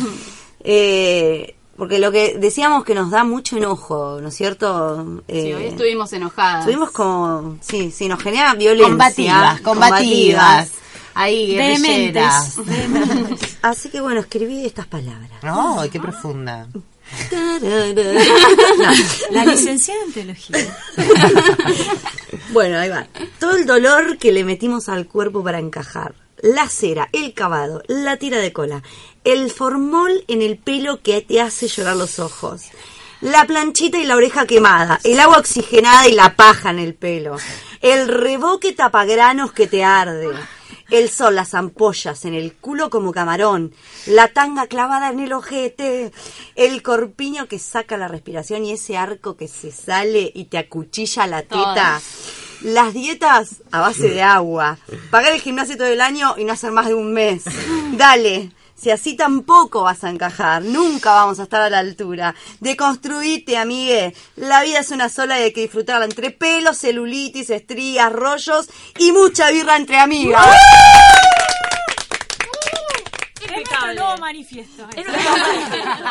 eh, 0.61 1.55
porque 1.75 1.99
lo 1.99 2.09
que 2.09 2.37
decíamos 2.39 2.85
que 2.85 2.95
nos 2.95 3.11
da 3.11 3.25
mucho 3.25 3.57
enojo, 3.57 4.19
¿no 4.21 4.29
es 4.29 4.33
cierto? 4.33 5.03
Sí, 5.27 5.33
Eh, 5.49 5.55
hoy 5.55 5.65
estuvimos 5.65 6.13
enojadas. 6.13 6.59
Estuvimos 6.61 6.91
como, 6.91 7.57
sí, 7.59 7.91
sí, 7.91 8.07
nos 8.07 8.23
genera 8.23 8.53
violencia. 8.53 8.87
Combativas, 8.87 9.59
combativas. 9.59 10.71
Ahí, 11.15 11.57
Vehementes. 11.57 12.55
guerrilleras. 12.65 13.57
Así 13.61 13.89
que 13.89 13.99
bueno, 13.99 14.21
escribí 14.21 14.65
estas 14.65 14.87
palabras. 14.87 15.43
No, 15.43 15.83
qué 15.91 15.99
profunda. 15.99 16.69
La 19.31 19.45
licenciada 19.45 20.03
en 20.05 20.13
teología. 20.13 20.77
Bueno, 22.51 22.79
ahí 22.79 22.89
va. 22.89 23.07
Todo 23.39 23.55
el 23.55 23.65
dolor 23.65 24.17
que 24.17 24.33
le 24.33 24.43
metimos 24.43 24.89
al 24.89 25.07
cuerpo 25.07 25.41
para 25.41 25.59
encajar. 25.59 26.15
La 26.41 26.67
cera, 26.67 27.07
el 27.13 27.33
cavado, 27.33 27.81
la 27.87 28.17
tira 28.17 28.39
de 28.39 28.51
cola, 28.51 28.83
el 29.23 29.51
formol 29.51 30.25
en 30.27 30.41
el 30.41 30.57
pelo 30.57 31.01
que 31.01 31.21
te 31.21 31.39
hace 31.39 31.67
llorar 31.67 31.95
los 31.95 32.19
ojos, 32.19 32.63
la 33.21 33.45
planchita 33.45 33.99
y 33.99 34.05
la 34.05 34.15
oreja 34.15 34.47
quemada, 34.47 34.99
el 35.03 35.19
agua 35.19 35.37
oxigenada 35.37 36.07
y 36.07 36.13
la 36.13 36.35
paja 36.35 36.71
en 36.71 36.79
el 36.79 36.95
pelo, 36.95 37.37
el 37.81 38.07
reboque 38.07 38.73
tapagranos 38.73 39.53
que 39.53 39.67
te 39.67 39.83
arde, 39.83 40.29
el 40.91 41.09
sol, 41.09 41.35
las 41.35 41.55
ampollas 41.55 42.25
en 42.25 42.35
el 42.35 42.53
culo 42.53 42.89
como 42.89 43.11
camarón, 43.11 43.73
la 44.05 44.27
tanga 44.27 44.67
clavada 44.67 45.09
en 45.09 45.19
el 45.19 45.33
ojete, 45.33 46.11
el 46.55 46.83
corpiño 46.83 47.47
que 47.47 47.59
saca 47.59 47.97
la 47.97 48.07
respiración 48.07 48.65
y 48.65 48.73
ese 48.73 48.97
arco 48.97 49.37
que 49.37 49.47
se 49.47 49.71
sale 49.71 50.31
y 50.35 50.45
te 50.45 50.57
acuchilla 50.57 51.25
la 51.27 51.41
teta. 51.41 52.01
Las 52.61 52.93
dietas 52.93 53.63
a 53.71 53.81
base 53.81 54.09
de 54.09 54.21
agua. 54.21 54.77
Pagar 55.09 55.33
el 55.33 55.41
gimnasio 55.41 55.77
todo 55.77 55.87
el 55.87 56.01
año 56.01 56.35
y 56.37 56.43
no 56.43 56.53
hacer 56.53 56.71
más 56.71 56.85
de 56.85 56.93
un 56.93 57.11
mes. 57.11 57.45
Dale. 57.93 58.51
Si 58.81 58.89
así 58.89 59.15
tampoco 59.15 59.83
vas 59.83 60.03
a 60.03 60.09
encajar, 60.09 60.63
nunca 60.63 61.11
vamos 61.11 61.39
a 61.39 61.43
estar 61.43 61.61
a 61.61 61.69
la 61.69 61.77
altura. 61.77 62.33
Deconstruite, 62.61 63.55
amigue. 63.55 64.15
La 64.37 64.63
vida 64.63 64.79
es 64.79 64.89
una 64.89 65.07
sola 65.07 65.39
y 65.39 65.43
hay 65.43 65.53
que 65.53 65.61
disfrutarla 65.61 66.05
entre 66.05 66.31
pelos, 66.31 66.79
celulitis, 66.79 67.51
estrías, 67.51 68.11
rollos 68.11 68.71
y 68.97 69.11
mucha 69.11 69.51
birra 69.51 69.77
entre 69.77 69.99
amigas. 69.99 70.57
Nuestro 73.93 74.05
nuevo 74.07 74.21
manifiesto. 74.21 74.87
Es 74.95 75.05
nuestro 75.07 75.31
manifiesto. 75.31 76.09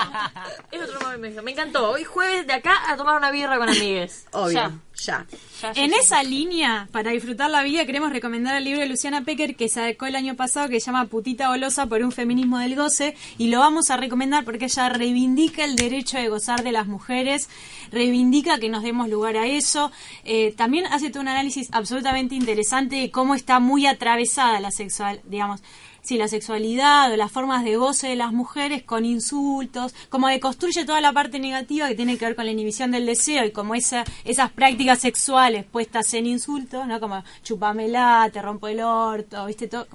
Es 0.73 0.79
nuestro 0.79 1.01
manifiesto. 1.01 1.43
Me 1.43 1.51
encantó. 1.53 1.91
Hoy 1.91 2.05
jueves 2.05 2.47
de 2.47 2.53
acá 2.53 2.75
a 2.89 2.97
tomar 2.97 3.17
una 3.17 3.31
birra 3.31 3.59
con 3.59 3.69
amigues. 3.69 4.27
Obvio, 4.33 4.53
Ya. 4.53 5.27
ya. 5.63 5.73
En 5.75 5.93
esa 5.95 6.23
línea, 6.23 6.89
para 6.93 7.11
disfrutar 7.11 7.51
la 7.51 7.63
vida, 7.63 7.85
queremos 7.87 8.13
recomendar 8.13 8.57
el 8.57 8.65
libro 8.65 8.81
de 8.81 8.87
Luciana 8.89 9.23
Pecker 9.25 9.57
que 9.57 9.69
sacó 9.69 10.07
el 10.07 10.17
año 10.17 10.37
pasado 10.37 10.69
que 10.69 10.81
se 10.81 10.87
llama 10.87 11.07
Putita 11.07 11.49
Golosa 11.49 11.87
por 11.87 12.03
un 12.03 12.13
feminismo 12.13 12.59
del 12.59 12.77
goce 12.77 13.17
y 13.39 13.49
lo 13.49 13.59
vamos 13.61 13.91
a 13.91 13.97
recomendar 13.97 14.45
porque 14.45 14.67
ella 14.67 14.89
reivindica 14.89 15.65
el 15.65 15.77
derecho 15.77 16.19
de 16.19 16.29
gozar 16.29 16.63
de 16.63 16.73
las 16.73 16.87
mujeres, 16.87 17.49
reivindica 17.91 18.59
que 18.59 18.69
nos 18.69 18.83
demos 18.83 19.09
lugar 19.09 19.37
a 19.37 19.47
eso, 19.47 19.91
eh, 20.25 20.53
también 20.57 20.87
hace 20.87 21.11
todo 21.11 21.23
un 21.23 21.29
análisis 21.29 21.69
absolutamente 21.73 22.35
interesante 22.35 22.97
de 22.97 23.11
cómo 23.11 23.35
está 23.35 23.59
muy 23.61 23.87
atravesada 23.87 24.61
la 24.61 24.71
sexual, 24.71 25.21
digamos, 25.25 25.63
sí, 26.03 26.17
la 26.19 26.29
sexualidad 26.29 27.13
o 27.13 27.17
las 27.17 27.33
formas 27.33 27.65
de 27.65 27.77
goce 27.77 28.09
de 28.09 28.17
las 28.17 28.33
mujeres 28.33 28.83
con 28.83 29.05
insultos, 29.05 29.95
como 30.09 30.29
deconstruye 30.29 30.85
toda 30.85 31.01
la 31.01 31.13
parte 31.13 31.39
negativa 31.39 31.89
que 31.89 31.95
tiene 31.95 32.19
que 32.19 32.27
ver 32.27 32.37
con 32.37 32.47
la 32.47 32.53
inhibición 32.53 32.91
del 32.91 33.07
deseo 33.07 33.45
y 33.45 33.53
como 33.53 33.75
esa, 33.75 34.05
esas 34.25 34.51
prácticas 34.51 35.01
sexuales 35.01 35.65
puestas 35.65 36.13
en 36.15 36.27
insultos, 36.27 36.87
¿no? 36.87 37.01
Como 37.01 37.23
chupamela, 37.43 38.29
te 38.33 38.43
rompo 38.43 38.69
el 38.69 38.81
orto, 38.81 39.47
¿viste? 39.47 39.69
Todo. 39.69 39.87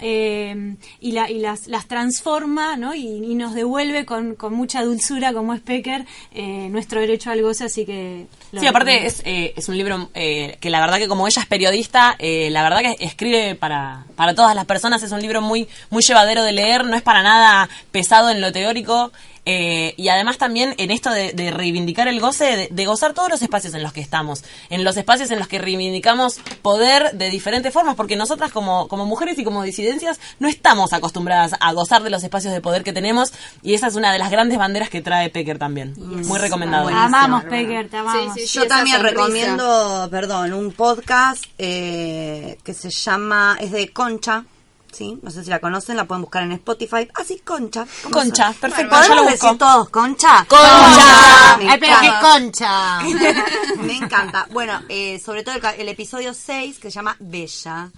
Eh, 0.00 0.76
y, 1.00 1.12
la, 1.12 1.30
y 1.30 1.38
las, 1.38 1.66
las 1.66 1.86
transforma 1.86 2.76
¿no? 2.76 2.94
y, 2.94 3.06
y 3.06 3.34
nos 3.34 3.54
devuelve 3.54 4.04
con, 4.06 4.34
con 4.34 4.54
mucha 4.54 4.82
dulzura 4.82 5.32
como 5.32 5.52
es 5.54 5.60
Pecker 5.60 6.06
eh, 6.32 6.68
nuestro 6.70 7.00
derecho 7.00 7.30
al 7.30 7.42
goce 7.42 7.64
así 7.64 7.84
que 7.84 8.26
lo 8.52 8.60
Sí, 8.60 8.66
aparte 8.66 9.06
es, 9.06 9.22
eh, 9.24 9.52
es 9.56 9.68
un 9.68 9.76
libro 9.76 10.10
eh, 10.14 10.56
que 10.60 10.70
la 10.70 10.80
verdad 10.80 10.98
que 10.98 11.08
como 11.08 11.26
ella 11.26 11.42
es 11.42 11.48
periodista, 11.48 12.16
eh, 12.18 12.48
la 12.50 12.62
verdad 12.62 12.80
que 12.80 12.96
escribe 13.04 13.54
para, 13.54 14.04
para 14.16 14.34
todas 14.34 14.54
las 14.54 14.64
personas, 14.64 15.02
es 15.02 15.12
un 15.12 15.20
libro 15.20 15.40
muy, 15.40 15.68
muy 15.90 16.02
llevadero 16.02 16.42
de 16.44 16.52
leer, 16.52 16.84
no 16.84 16.96
es 16.96 17.02
para 17.02 17.22
nada 17.22 17.68
pesado 17.90 18.30
en 18.30 18.40
lo 18.40 18.52
teórico. 18.52 19.12
Eh, 19.52 19.94
y 19.96 20.08
además 20.10 20.38
también 20.38 20.74
en 20.78 20.92
esto 20.92 21.10
de, 21.10 21.32
de 21.32 21.50
reivindicar 21.50 22.06
el 22.06 22.20
goce, 22.20 22.44
de, 22.56 22.68
de 22.70 22.86
gozar 22.86 23.14
todos 23.14 23.28
los 23.28 23.42
espacios 23.42 23.74
en 23.74 23.82
los 23.82 23.92
que 23.92 24.00
estamos, 24.00 24.44
en 24.68 24.84
los 24.84 24.96
espacios 24.96 25.28
en 25.32 25.40
los 25.40 25.48
que 25.48 25.58
reivindicamos 25.58 26.38
poder 26.62 27.10
de 27.14 27.30
diferentes 27.30 27.72
formas, 27.72 27.96
porque 27.96 28.14
nosotras 28.14 28.52
como, 28.52 28.86
como 28.86 29.06
mujeres 29.06 29.36
y 29.40 29.44
como 29.44 29.64
disidencias 29.64 30.20
no 30.38 30.46
estamos 30.46 30.92
acostumbradas 30.92 31.56
a 31.58 31.72
gozar 31.72 32.04
de 32.04 32.10
los 32.10 32.22
espacios 32.22 32.52
de 32.52 32.60
poder 32.60 32.84
que 32.84 32.92
tenemos 32.92 33.32
y 33.60 33.74
esa 33.74 33.88
es 33.88 33.96
una 33.96 34.12
de 34.12 34.20
las 34.20 34.30
grandes 34.30 34.56
banderas 34.56 34.88
que 34.88 35.02
trae 35.02 35.30
Pecker 35.30 35.58
también. 35.58 35.94
Muy 35.98 36.38
recomendado. 36.38 36.88
amamos 36.88 37.42
Pecker 37.44 37.88
te 37.88 37.96
amamos 37.96 38.36
Yo 38.52 38.68
también 38.68 39.02
recomiendo, 39.02 40.06
perdón, 40.12 40.52
un 40.52 40.70
podcast 40.70 41.44
eh, 41.58 42.56
que 42.62 42.72
se 42.72 42.90
llama, 42.90 43.56
es 43.60 43.72
de 43.72 43.88
Concha. 43.88 44.44
Sí, 44.92 45.18
no 45.22 45.30
sé 45.30 45.44
si 45.44 45.50
la 45.50 45.60
conocen, 45.60 45.96
la 45.96 46.04
pueden 46.04 46.22
buscar 46.22 46.42
en 46.42 46.52
Spotify. 46.52 47.08
Ah, 47.14 47.22
sí, 47.24 47.40
Concha. 47.44 47.86
¿Cómo 48.02 48.12
Concha, 48.14 48.52
se- 48.52 48.58
perfecto, 48.58 48.90
¿Podemos 48.90 49.08
ya 49.16 49.22
lo 49.22 49.30
decir 49.30 49.58
todos 49.58 49.88
Concha? 49.88 50.44
Concha. 50.48 51.56
Me 51.58 51.70
Ay, 51.70 51.78
pero 51.80 51.96
qué 52.00 52.06
encanta. 52.06 52.30
concha. 52.32 53.00
Me 53.82 53.96
encanta. 53.96 54.46
Bueno, 54.50 54.82
eh, 54.88 55.20
sobre 55.24 55.42
todo 55.44 55.54
el, 55.76 55.88
episodio 55.88 56.34
6 56.34 56.78
que 56.80 56.90
se 56.90 56.94
llama 56.96 57.16
Bella, 57.20 57.90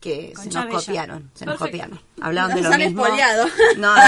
que 0.00 0.32
se 0.40 0.44
nos 0.48 0.64
Bella. 0.66 0.70
copiaron. 0.78 1.30
Se 1.34 1.46
nos 1.46 1.58
copiaron. 1.58 2.00
Hablaban 2.20 2.54
de 2.54 2.62
lo 2.62 2.70
han 2.70 2.78
mismo. 2.78 3.06
No, 3.76 3.96
no. 3.96 4.02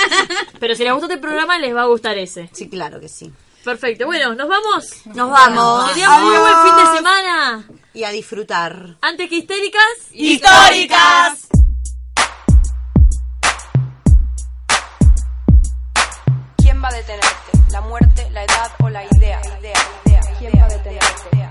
Pero 0.58 0.74
si 0.74 0.84
les 0.84 0.92
gustó 0.92 1.06
este 1.08 1.20
programa, 1.20 1.58
les 1.58 1.74
va 1.74 1.82
a 1.82 1.86
gustar 1.86 2.16
ese. 2.16 2.48
Sí, 2.52 2.68
claro 2.68 3.00
que 3.00 3.08
sí. 3.08 3.30
Perfecto. 3.64 4.06
Bueno, 4.06 4.34
¿nos 4.34 4.48
vamos? 4.48 5.06
Nos 5.06 5.30
vamos. 5.30 5.88
Que 5.90 6.00
tengan 6.00 6.22
muy 6.24 6.36
buen 6.36 6.54
fin 6.64 6.76
de 6.84 6.96
semana. 6.96 7.64
Y 7.94 8.04
a 8.04 8.10
disfrutar. 8.10 8.96
Antes 9.02 9.28
que 9.28 9.36
histéricas. 9.36 9.82
¡Históricas! 10.12 11.48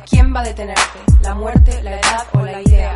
¿Quién 0.09 0.33
va 0.35 0.41
a 0.41 0.43
detenerte? 0.43 0.99
¿La 1.21 1.33
muerte, 1.35 1.81
la 1.83 1.91
edad 1.91 2.27
o 2.33 2.41
la 2.41 2.61
idea? 2.61 2.95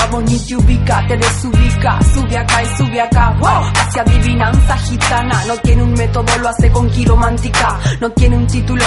a 0.00 0.06
vos 0.06 0.22
ni 0.24 0.38
te 0.38 0.56
ubica, 0.56 1.06
te 1.06 1.16
desubica, 1.16 1.98
sube 2.14 2.38
acá 2.38 2.62
y 2.62 2.76
sube 2.76 3.00
acá, 3.00 3.36
wow, 3.38 3.62
hacia 3.74 4.02
adivinanza 4.02 4.76
gitana, 4.78 5.44
no 5.46 5.56
tiene 5.58 5.82
un 5.82 5.92
método, 5.92 6.38
lo 6.38 6.48
hace 6.48 6.70
con 6.70 6.90
quiromántica, 6.90 7.78
no 8.00 8.10
tiene 8.10 8.36
un 8.36 8.46
título, 8.46 8.84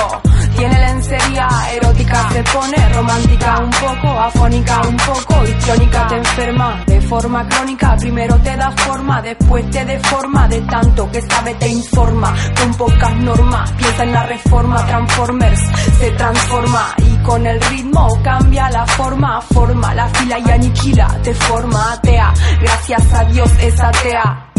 tiene 0.58 0.80
lencería 0.80 1.48
erótica, 1.74 2.30
se 2.32 2.44
pone 2.44 2.90
romántica, 2.90 3.60
un 3.60 3.70
poco 3.72 4.20
afónica, 4.20 4.82
un 4.88 4.98
poco 4.98 5.44
histriónica, 5.44 6.08
te 6.08 6.18
enferma 6.18 6.84
de 6.88 7.02
forma 7.02 7.48
crónica, 7.48 7.96
primero 7.98 8.36
te 8.38 8.56
da 8.56 8.72
forma, 8.72 9.22
después 9.22 9.70
te 9.70 9.86
deforma, 9.86 10.48
de 10.48 10.62
tanto 10.62 11.12
que 11.12 11.22
sabe 11.22 11.54
te 11.56 11.68
informa, 11.68 12.34
con 12.60 12.74
pocas 12.76 13.16
normas, 13.18 13.72
piensa 13.74 14.04
en 14.04 14.14
la 14.14 14.26
reforma, 14.26 14.86
Transformers 14.86 15.60
se 16.00 16.12
transforma. 16.12 16.96
Y 16.98 17.24
con 17.24 17.46
el 17.46 17.60
ritmo 17.62 18.08
cambia 18.24 18.70
la 18.70 18.86
forma, 18.86 19.42
forma 19.42 19.94
la 19.94 20.08
fila 20.10 20.40
y 20.40 20.52
aniquila, 20.52 21.03
te 21.24 21.34
forma 21.34 21.94
atea, 21.94 22.34
gracias 22.62 23.14
a 23.14 23.24
Dios 23.26 23.52
es 23.60 23.80
atea, 23.80 24.52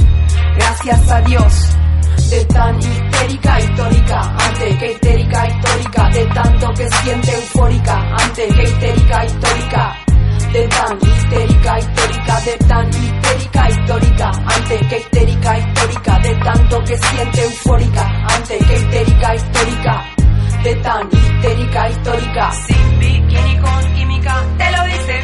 gracias 0.57 1.11
a 1.11 1.21
Dios. 1.23 1.77
De 2.31 2.45
tan 2.47 2.79
histérica 2.79 3.61
histórica, 3.61 4.21
antes 4.21 4.79
que 4.79 4.93
histérica 4.93 5.49
histórica, 5.49 6.09
de 6.11 6.25
tanto 6.27 6.73
que 6.75 6.89
siente 6.89 7.33
eufórica, 7.33 7.95
antes 8.19 8.55
que 8.55 8.63
histérica 8.63 9.25
histórica, 9.25 9.97
de 10.53 10.69
tan 10.69 10.99
histérica 11.03 11.79
histórica, 11.79 12.41
de 12.41 12.57
tan 12.67 12.89
histérica 12.89 13.69
histórica, 13.69 14.31
antes 14.57 14.89
que 14.89 14.99
histérica 14.99 15.59
histórica, 15.59 16.19
de 16.19 16.35
tanto 16.37 16.85
que 16.85 16.97
siente 16.99 17.43
eufórica, 17.43 18.27
antes 18.37 18.67
que 18.67 18.75
histérica 18.75 19.35
histórica, 19.35 20.05
de 20.63 20.75
tan 20.77 21.09
histérica 21.13 21.89
histórica, 21.89 22.53
sin 22.67 22.99
bikini 22.99 23.59
con 23.59 23.95
química, 23.95 24.45
te 24.57 24.71
lo 24.71 24.85
dice, 24.85 25.24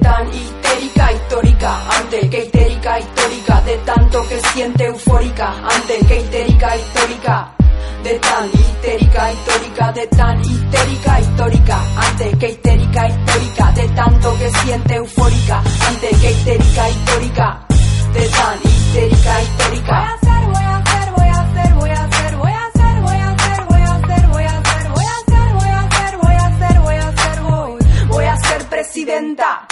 tan 0.01 0.27
histérica 0.33 1.11
histórica, 1.13 1.71
antes 1.99 2.29
que 2.29 2.39
histérica 2.43 2.99
histórica, 2.99 3.61
de 3.61 3.77
tanto 3.85 4.27
que 4.27 4.39
siente 4.53 4.85
eufórica, 4.85 5.53
antes 5.75 6.07
que 6.07 6.17
histérica 6.17 6.75
histórica. 6.75 7.51
De 8.03 8.19
tan 8.19 8.49
histérica 8.49 9.31
histórica, 9.31 9.91
de 9.93 10.07
tan 10.07 10.41
histérica 10.41 11.19
histórica, 11.19 11.77
antes 12.07 12.37
que 12.39 12.49
histérica 12.49 13.07
histórica, 13.07 13.71
de 13.73 13.87
tanto 13.89 14.37
que 14.39 14.49
siente 14.49 14.95
eufórica, 14.95 15.61
antes 15.87 16.19
que 16.19 16.31
histérica 16.31 16.89
histórica, 16.89 17.59
de 18.13 18.27
tan 18.27 18.57
histérica 18.63 19.41
histórica. 19.43 19.93
Voy 19.93 20.03
a 20.03 20.13
hacer, 20.15 20.43
voy 20.47 20.63
a 20.63 20.77
hacer, 20.77 21.13
voy 21.13 21.29
a 21.29 21.41
hacer, 21.41 21.75
voy 21.75 21.89
a 21.91 22.03
hacer, 22.03 22.35
voy 22.35 22.49
a 22.49 22.65
hacer, 22.65 23.01
voy 23.01 23.13
a 23.13 23.29
hacer, 23.29 23.67
voy 23.67 23.83
a 23.83 23.95
hacer, 23.95 24.27
voy 24.27 24.43
a 24.43 25.15
hacer, 25.15 25.47
voy 25.47 25.65
a 25.65 25.79
hacer, 25.79 26.17
voy 26.17 26.33
a 26.33 26.47
hacer, 26.47 26.79
voy 26.79 26.95
a 26.95 27.07
hacer, 27.07 27.41
voy, 27.41 28.07
voy 28.07 28.25
a 28.25 28.37
ser 28.37 28.65
presidenta. 28.65 29.70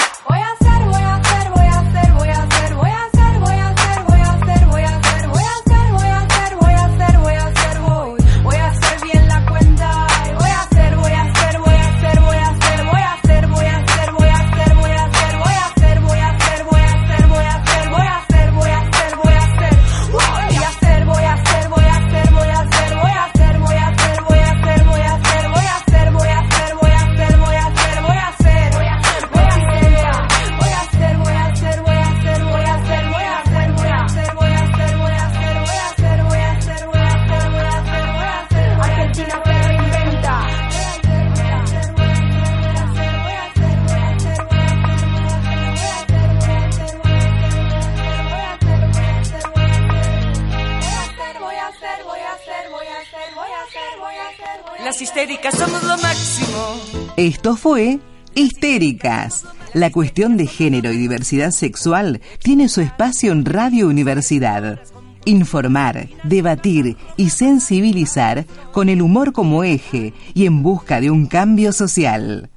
Histéricas 55.49 55.55
somos 55.55 55.83
lo 55.83 55.97
máximo. 55.97 57.11
Esto 57.17 57.55
fue 57.55 57.99
Histéricas. 58.35 59.45
La 59.73 59.91
cuestión 59.91 60.37
de 60.37 60.47
género 60.47 60.91
y 60.91 60.97
diversidad 60.97 61.51
sexual 61.51 62.21
tiene 62.41 62.69
su 62.69 62.81
espacio 62.81 63.31
en 63.31 63.45
Radio 63.45 63.87
Universidad. 63.87 64.79
Informar, 65.25 66.09
debatir 66.23 66.97
y 67.17 67.29
sensibilizar 67.29 68.45
con 68.71 68.89
el 68.89 69.01
humor 69.01 69.33
como 69.33 69.63
eje 69.63 70.13
y 70.33 70.45
en 70.45 70.63
busca 70.63 71.01
de 71.01 71.11
un 71.11 71.27
cambio 71.27 71.71
social. 71.73 72.49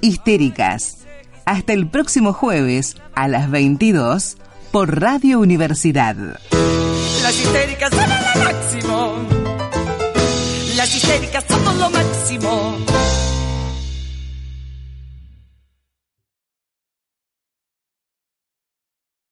Histéricas. 0.00 0.98
Hasta 1.46 1.72
el 1.72 1.88
próximo 1.88 2.32
jueves 2.32 2.96
a 3.14 3.28
las 3.28 3.50
22 3.50 4.36
por 4.72 5.00
Radio 5.00 5.40
Universidad. 5.40 6.16
Las 7.22 7.40
histéricas 7.40 7.90
son 7.90 8.08
lo 8.08 8.44
máximo. 8.44 9.35
Histéricas 10.94 11.44
somos 11.48 11.74
lo 11.76 11.90
máximo. 11.90 12.76